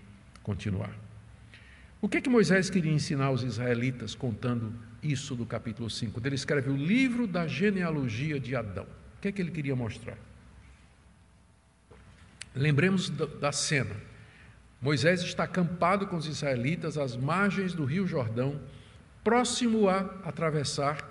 continuar. 0.46 0.92
O 2.00 2.08
que, 2.08 2.18
é 2.18 2.20
que 2.20 2.30
Moisés 2.30 2.70
queria 2.70 2.92
ensinar 2.92 3.26
aos 3.26 3.42
israelitas 3.42 4.14
contando 4.14 4.72
isso 5.02 5.34
do 5.34 5.44
capítulo 5.44 5.90
5? 5.90 6.20
Ele 6.24 6.36
escreve 6.36 6.70
o 6.70 6.76
livro 6.76 7.26
da 7.26 7.48
genealogia 7.48 8.38
de 8.38 8.54
Adão. 8.54 8.84
O 8.84 9.20
que 9.20 9.26
é 9.26 9.32
que 9.32 9.42
ele 9.42 9.50
queria 9.50 9.74
mostrar? 9.74 10.16
Lembremos 12.54 13.10
da 13.10 13.50
cena. 13.50 13.96
Moisés 14.80 15.20
está 15.22 15.42
acampado 15.42 16.06
com 16.06 16.16
os 16.16 16.26
israelitas 16.26 16.96
às 16.96 17.16
margens 17.16 17.74
do 17.74 17.84
rio 17.84 18.06
Jordão, 18.06 18.60
próximo 19.24 19.88
a 19.88 19.98
atravessar 20.22 21.04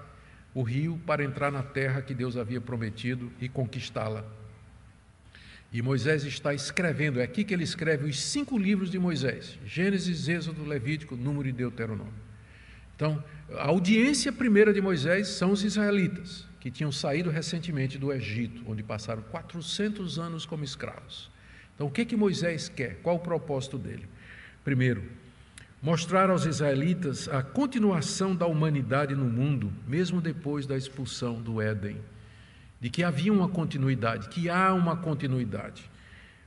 o 0.54 0.64
rio 0.64 0.98
para 1.06 1.26
entrar 1.26 1.52
na 1.52 1.62
terra 1.62 2.02
que 2.02 2.14
Deus 2.14 2.38
havia 2.38 2.62
prometido 2.62 3.30
e 3.42 3.50
conquistá-la. 3.50 4.24
E 5.76 5.82
Moisés 5.82 6.24
está 6.24 6.54
escrevendo, 6.54 7.20
é 7.20 7.24
aqui 7.24 7.44
que 7.44 7.54
ele 7.54 7.66
escreve 7.66 8.10
os 8.10 8.18
cinco 8.18 8.58
livros 8.58 8.90
de 8.90 8.98
Moisés: 8.98 9.60
Gênesis, 9.66 10.30
Êxodo, 10.30 10.64
Levítico, 10.64 11.18
Número 11.18 11.50
e 11.50 11.52
Deuteronômio. 11.52 12.14
Então, 12.96 13.22
a 13.58 13.66
audiência 13.68 14.32
primeira 14.32 14.74
de 14.74 14.80
Moisés 14.80 15.28
são 15.28 15.52
os 15.52 15.66
israelitas, 15.66 16.48
que 16.62 16.72
tinham 16.72 16.94
saído 16.94 17.30
recentemente 17.30 17.98
do 17.98 18.14
Egito, 18.14 18.64
onde 18.66 18.84
passaram 18.84 19.22
400 19.24 20.18
anos 20.18 20.46
como 20.46 20.64
escravos. 20.64 21.30
Então, 21.76 21.88
o 21.88 21.92
que, 21.92 22.06
que 22.06 22.16
Moisés 22.16 22.70
quer? 22.70 23.02
Qual 23.04 23.18
o 23.18 23.20
propósito 23.20 23.78
dele? 23.78 24.08
Primeiro, 24.64 25.04
mostrar 25.82 26.30
aos 26.30 26.46
israelitas 26.46 27.28
a 27.28 27.44
continuação 27.44 28.34
da 28.34 28.48
humanidade 28.48 29.14
no 29.14 29.26
mundo, 29.26 29.74
mesmo 29.86 30.22
depois 30.22 30.66
da 30.66 30.78
expulsão 30.78 31.42
do 31.42 31.60
Éden 31.60 31.98
de 32.86 32.92
que 32.92 33.04
havia 33.04 33.34
uma 33.34 33.50
continuidade, 33.50 34.30
que 34.30 34.48
há 34.48 34.72
uma 34.72 34.96
continuidade. 34.96 35.90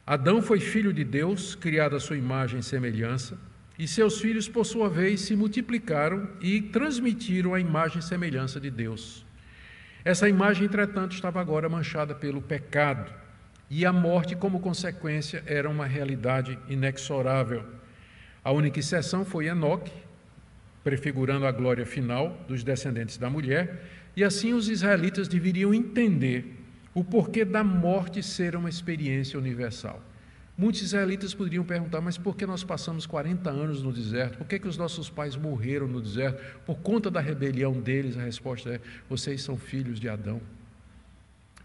Adão 0.07 0.41
foi 0.41 0.61
filho 0.61 0.93
de 0.93 1.03
Deus, 1.03 1.57
criado 1.57 1.97
à 1.97 1.99
sua 1.99 2.16
imagem 2.16 2.61
e 2.61 2.62
semelhança, 2.62 3.36
e 3.76 3.89
seus 3.89 4.20
filhos, 4.20 4.49
por 4.49 4.64
sua 4.64 4.89
vez, 4.89 5.22
se 5.22 5.34
multiplicaram 5.34 6.30
e 6.41 6.62
transmitiram 6.62 7.55
a 7.55 7.59
imagem 7.59 7.99
e 7.99 8.03
semelhança 8.03 8.61
de 8.61 8.70
Deus. 8.70 9.26
Essa 10.05 10.28
imagem, 10.28 10.66
entretanto, 10.66 11.11
estava 11.11 11.41
agora 11.41 11.68
manchada 11.68 12.14
pelo 12.14 12.41
pecado, 12.41 13.12
e 13.68 13.84
a 13.84 13.93
morte, 13.93 14.36
como 14.36 14.61
consequência, 14.61 15.43
era 15.45 15.68
uma 15.68 15.86
realidade 15.86 16.57
inexorável. 16.68 17.64
A 18.45 18.53
única 18.53 18.78
exceção 18.78 19.24
foi 19.24 19.49
Enoque, 19.49 19.91
prefigurando 20.84 21.47
a 21.47 21.51
glória 21.51 21.84
final 21.84 22.39
dos 22.47 22.62
descendentes 22.62 23.18
da 23.18 23.28
mulher, 23.28 23.97
e 24.18 24.24
assim 24.24 24.52
os 24.52 24.68
israelitas 24.68 25.28
deveriam 25.28 25.72
entender 25.72 26.56
o 26.92 27.04
porquê 27.04 27.44
da 27.44 27.62
morte 27.62 28.20
ser 28.20 28.56
uma 28.56 28.68
experiência 28.68 29.38
universal. 29.38 30.02
Muitos 30.56 30.82
israelitas 30.82 31.32
poderiam 31.32 31.62
perguntar, 31.62 32.00
mas 32.00 32.18
por 32.18 32.34
que 32.34 32.44
nós 32.44 32.64
passamos 32.64 33.06
40 33.06 33.48
anos 33.48 33.80
no 33.80 33.92
deserto? 33.92 34.38
Por 34.38 34.46
que, 34.48 34.58
que 34.58 34.66
os 34.66 34.76
nossos 34.76 35.08
pais 35.08 35.36
morreram 35.36 35.86
no 35.86 36.00
deserto? 36.00 36.42
Por 36.66 36.78
conta 36.78 37.08
da 37.12 37.20
rebelião 37.20 37.74
deles, 37.74 38.18
a 38.18 38.22
resposta 38.22 38.70
é: 38.70 38.80
vocês 39.08 39.40
são 39.40 39.56
filhos 39.56 40.00
de 40.00 40.08
Adão. 40.08 40.40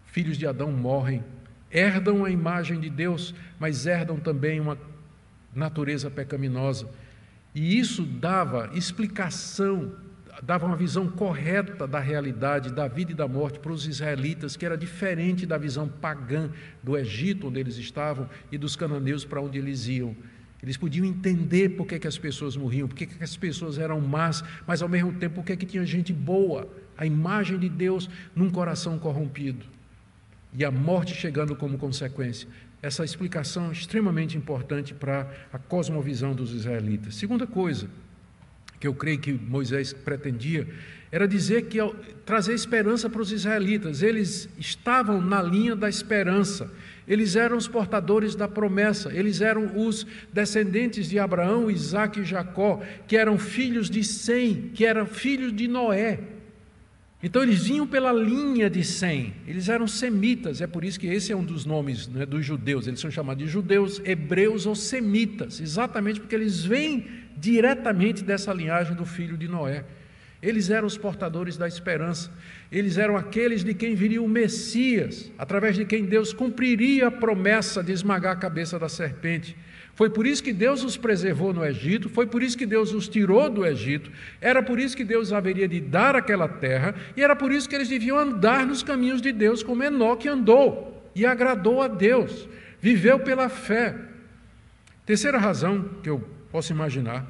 Filhos 0.04 0.38
de 0.38 0.46
Adão 0.46 0.70
morrem, 0.70 1.24
herdam 1.72 2.24
a 2.24 2.30
imagem 2.30 2.78
de 2.78 2.88
Deus, 2.88 3.34
mas 3.58 3.84
herdam 3.84 4.16
também 4.20 4.60
uma 4.60 4.78
natureza 5.52 6.08
pecaminosa. 6.08 6.88
E 7.52 7.80
isso 7.80 8.04
dava 8.04 8.70
explicação 8.74 10.03
dava 10.42 10.66
uma 10.66 10.76
visão 10.76 11.08
correta 11.08 11.86
da 11.86 12.00
realidade 12.00 12.72
da 12.72 12.88
vida 12.88 13.12
e 13.12 13.14
da 13.14 13.28
morte 13.28 13.58
para 13.58 13.72
os 13.72 13.86
israelitas, 13.86 14.56
que 14.56 14.66
era 14.66 14.76
diferente 14.76 15.46
da 15.46 15.56
visão 15.56 15.88
pagã 15.88 16.50
do 16.82 16.96
Egito, 16.96 17.48
onde 17.48 17.60
eles 17.60 17.76
estavam, 17.76 18.28
e 18.50 18.58
dos 18.58 18.76
cananeus 18.76 19.24
para 19.24 19.40
onde 19.40 19.58
eles 19.58 19.86
iam. 19.86 20.16
Eles 20.62 20.76
podiam 20.76 21.04
entender 21.04 21.70
por 21.70 21.86
que, 21.86 21.98
que 21.98 22.08
as 22.08 22.16
pessoas 22.16 22.56
morriam, 22.56 22.88
por 22.88 22.94
que, 22.94 23.06
que 23.06 23.22
as 23.22 23.36
pessoas 23.36 23.78
eram 23.78 24.00
más, 24.00 24.42
mas 24.66 24.80
ao 24.80 24.88
mesmo 24.88 25.12
tempo 25.12 25.36
por 25.36 25.44
que, 25.44 25.56
que 25.56 25.66
tinha 25.66 25.84
gente 25.84 26.12
boa, 26.12 26.66
a 26.96 27.04
imagem 27.04 27.58
de 27.58 27.68
Deus 27.68 28.08
num 28.34 28.50
coração 28.50 28.98
corrompido. 28.98 29.66
E 30.56 30.64
a 30.64 30.70
morte 30.70 31.14
chegando 31.14 31.54
como 31.54 31.76
consequência. 31.76 32.48
Essa 32.80 33.04
explicação 33.04 33.68
é 33.68 33.72
extremamente 33.72 34.38
importante 34.38 34.94
para 34.94 35.30
a 35.52 35.58
cosmovisão 35.58 36.34
dos 36.34 36.52
israelitas. 36.52 37.14
Segunda 37.16 37.46
coisa, 37.46 37.88
que 38.84 38.88
eu 38.88 38.94
creio 38.94 39.18
que 39.18 39.32
Moisés 39.32 39.94
pretendia, 39.94 40.68
era 41.10 41.26
dizer 41.26 41.68
que 41.68 41.78
trazer 42.26 42.52
esperança 42.52 43.08
para 43.08 43.22
os 43.22 43.32
israelitas. 43.32 44.02
Eles 44.02 44.46
estavam 44.58 45.22
na 45.22 45.40
linha 45.40 45.74
da 45.74 45.88
esperança. 45.88 46.70
Eles 47.08 47.34
eram 47.34 47.56
os 47.56 47.66
portadores 47.66 48.34
da 48.34 48.46
promessa. 48.46 49.10
Eles 49.10 49.40
eram 49.40 49.74
os 49.74 50.06
descendentes 50.30 51.08
de 51.08 51.18
Abraão, 51.18 51.70
Isaac 51.70 52.20
e 52.20 52.24
Jacó, 52.24 52.82
que 53.08 53.16
eram 53.16 53.38
filhos 53.38 53.88
de 53.88 54.04
Sem, 54.04 54.70
que 54.74 54.84
eram 54.84 55.06
filhos 55.06 55.56
de 55.56 55.66
Noé. 55.66 56.20
Então 57.22 57.42
eles 57.42 57.64
vinham 57.64 57.86
pela 57.86 58.12
linha 58.12 58.68
de 58.68 58.84
Sem, 58.84 59.32
eles 59.48 59.70
eram 59.70 59.86
semitas, 59.86 60.60
é 60.60 60.66
por 60.66 60.84
isso 60.84 61.00
que 61.00 61.06
esse 61.06 61.32
é 61.32 61.36
um 61.36 61.42
dos 61.42 61.64
nomes 61.64 62.06
né, 62.06 62.26
dos 62.26 62.44
judeus, 62.44 62.86
eles 62.86 63.00
são 63.00 63.10
chamados 63.10 63.42
de 63.42 63.50
judeus, 63.50 63.98
hebreus 64.04 64.66
ou 64.66 64.74
semitas, 64.74 65.58
exatamente 65.58 66.20
porque 66.20 66.34
eles 66.34 66.62
vêm 66.62 67.23
diretamente 67.36 68.22
dessa 68.22 68.52
linhagem 68.52 68.94
do 68.94 69.04
filho 69.04 69.36
de 69.36 69.48
Noé. 69.48 69.84
Eles 70.42 70.68
eram 70.68 70.86
os 70.86 70.98
portadores 70.98 71.56
da 71.56 71.66
esperança, 71.66 72.30
eles 72.70 72.98
eram 72.98 73.16
aqueles 73.16 73.64
de 73.64 73.72
quem 73.72 73.94
viria 73.94 74.20
o 74.20 74.28
Messias, 74.28 75.32
através 75.38 75.74
de 75.74 75.86
quem 75.86 76.04
Deus 76.04 76.34
cumpriria 76.34 77.06
a 77.06 77.10
promessa 77.10 77.82
de 77.82 77.92
esmagar 77.92 78.32
a 78.32 78.36
cabeça 78.36 78.78
da 78.78 78.88
serpente. 78.88 79.56
Foi 79.94 80.10
por 80.10 80.26
isso 80.26 80.42
que 80.42 80.52
Deus 80.52 80.84
os 80.84 80.96
preservou 80.96 81.54
no 81.54 81.64
Egito, 81.64 82.08
foi 82.10 82.26
por 82.26 82.42
isso 82.42 82.58
que 82.58 82.66
Deus 82.66 82.92
os 82.92 83.08
tirou 83.08 83.48
do 83.48 83.64
Egito, 83.64 84.10
era 84.40 84.62
por 84.62 84.78
isso 84.78 84.96
que 84.96 85.04
Deus 85.04 85.32
haveria 85.32 85.68
de 85.68 85.80
dar 85.80 86.14
aquela 86.14 86.48
terra, 86.48 86.94
e 87.16 87.22
era 87.22 87.34
por 87.34 87.50
isso 87.50 87.68
que 87.68 87.74
eles 87.74 87.88
deviam 87.88 88.18
andar 88.18 88.66
nos 88.66 88.82
caminhos 88.82 89.22
de 89.22 89.32
Deus, 89.32 89.62
como 89.62 89.82
Enoque 89.82 90.28
andou 90.28 91.10
e 91.14 91.24
agradou 91.24 91.80
a 91.80 91.88
Deus, 91.88 92.48
viveu 92.80 93.20
pela 93.20 93.48
fé. 93.48 93.94
Terceira 95.06 95.38
razão 95.38 95.88
que 96.02 96.10
eu 96.10 96.28
posso 96.54 96.72
imaginar, 96.72 97.26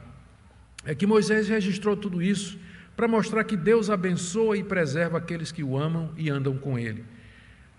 é 0.85 0.95
que 0.95 1.07
Moisés 1.07 1.49
registrou 1.49 1.97
tudo 1.97 2.20
isso 2.20 2.59
para 2.95 3.09
mostrar 3.09 3.43
que 3.45 3.57
Deus 3.57 3.89
abençoa 3.89 4.55
e 4.55 4.62
preserva 4.62 5.16
aqueles 5.16 5.51
que 5.51 5.64
o 5.64 5.79
amam 5.79 6.12
e 6.14 6.29
andam 6.29 6.59
com 6.59 6.79
ele. 6.79 7.07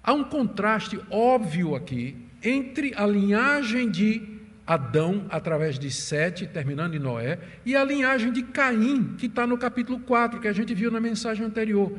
Há 0.03 0.11
um 0.11 0.23
contraste 0.23 0.99
óbvio 1.07 1.75
aqui 1.75 2.17
entre 2.43 2.95
a 2.95 3.05
linhagem 3.05 3.91
de 3.91 4.23
Adão, 4.65 5.27
através 5.29 5.77
de 5.77 5.91
Sete, 5.91 6.47
terminando 6.47 6.95
em 6.95 6.99
Noé, 6.99 7.37
e 7.63 7.75
a 7.75 7.83
linhagem 7.83 8.33
de 8.33 8.41
Caim, 8.41 9.13
que 9.15 9.27
está 9.27 9.45
no 9.45 9.55
capítulo 9.55 9.99
4, 9.99 10.39
que 10.39 10.47
a 10.47 10.53
gente 10.53 10.73
viu 10.73 10.89
na 10.89 10.99
mensagem 10.99 11.45
anterior. 11.45 11.95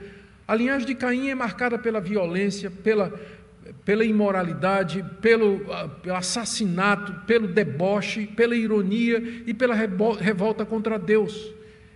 A 0.49 0.57
linhagem 0.57 0.89
de 0.89 0.95
Caim 0.97 1.29
é 1.29 1.37
marcada 1.37 1.79
pela 1.79 2.01
violência, 2.01 2.69
pela 2.69 3.17
pela 3.85 4.05
imoralidade, 4.05 5.05
pelo, 5.21 5.73
ah, 5.73 5.89
pelo, 5.89 6.17
assassinato, 6.17 7.13
pelo 7.27 7.49
deboche, 7.49 8.27
pela 8.27 8.57
ironia 8.57 9.43
e 9.47 9.55
pela 9.55 9.75
revolta 9.75 10.65
contra 10.65 10.99
Deus. 10.99 11.53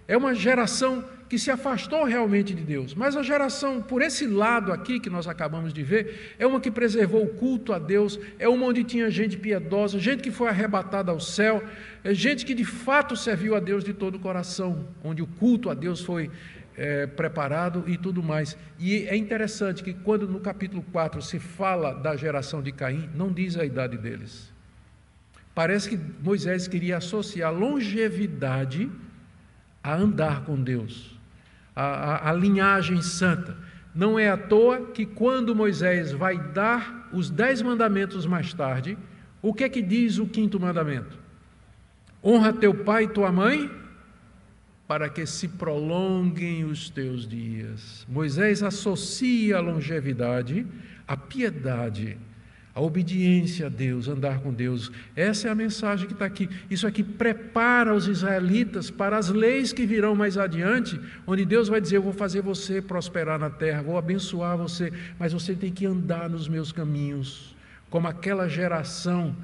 É 0.07 0.17
uma 0.17 0.35
geração 0.35 1.05
que 1.31 1.39
se 1.39 1.49
afastou 1.49 2.03
realmente 2.03 2.53
de 2.53 2.65
Deus, 2.65 2.93
mas 2.93 3.17
a 3.17 3.23
geração, 3.23 3.81
por 3.81 4.03
esse 4.03 4.27
lado 4.27 4.73
aqui 4.73 4.99
que 4.99 5.09
nós 5.09 5.29
acabamos 5.29 5.73
de 5.73 5.81
ver, 5.81 6.35
é 6.37 6.45
uma 6.45 6.61
que 6.61 6.73
preservou 6.73 7.23
o 7.23 7.29
culto 7.29 7.73
a 7.73 7.79
Deus, 7.79 8.19
é 8.37 8.49
uma 8.49 8.67
onde 8.67 8.83
tinha 8.83 9.09
gente 9.09 9.37
piedosa, 9.37 10.01
gente 10.01 10.25
que 10.25 10.33
foi 10.33 10.49
arrebatada 10.49 11.13
ao 11.13 11.21
céu, 11.21 11.63
é 12.03 12.13
gente 12.13 12.45
que 12.45 12.53
de 12.53 12.65
fato 12.65 13.15
serviu 13.15 13.55
a 13.55 13.61
Deus 13.61 13.85
de 13.85 13.95
todo 13.95 14.17
o 14.17 14.19
coração, 14.19 14.89
onde 15.05 15.23
o 15.23 15.27
culto 15.27 15.71
a 15.71 15.75
Deus 15.75 16.01
foi 16.01 16.29
é, 16.81 17.07
preparado 17.07 17.85
e 17.87 17.99
tudo 17.99 18.23
mais. 18.23 18.57
E 18.79 19.05
é 19.07 19.15
interessante 19.15 19.85
que 19.85 19.93
quando 19.93 20.27
no 20.27 20.41
capítulo 20.41 20.83
4 20.91 21.21
se 21.21 21.39
fala 21.39 21.93
da 21.93 22.17
geração 22.17 22.63
de 22.63 22.73
Caim, 22.73 23.11
não 23.15 23.31
diz 23.31 23.59
a 23.59 23.67
idade 23.67 23.99
deles. 23.99 24.51
Parece 25.55 25.91
que 25.91 26.01
Moisés 26.23 26.67
queria 26.67 26.97
associar 26.97 27.53
longevidade 27.53 28.91
a 29.85 29.95
andar 29.95 30.45
com 30.47 30.57
Deus, 30.57 31.19
a, 31.77 31.85
a, 31.85 32.31
a 32.31 32.33
linhagem 32.33 33.03
santa. 33.03 33.59
Não 33.95 34.19
é 34.19 34.31
à 34.31 34.39
toa 34.39 34.87
que 34.87 35.05
quando 35.05 35.55
Moisés 35.55 36.13
vai 36.13 36.39
dar 36.39 37.11
os 37.13 37.29
dez 37.29 37.61
mandamentos 37.61 38.25
mais 38.25 38.55
tarde, 38.55 38.97
o 39.43 39.53
que 39.53 39.65
é 39.65 39.69
que 39.69 39.83
diz 39.83 40.17
o 40.17 40.27
quinto 40.27 40.59
mandamento? 40.59 41.19
Honra 42.25 42.55
teu 42.55 42.75
pai 42.75 43.05
e 43.05 43.09
tua 43.09 43.31
mãe 43.31 43.71
para 44.91 45.09
que 45.09 45.25
se 45.25 45.47
prolonguem 45.47 46.65
os 46.65 46.91
teus 46.91 47.25
dias. 47.25 48.05
Moisés 48.09 48.61
associa 48.61 49.59
a 49.59 49.61
longevidade 49.61 50.67
à 51.07 51.17
piedade, 51.17 52.19
à 52.75 52.81
obediência 52.81 53.67
a 53.67 53.69
Deus, 53.69 54.09
andar 54.09 54.41
com 54.41 54.53
Deus. 54.53 54.91
Essa 55.15 55.47
é 55.47 55.51
a 55.53 55.55
mensagem 55.55 56.09
que 56.09 56.13
está 56.13 56.25
aqui. 56.25 56.51
Isso 56.69 56.89
aqui 56.89 57.05
prepara 57.05 57.95
os 57.95 58.09
israelitas 58.09 58.91
para 58.91 59.17
as 59.17 59.29
leis 59.29 59.73
que 59.73 59.87
virão 59.87 60.17
mais 60.17 60.37
adiante, 60.37 61.01
onde 61.25 61.45
Deus 61.45 61.69
vai 61.69 61.81
dizer: 61.81 61.99
Eu 61.99 62.03
vou 62.03 62.13
fazer 62.13 62.43
você 62.43 62.83
prosperar 62.83 63.39
na 63.39 63.49
terra, 63.49 63.83
vou 63.83 63.97
abençoar 63.97 64.57
você, 64.57 64.93
mas 65.21 65.33
você 65.33 65.55
tem 65.55 65.71
que 65.71 65.87
andar 65.87 66.29
nos 66.29 66.49
meus 66.49 66.73
caminhos, 66.73 67.55
como 67.89 68.09
aquela 68.09 68.49
geração. 68.49 69.37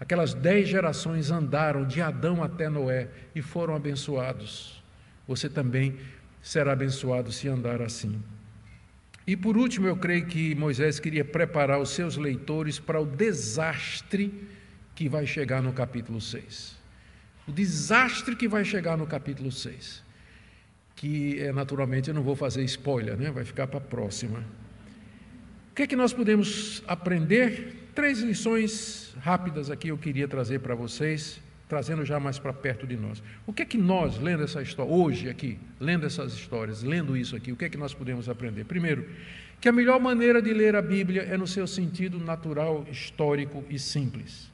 Aquelas 0.00 0.32
dez 0.32 0.66
gerações 0.66 1.30
andaram 1.30 1.86
de 1.86 2.00
Adão 2.00 2.42
até 2.42 2.70
Noé 2.70 3.08
e 3.34 3.42
foram 3.42 3.76
abençoados 3.76 4.82
você 5.26 5.48
também 5.48 5.96
será 6.42 6.72
abençoado 6.72 7.32
se 7.32 7.48
andar 7.48 7.80
assim. 7.80 8.22
E 9.26 9.36
por 9.36 9.56
último, 9.56 9.86
eu 9.86 9.96
creio 9.96 10.26
que 10.26 10.54
Moisés 10.54 11.00
queria 11.00 11.24
preparar 11.24 11.80
os 11.80 11.90
seus 11.90 12.16
leitores 12.16 12.78
para 12.78 13.00
o 13.00 13.06
desastre 13.06 14.46
que 14.94 15.08
vai 15.08 15.26
chegar 15.26 15.62
no 15.62 15.72
capítulo 15.72 16.20
6. 16.20 16.76
O 17.48 17.52
desastre 17.52 18.36
que 18.36 18.46
vai 18.46 18.64
chegar 18.64 18.98
no 18.98 19.06
capítulo 19.06 19.50
6. 19.50 20.02
Que 20.94 21.40
é 21.40 21.52
naturalmente, 21.52 22.08
eu 22.08 22.14
não 22.14 22.22
vou 22.22 22.36
fazer 22.36 22.62
spoiler, 22.64 23.16
né? 23.16 23.30
vai 23.30 23.44
ficar 23.44 23.66
para 23.66 23.78
a 23.78 23.80
próxima. 23.80 24.44
O 25.70 25.74
que 25.74 25.82
é 25.82 25.86
que 25.86 25.96
nós 25.96 26.12
podemos 26.12 26.82
aprender? 26.86 27.90
Três 27.94 28.20
lições 28.20 29.14
rápidas 29.20 29.70
aqui 29.70 29.88
eu 29.88 29.98
queria 29.98 30.28
trazer 30.28 30.60
para 30.60 30.74
vocês 30.74 31.40
trazendo 31.68 32.04
já 32.04 32.20
mais 32.20 32.38
para 32.38 32.52
perto 32.52 32.86
de 32.86 32.96
nós. 32.96 33.22
O 33.46 33.52
que 33.52 33.62
é 33.62 33.64
que 33.64 33.78
nós, 33.78 34.18
lendo 34.18 34.42
essa 34.42 34.60
história, 34.62 34.92
hoje 34.92 35.28
aqui, 35.28 35.58
lendo 35.80 36.06
essas 36.06 36.34
histórias, 36.34 36.82
lendo 36.82 37.16
isso 37.16 37.34
aqui, 37.34 37.52
o 37.52 37.56
que 37.56 37.64
é 37.64 37.68
que 37.68 37.78
nós 37.78 37.94
podemos 37.94 38.28
aprender? 38.28 38.64
Primeiro, 38.64 39.08
que 39.60 39.68
a 39.68 39.72
melhor 39.72 39.98
maneira 39.98 40.42
de 40.42 40.52
ler 40.52 40.76
a 40.76 40.82
Bíblia 40.82 41.22
é 41.22 41.36
no 41.36 41.46
seu 41.46 41.66
sentido 41.66 42.18
natural, 42.18 42.86
histórico 42.90 43.64
e 43.70 43.78
simples. 43.78 44.52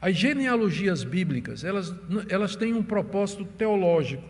As 0.00 0.16
genealogias 0.16 1.04
bíblicas, 1.04 1.62
elas, 1.62 1.94
elas 2.28 2.56
têm 2.56 2.72
um 2.72 2.82
propósito 2.82 3.44
teológico, 3.44 4.24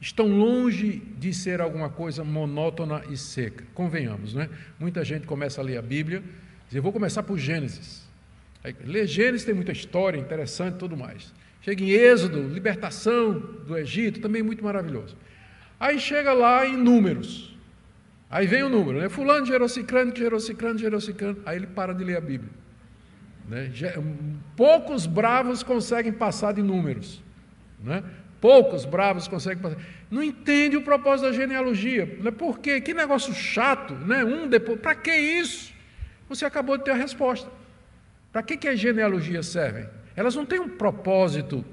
estão 0.00 0.28
longe 0.28 1.02
de 1.18 1.32
ser 1.32 1.60
alguma 1.60 1.88
coisa 1.88 2.22
monótona 2.22 3.02
e 3.10 3.16
seca. 3.16 3.64
Convenhamos, 3.74 4.34
né? 4.34 4.48
Muita 4.78 5.04
gente 5.04 5.26
começa 5.26 5.60
a 5.60 5.64
ler 5.64 5.78
a 5.78 5.82
Bíblia, 5.82 6.22
diz, 6.66 6.76
eu 6.76 6.82
vou 6.82 6.92
começar 6.92 7.22
por 7.22 7.38
Gênesis. 7.38 8.06
Aí, 8.62 8.76
ler 8.84 9.06
Gênesis 9.06 9.44
tem 9.44 9.54
muita 9.54 9.72
história 9.72 10.18
interessante 10.18 10.74
e 10.74 10.78
tudo 10.78 10.96
mais. 10.96 11.32
Chega 11.66 11.82
em 11.82 11.90
Êxodo, 11.90 12.42
libertação 12.46 13.40
do 13.66 13.76
Egito, 13.76 14.20
também 14.20 14.40
muito 14.40 14.62
maravilhoso. 14.62 15.16
Aí 15.80 15.98
chega 15.98 16.32
lá 16.32 16.64
em 16.64 16.76
números. 16.76 17.58
Aí 18.30 18.46
vem 18.46 18.62
o 18.62 18.68
número, 18.68 19.00
né? 19.00 19.08
Fulano 19.08 19.44
gerou 19.44 19.68
ciclano, 19.68 20.14
gerou 20.14 20.38
ciclano, 20.38 20.78
gerou 20.78 21.00
ciclano. 21.00 21.42
Aí 21.44 21.56
ele 21.56 21.66
para 21.66 21.92
de 21.92 22.04
ler 22.04 22.18
a 22.18 22.20
Bíblia. 22.20 22.52
Né? 23.48 23.68
Poucos 24.54 25.06
bravos 25.06 25.64
conseguem 25.64 26.12
passar 26.12 26.52
de 26.52 26.62
números. 26.62 27.20
Né? 27.82 28.00
poucos 28.40 28.84
bravos 28.84 29.26
conseguem 29.26 29.60
passar. 29.60 29.78
Não 30.08 30.22
entende 30.22 30.76
o 30.76 30.82
propósito 30.82 31.26
da 31.26 31.32
genealogia. 31.32 32.06
Por 32.38 32.60
quê? 32.60 32.80
Que 32.80 32.94
negócio 32.94 33.34
chato, 33.34 33.92
né? 33.92 34.24
Um 34.24 34.46
depois. 34.46 34.78
Para 34.78 34.94
que 34.94 35.10
isso? 35.10 35.74
Você 36.28 36.44
acabou 36.44 36.78
de 36.78 36.84
ter 36.84 36.92
a 36.92 36.94
resposta. 36.94 37.50
Para 38.30 38.44
que, 38.44 38.56
que 38.56 38.68
as 38.68 38.78
genealogias 38.78 39.46
servem? 39.46 39.95
Elas 40.16 40.34
não 40.34 40.46
têm 40.46 40.58
um 40.58 40.68
propósito 40.68 41.64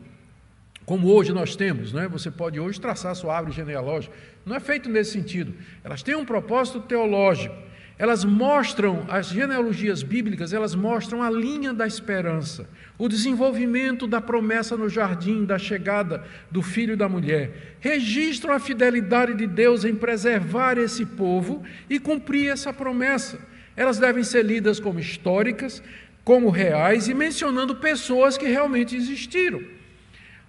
como 0.85 1.07
hoje 1.07 1.31
nós 1.31 1.55
temos, 1.55 1.93
né? 1.93 2.07
você 2.09 2.29
pode 2.29 2.59
hoje 2.59 2.79
traçar 2.79 3.15
sua 3.15 3.35
árvore 3.35 3.55
genealógica. 3.55 4.13
Não 4.45 4.55
é 4.55 4.59
feito 4.59 4.89
nesse 4.89 5.11
sentido. 5.11 5.53
Elas 5.83 6.03
têm 6.03 6.15
um 6.15 6.25
propósito 6.25 6.81
teológico. 6.81 7.55
Elas 7.97 8.25
mostram, 8.25 9.05
as 9.07 9.27
genealogias 9.27 10.01
bíblicas, 10.01 10.51
elas 10.51 10.73
mostram 10.73 11.21
a 11.21 11.29
linha 11.29 11.71
da 11.71 11.85
esperança, 11.85 12.67
o 12.97 13.07
desenvolvimento 13.07 14.07
da 14.07 14.19
promessa 14.19 14.75
no 14.75 14.89
jardim, 14.89 15.45
da 15.45 15.59
chegada 15.59 16.23
do 16.49 16.61
filho 16.61 16.97
da 16.97 17.07
mulher. 17.07 17.77
Registram 17.79 18.55
a 18.55 18.59
fidelidade 18.59 19.35
de 19.35 19.45
Deus 19.45 19.85
em 19.85 19.95
preservar 19.95 20.77
esse 20.77 21.05
povo 21.05 21.63
e 21.87 21.99
cumprir 21.99 22.49
essa 22.49 22.73
promessa. 22.73 23.39
Elas 23.75 23.99
devem 23.99 24.23
ser 24.23 24.43
lidas 24.43 24.79
como 24.79 24.99
históricas, 24.99 25.81
como 26.24 26.49
reais 26.49 27.07
e 27.07 27.13
mencionando 27.13 27.76
pessoas 27.76 28.38
que 28.38 28.47
realmente 28.47 28.95
existiram. 28.95 29.61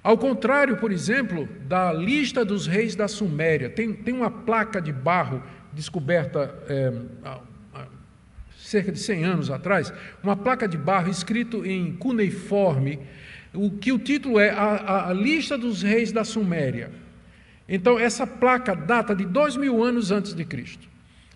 Ao 0.02 0.18
contrário, 0.18 0.76
por 0.76 0.92
exemplo, 0.92 1.48
da 1.66 1.92
lista 1.92 2.44
dos 2.44 2.66
reis 2.66 2.94
da 2.94 3.08
Suméria, 3.08 3.70
tem, 3.70 3.92
tem 3.92 4.14
uma 4.14 4.30
placa 4.30 4.80
de 4.80 4.92
barro 4.92 5.42
descoberta 5.72 6.54
é, 6.68 6.92
cerca 8.64 8.90
de 8.90 8.98
100 8.98 9.24
anos 9.24 9.50
atrás, 9.50 9.92
uma 10.22 10.36
placa 10.36 10.66
de 10.66 10.76
barro 10.76 11.10
escrito 11.10 11.64
em 11.64 11.94
cuneiforme, 11.94 12.98
o 13.52 13.70
que 13.70 13.92
o 13.92 13.98
título 13.98 14.40
é 14.40 14.50
a, 14.50 15.08
a 15.08 15.12
lista 15.12 15.56
dos 15.56 15.82
reis 15.82 16.10
da 16.10 16.24
Suméria. 16.24 16.90
Então, 17.68 17.98
essa 17.98 18.26
placa 18.26 18.74
data 18.74 19.14
de 19.14 19.24
dois 19.24 19.56
mil 19.56 19.82
anos 19.82 20.10
antes 20.10 20.34
de 20.34 20.44
Cristo. 20.44 20.88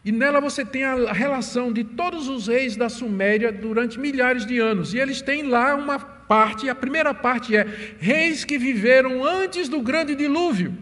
E 0.04 0.12
nela 0.12 0.40
você 0.40 0.64
tem 0.64 0.84
a 0.84 1.12
relação 1.12 1.72
de 1.72 1.84
todos 1.84 2.28
os 2.28 2.46
reis 2.46 2.76
da 2.76 2.88
Suméria 2.88 3.50
durante 3.50 3.98
milhares 3.98 4.46
de 4.46 4.58
anos. 4.58 4.94
E 4.94 4.98
eles 4.98 5.20
têm 5.20 5.42
lá 5.42 5.74
uma 5.74 5.98
parte, 5.98 6.68
a 6.68 6.74
primeira 6.74 7.12
parte 7.12 7.56
é 7.56 7.66
reis 7.98 8.44
que 8.44 8.58
viveram 8.58 9.24
antes 9.24 9.68
do 9.68 9.80
grande 9.80 10.14
dilúvio. 10.14 10.76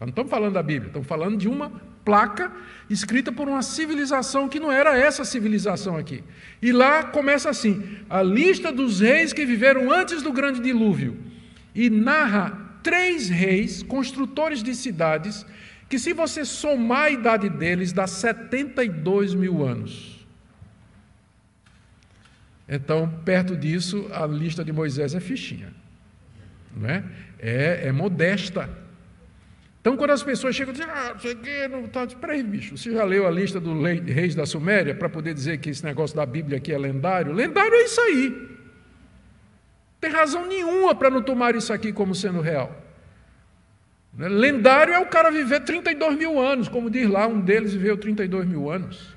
Não 0.00 0.08
estamos 0.08 0.30
falando 0.30 0.54
da 0.54 0.62
Bíblia, 0.62 0.88
estamos 0.88 1.08
falando 1.08 1.36
de 1.36 1.48
uma 1.48 1.70
placa 2.04 2.52
escrita 2.88 3.32
por 3.32 3.48
uma 3.48 3.62
civilização 3.62 4.48
que 4.48 4.60
não 4.60 4.70
era 4.70 4.96
essa 4.96 5.24
civilização 5.24 5.96
aqui. 5.96 6.22
E 6.62 6.70
lá 6.70 7.02
começa 7.02 7.50
assim: 7.50 7.82
a 8.08 8.22
lista 8.22 8.70
dos 8.70 9.00
reis 9.00 9.32
que 9.32 9.44
viveram 9.44 9.90
antes 9.90 10.22
do 10.22 10.32
grande 10.32 10.60
dilúvio. 10.60 11.16
E 11.74 11.90
narra 11.90 12.78
três 12.82 13.28
reis, 13.28 13.82
construtores 13.82 14.62
de 14.62 14.74
cidades, 14.74 15.44
que 15.88 15.98
se 15.98 16.12
você 16.12 16.44
somar 16.44 17.04
a 17.04 17.10
idade 17.10 17.48
deles, 17.48 17.92
dá 17.92 18.06
72 18.06 19.34
mil 19.34 19.64
anos. 19.64 20.26
Então, 22.68 23.08
perto 23.24 23.56
disso, 23.56 24.08
a 24.12 24.26
lista 24.26 24.64
de 24.64 24.72
Moisés 24.72 25.14
é 25.14 25.20
fichinha. 25.20 25.72
Não 26.76 26.88
é? 26.88 27.04
É, 27.38 27.88
é 27.88 27.92
modesta. 27.92 28.68
Então, 29.80 29.96
quando 29.96 30.10
as 30.10 30.22
pessoas 30.22 30.56
chegam 30.56 30.74
e 30.74 30.76
dizem, 30.76 30.90
ah, 30.92 31.14
que, 31.14 31.68
não 31.68 31.84
está. 31.84 32.04
Espera 32.04 32.32
aí, 32.32 32.42
bicho, 32.42 32.76
você 32.76 32.90
já 32.90 33.04
leu 33.04 33.24
a 33.24 33.30
lista 33.30 33.60
dos 33.60 33.80
reis 33.80 34.34
da 34.34 34.44
Suméria 34.44 34.92
para 34.96 35.08
poder 35.08 35.32
dizer 35.32 35.58
que 35.58 35.70
esse 35.70 35.84
negócio 35.84 36.16
da 36.16 36.26
Bíblia 36.26 36.58
aqui 36.58 36.72
é 36.72 36.78
lendário? 36.78 37.32
Lendário 37.32 37.72
é 37.72 37.84
isso 37.84 38.00
aí. 38.00 38.48
Tem 40.00 40.10
razão 40.10 40.44
nenhuma 40.44 40.92
para 40.92 41.08
não 41.08 41.22
tomar 41.22 41.54
isso 41.54 41.72
aqui 41.72 41.92
como 41.92 42.16
sendo 42.16 42.40
real. 42.40 42.85
Né? 44.16 44.28
Lendário 44.28 44.94
é 44.94 44.98
o 44.98 45.06
cara 45.06 45.30
viver 45.30 45.60
32 45.60 46.16
mil 46.16 46.40
anos, 46.40 46.68
como 46.68 46.90
diz 46.90 47.08
lá, 47.08 47.26
um 47.26 47.40
deles 47.40 47.72
viveu 47.72 47.96
32 47.96 48.46
mil 48.46 48.70
anos. 48.70 49.14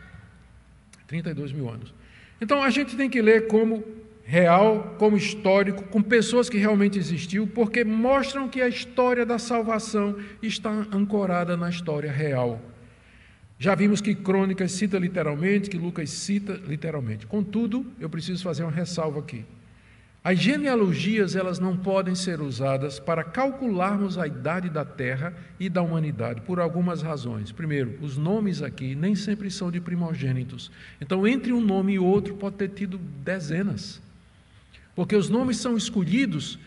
32 1.07 1.51
mil 1.51 1.69
anos. 1.69 1.93
Então 2.41 2.63
a 2.63 2.69
gente 2.69 2.95
tem 2.95 3.09
que 3.09 3.21
ler 3.21 3.47
como 3.47 3.83
real, 4.23 4.95
como 4.99 5.17
histórico, 5.17 5.83
com 5.85 6.01
pessoas 6.01 6.49
que 6.49 6.57
realmente 6.57 6.99
existiu, 6.99 7.47
porque 7.47 7.83
mostram 7.83 8.47
que 8.47 8.61
a 8.61 8.67
história 8.67 9.25
da 9.25 9.39
salvação 9.39 10.17
está 10.41 10.69
ancorada 10.93 11.57
na 11.57 11.69
história 11.69 12.11
real. 12.11 12.61
Já 13.57 13.73
vimos 13.75 13.99
que 13.99 14.13
Crônicas 14.13 14.71
cita 14.71 14.99
literalmente, 14.99 15.69
que 15.69 15.77
Lucas 15.77 16.11
cita 16.11 16.53
literalmente. 16.65 17.25
Contudo, 17.25 17.85
eu 17.99 18.09
preciso 18.09 18.43
fazer 18.43 18.63
uma 18.63 18.71
ressalva 18.71 19.19
aqui. 19.19 19.43
As 20.21 20.37
genealogias 20.37 21.33
elas 21.33 21.59
não 21.59 21.77
podem 21.77 22.13
ser 22.13 22.41
usadas 22.41 22.99
para 22.99 23.23
calcularmos 23.23 24.17
a 24.17 24.27
idade 24.27 24.69
da 24.69 24.83
Terra 24.83 25.33
e 25.57 25.69
da 25.69 25.81
humanidade 25.81 26.41
por 26.41 26.59
algumas 26.59 27.01
razões. 27.01 27.53
Primeiro, 27.53 27.97
os 28.01 28.17
nomes 28.17 28.61
aqui 28.61 28.95
nem 28.95 29.15
sempre 29.15 29.49
são 29.49 29.71
de 29.71 29.79
primogênitos. 29.79 30.69
Então, 30.99 31.25
entre 31.25 31.53
um 31.53 31.61
nome 31.61 31.93
e 31.93 31.99
outro 31.99 32.35
pode 32.35 32.57
ter 32.57 32.67
tido 32.69 32.97
dezenas. 32.97 34.01
Porque 34.93 35.15
os 35.15 35.29
nomes 35.29 35.55
são 35.55 35.77
escolhidos 35.77 36.59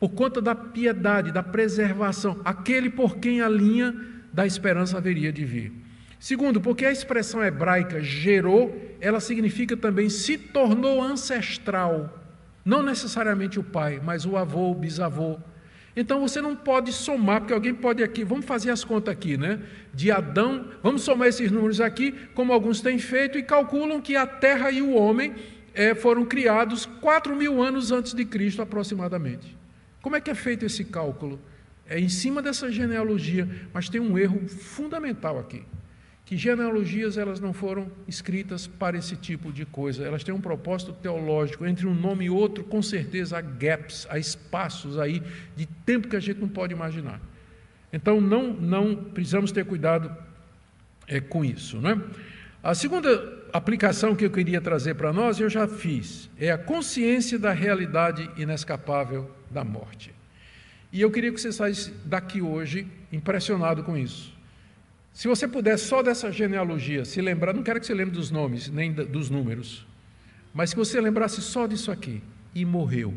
por 0.00 0.08
conta 0.08 0.40
da 0.40 0.54
piedade, 0.54 1.30
da 1.30 1.42
preservação, 1.42 2.40
aquele 2.44 2.90
por 2.90 3.18
quem 3.18 3.40
a 3.40 3.48
linha 3.48 3.94
da 4.32 4.44
esperança 4.44 4.98
haveria 4.98 5.32
de 5.32 5.44
vir. 5.44 5.72
Segundo, 6.18 6.60
porque 6.60 6.84
a 6.84 6.90
expressão 6.90 7.44
hebraica 7.44 8.00
gerou, 8.00 8.76
ela 9.00 9.20
significa 9.20 9.76
também 9.76 10.08
se 10.08 10.36
tornou 10.36 11.00
ancestral 11.00 12.17
não 12.68 12.82
necessariamente 12.82 13.58
o 13.58 13.64
pai, 13.64 13.98
mas 14.04 14.26
o 14.26 14.36
avô, 14.36 14.70
o 14.70 14.74
bisavô. 14.74 15.38
Então 15.96 16.20
você 16.20 16.38
não 16.38 16.54
pode 16.54 16.92
somar, 16.92 17.40
porque 17.40 17.54
alguém 17.54 17.74
pode 17.74 18.02
aqui, 18.02 18.22
vamos 18.22 18.44
fazer 18.44 18.70
as 18.70 18.84
contas 18.84 19.10
aqui, 19.10 19.38
né? 19.38 19.58
De 19.94 20.10
Adão, 20.10 20.68
vamos 20.82 21.00
somar 21.00 21.28
esses 21.28 21.50
números 21.50 21.80
aqui, 21.80 22.12
como 22.34 22.52
alguns 22.52 22.82
têm 22.82 22.98
feito, 22.98 23.38
e 23.38 23.42
calculam 23.42 24.02
que 24.02 24.16
a 24.16 24.26
terra 24.26 24.70
e 24.70 24.82
o 24.82 24.92
homem 24.92 25.34
é, 25.72 25.94
foram 25.94 26.26
criados 26.26 26.84
quatro 26.84 27.34
mil 27.34 27.62
anos 27.62 27.90
antes 27.90 28.12
de 28.12 28.26
Cristo, 28.26 28.60
aproximadamente. 28.60 29.56
Como 30.02 30.14
é 30.14 30.20
que 30.20 30.30
é 30.30 30.34
feito 30.34 30.66
esse 30.66 30.84
cálculo? 30.84 31.40
É 31.88 31.98
em 31.98 32.10
cima 32.10 32.42
dessa 32.42 32.70
genealogia, 32.70 33.48
mas 33.72 33.88
tem 33.88 33.98
um 33.98 34.18
erro 34.18 34.46
fundamental 34.46 35.38
aqui 35.38 35.64
que 36.28 36.36
genealogias 36.36 37.16
elas 37.16 37.40
não 37.40 37.54
foram 37.54 37.90
escritas 38.06 38.66
para 38.66 38.98
esse 38.98 39.16
tipo 39.16 39.50
de 39.50 39.64
coisa. 39.64 40.04
Elas 40.04 40.22
têm 40.22 40.34
um 40.34 40.42
propósito 40.42 40.92
teológico. 40.92 41.64
Entre 41.64 41.86
um 41.86 41.94
nome 41.94 42.26
e 42.26 42.30
outro, 42.30 42.62
com 42.64 42.82
certeza 42.82 43.38
há 43.38 43.40
gaps, 43.40 44.06
há 44.10 44.18
espaços 44.18 44.98
aí 44.98 45.22
de 45.56 45.64
tempo 45.64 46.06
que 46.06 46.16
a 46.16 46.20
gente 46.20 46.38
não 46.38 46.48
pode 46.48 46.74
imaginar. 46.74 47.18
Então 47.90 48.20
não 48.20 48.52
não 48.52 48.94
precisamos 48.94 49.50
ter 49.52 49.64
cuidado 49.64 50.14
é, 51.06 51.18
com 51.18 51.42
isso, 51.42 51.78
né? 51.78 51.98
A 52.62 52.74
segunda 52.74 53.48
aplicação 53.50 54.14
que 54.14 54.26
eu 54.26 54.30
queria 54.30 54.60
trazer 54.60 54.96
para 54.96 55.14
nós, 55.14 55.40
eu 55.40 55.48
já 55.48 55.66
fiz, 55.66 56.28
é 56.38 56.50
a 56.50 56.58
consciência 56.58 57.38
da 57.38 57.52
realidade 57.52 58.30
inescapável 58.36 59.34
da 59.50 59.64
morte. 59.64 60.12
E 60.92 61.00
eu 61.00 61.10
queria 61.10 61.32
que 61.32 61.40
você 61.40 61.52
saísse 61.52 61.90
daqui 62.04 62.42
hoje 62.42 62.86
impressionado 63.10 63.82
com 63.82 63.96
isso. 63.96 64.36
Se 65.18 65.26
você 65.26 65.48
puder 65.48 65.76
só 65.76 66.00
dessa 66.00 66.30
genealogia 66.30 67.04
se 67.04 67.20
lembrar, 67.20 67.52
não 67.52 67.64
quero 67.64 67.80
que 67.80 67.86
você 67.86 67.92
lembre 67.92 68.14
dos 68.14 68.30
nomes, 68.30 68.70
nem 68.70 68.92
dos 68.92 69.28
números, 69.28 69.84
mas 70.54 70.72
que 70.72 70.78
você 70.78 71.00
lembrasse 71.00 71.42
só 71.42 71.66
disso 71.66 71.90
aqui, 71.90 72.22
e 72.54 72.64
morreu. 72.64 73.12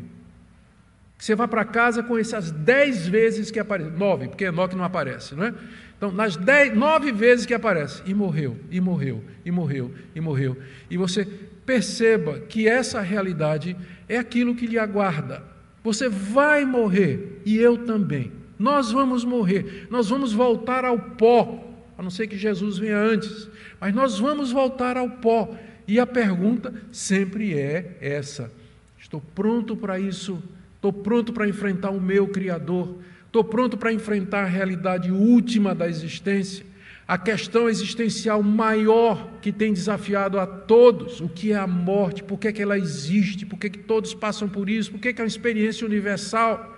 Que 1.16 1.24
você 1.24 1.36
vá 1.36 1.46
para 1.46 1.64
casa 1.64 2.02
com 2.02 2.18
essas 2.18 2.50
dez 2.50 3.06
vezes 3.06 3.52
que 3.52 3.60
aparece, 3.60 3.90
nove, 3.92 4.26
porque 4.26 4.42
Enoque 4.42 4.74
não 4.74 4.82
aparece, 4.82 5.36
não 5.36 5.44
é? 5.44 5.54
Então, 5.96 6.10
nas 6.10 6.36
dez, 6.36 6.76
nove 6.76 7.12
vezes 7.12 7.46
que 7.46 7.54
aparece, 7.54 8.02
e 8.04 8.12
morreu, 8.12 8.58
e 8.68 8.80
morreu, 8.80 9.22
e 9.44 9.52
morreu, 9.52 9.94
e 10.12 10.20
morreu. 10.20 10.56
E 10.90 10.96
você 10.96 11.24
perceba 11.24 12.40
que 12.40 12.66
essa 12.66 13.00
realidade 13.00 13.76
é 14.08 14.18
aquilo 14.18 14.56
que 14.56 14.66
lhe 14.66 14.76
aguarda. 14.76 15.44
Você 15.84 16.08
vai 16.08 16.64
morrer, 16.64 17.40
e 17.46 17.56
eu 17.58 17.86
também. 17.86 18.32
Nós 18.58 18.90
vamos 18.90 19.24
morrer, 19.24 19.86
nós 19.88 20.08
vamos 20.08 20.32
voltar 20.32 20.84
ao 20.84 20.98
pó 20.98 21.68
a 21.96 22.02
não 22.02 22.10
ser 22.10 22.26
que 22.26 22.36
Jesus 22.36 22.78
venha 22.78 22.98
antes. 22.98 23.48
Mas 23.80 23.94
nós 23.94 24.18
vamos 24.18 24.50
voltar 24.50 24.96
ao 24.96 25.08
pó. 25.08 25.54
E 25.86 25.98
a 25.98 26.06
pergunta 26.06 26.72
sempre 26.90 27.54
é 27.58 27.96
essa: 28.00 28.50
estou 28.98 29.20
pronto 29.34 29.76
para 29.76 29.98
isso? 29.98 30.42
Estou 30.76 30.92
pronto 30.92 31.32
para 31.32 31.48
enfrentar 31.48 31.90
o 31.90 32.00
meu 32.00 32.28
Criador? 32.28 32.96
Estou 33.26 33.44
pronto 33.44 33.78
para 33.78 33.92
enfrentar 33.92 34.42
a 34.42 34.48
realidade 34.48 35.10
última 35.10 35.74
da 35.74 35.88
existência? 35.88 36.66
A 37.06 37.18
questão 37.18 37.68
existencial 37.68 38.42
maior 38.42 39.28
que 39.40 39.52
tem 39.52 39.72
desafiado 39.72 40.38
a 40.38 40.46
todos, 40.46 41.20
o 41.20 41.28
que 41.28 41.52
é 41.52 41.56
a 41.56 41.66
morte, 41.66 42.22
por 42.22 42.38
que, 42.38 42.48
é 42.48 42.52
que 42.52 42.62
ela 42.62 42.78
existe, 42.78 43.44
por 43.44 43.58
que, 43.58 43.66
é 43.66 43.70
que 43.70 43.78
todos 43.78 44.14
passam 44.14 44.48
por 44.48 44.70
isso, 44.70 44.92
por 44.92 45.00
que, 45.00 45.08
é 45.08 45.12
que 45.12 45.20
é 45.20 45.24
uma 45.24 45.28
experiência 45.28 45.86
universal. 45.86 46.71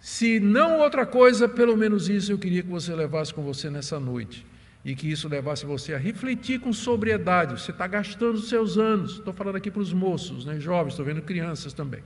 Se 0.00 0.38
não 0.38 0.78
outra 0.78 1.04
coisa, 1.04 1.48
pelo 1.48 1.76
menos 1.76 2.08
isso 2.08 2.32
eu 2.32 2.38
queria 2.38 2.62
que 2.62 2.68
você 2.68 2.94
levasse 2.94 3.34
com 3.34 3.42
você 3.42 3.68
nessa 3.68 3.98
noite. 3.98 4.46
e 4.84 4.94
que 4.94 5.10
isso 5.10 5.28
levasse 5.28 5.66
você 5.66 5.92
a 5.92 5.98
refletir 5.98 6.60
com 6.60 6.72
sobriedade. 6.72 7.60
Você 7.60 7.72
está 7.72 7.86
gastando 7.86 8.36
os 8.36 8.48
seus 8.48 8.78
anos. 8.78 9.16
Estou 9.16 9.34
falando 9.34 9.56
aqui 9.56 9.70
para 9.70 9.82
os 9.82 9.92
moços, 9.92 10.46
né, 10.46 10.58
jovens, 10.58 10.92
estou 10.92 11.04
vendo 11.04 11.20
crianças 11.20 11.72
também. 11.72 12.00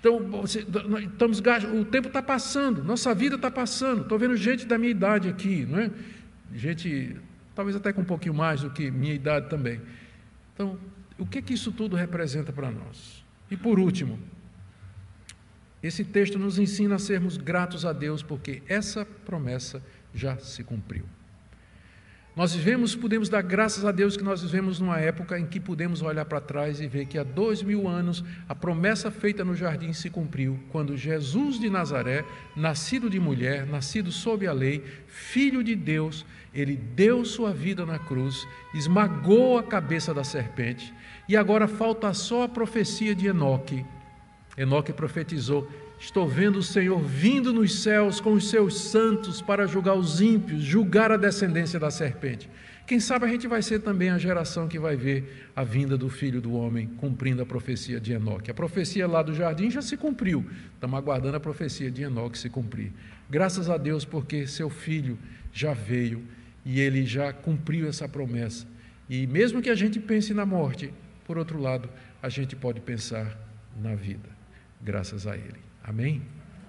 Então, 0.00 0.18
você, 0.18 0.60
estamos, 0.60 1.40
o 1.40 1.84
tempo 1.84 2.08
está 2.08 2.22
passando, 2.22 2.82
nossa 2.82 3.14
vida 3.14 3.36
está 3.36 3.50
passando. 3.50 4.02
Estou 4.02 4.18
vendo 4.18 4.36
gente 4.36 4.66
da 4.66 4.76
minha 4.76 4.90
idade 4.90 5.28
aqui, 5.28 5.66
não 5.68 5.78
é? 5.78 5.90
gente 6.54 7.16
talvez 7.54 7.76
até 7.76 7.92
com 7.92 8.02
um 8.02 8.04
pouquinho 8.04 8.34
mais 8.34 8.62
do 8.62 8.70
que 8.70 8.90
minha 8.90 9.14
idade 9.14 9.48
também. 9.48 9.80
Então, 10.54 10.78
o 11.18 11.26
que, 11.26 11.40
que 11.40 11.54
isso 11.54 11.72
tudo 11.72 11.96
representa 11.96 12.52
para 12.52 12.70
nós? 12.70 13.24
E 13.50 13.56
por 13.56 13.78
último, 13.78 14.18
esse 15.86 16.04
texto 16.04 16.38
nos 16.38 16.58
ensina 16.58 16.94
a 16.94 16.98
sermos 16.98 17.36
gratos 17.36 17.84
a 17.84 17.92
Deus, 17.92 18.22
porque 18.22 18.62
essa 18.68 19.04
promessa 19.04 19.82
já 20.14 20.38
se 20.38 20.64
cumpriu. 20.64 21.04
Nós 22.36 22.52
vivemos, 22.52 22.96
podemos 22.96 23.28
dar 23.28 23.42
graças 23.42 23.84
a 23.84 23.92
Deus 23.92 24.16
que 24.16 24.24
nós 24.24 24.42
vivemos 24.42 24.80
numa 24.80 24.98
época 24.98 25.38
em 25.38 25.46
que 25.46 25.60
podemos 25.60 26.02
olhar 26.02 26.24
para 26.24 26.40
trás 26.40 26.80
e 26.80 26.88
ver 26.88 27.06
que 27.06 27.16
há 27.16 27.22
dois 27.22 27.62
mil 27.62 27.86
anos 27.86 28.24
a 28.48 28.54
promessa 28.56 29.08
feita 29.08 29.44
no 29.44 29.54
jardim 29.54 29.92
se 29.92 30.10
cumpriu, 30.10 30.58
quando 30.70 30.96
Jesus 30.96 31.60
de 31.60 31.70
Nazaré, 31.70 32.24
nascido 32.56 33.08
de 33.08 33.20
mulher, 33.20 33.64
nascido 33.66 34.10
sob 34.10 34.48
a 34.48 34.52
lei, 34.52 34.82
filho 35.06 35.62
de 35.62 35.76
Deus, 35.76 36.26
ele 36.52 36.74
deu 36.74 37.24
sua 37.24 37.52
vida 37.52 37.86
na 37.86 38.00
cruz, 38.00 38.48
esmagou 38.74 39.56
a 39.56 39.62
cabeça 39.62 40.12
da 40.12 40.24
serpente, 40.24 40.92
e 41.28 41.36
agora 41.36 41.68
falta 41.68 42.12
só 42.12 42.42
a 42.42 42.48
profecia 42.48 43.14
de 43.14 43.28
Enoque. 43.28 43.86
Enoque 44.56 44.92
profetizou: 44.92 45.68
Estou 45.98 46.28
vendo 46.28 46.58
o 46.58 46.62
Senhor 46.62 47.00
vindo 47.00 47.52
nos 47.52 47.82
céus 47.82 48.20
com 48.20 48.32
os 48.32 48.50
seus 48.50 48.78
santos 48.80 49.40
para 49.40 49.66
julgar 49.66 49.94
os 49.94 50.20
ímpios, 50.20 50.62
julgar 50.62 51.10
a 51.12 51.16
descendência 51.16 51.78
da 51.78 51.90
serpente. 51.90 52.48
Quem 52.86 53.00
sabe 53.00 53.24
a 53.24 53.28
gente 53.28 53.48
vai 53.48 53.62
ser 53.62 53.80
também 53.80 54.10
a 54.10 54.18
geração 54.18 54.68
que 54.68 54.78
vai 54.78 54.94
ver 54.94 55.48
a 55.56 55.64
vinda 55.64 55.96
do 55.96 56.10
Filho 56.10 56.40
do 56.42 56.52
Homem 56.52 56.86
cumprindo 56.98 57.40
a 57.40 57.46
profecia 57.46 57.98
de 57.98 58.12
Enoque. 58.12 58.50
A 58.50 58.54
profecia 58.54 59.06
lá 59.06 59.22
do 59.22 59.34
jardim 59.34 59.70
já 59.70 59.80
se 59.80 59.96
cumpriu, 59.96 60.44
estamos 60.74 60.98
aguardando 60.98 61.36
a 61.36 61.40
profecia 61.40 61.90
de 61.90 62.02
Enoque 62.02 62.36
se 62.36 62.50
cumprir. 62.50 62.92
Graças 63.30 63.70
a 63.70 63.78
Deus, 63.78 64.04
porque 64.04 64.46
seu 64.46 64.68
filho 64.68 65.18
já 65.50 65.72
veio 65.72 66.22
e 66.62 66.78
ele 66.78 67.06
já 67.06 67.32
cumpriu 67.32 67.88
essa 67.88 68.06
promessa. 68.06 68.66
E 69.08 69.26
mesmo 69.26 69.62
que 69.62 69.70
a 69.70 69.74
gente 69.74 69.98
pense 69.98 70.34
na 70.34 70.44
morte, 70.44 70.92
por 71.26 71.38
outro 71.38 71.58
lado, 71.58 71.88
a 72.22 72.28
gente 72.28 72.54
pode 72.54 72.80
pensar 72.80 73.38
na 73.80 73.94
vida, 73.94 74.28
graças 74.84 75.26
a 75.26 75.36
ele. 75.36 75.60
Amém? 75.82 76.22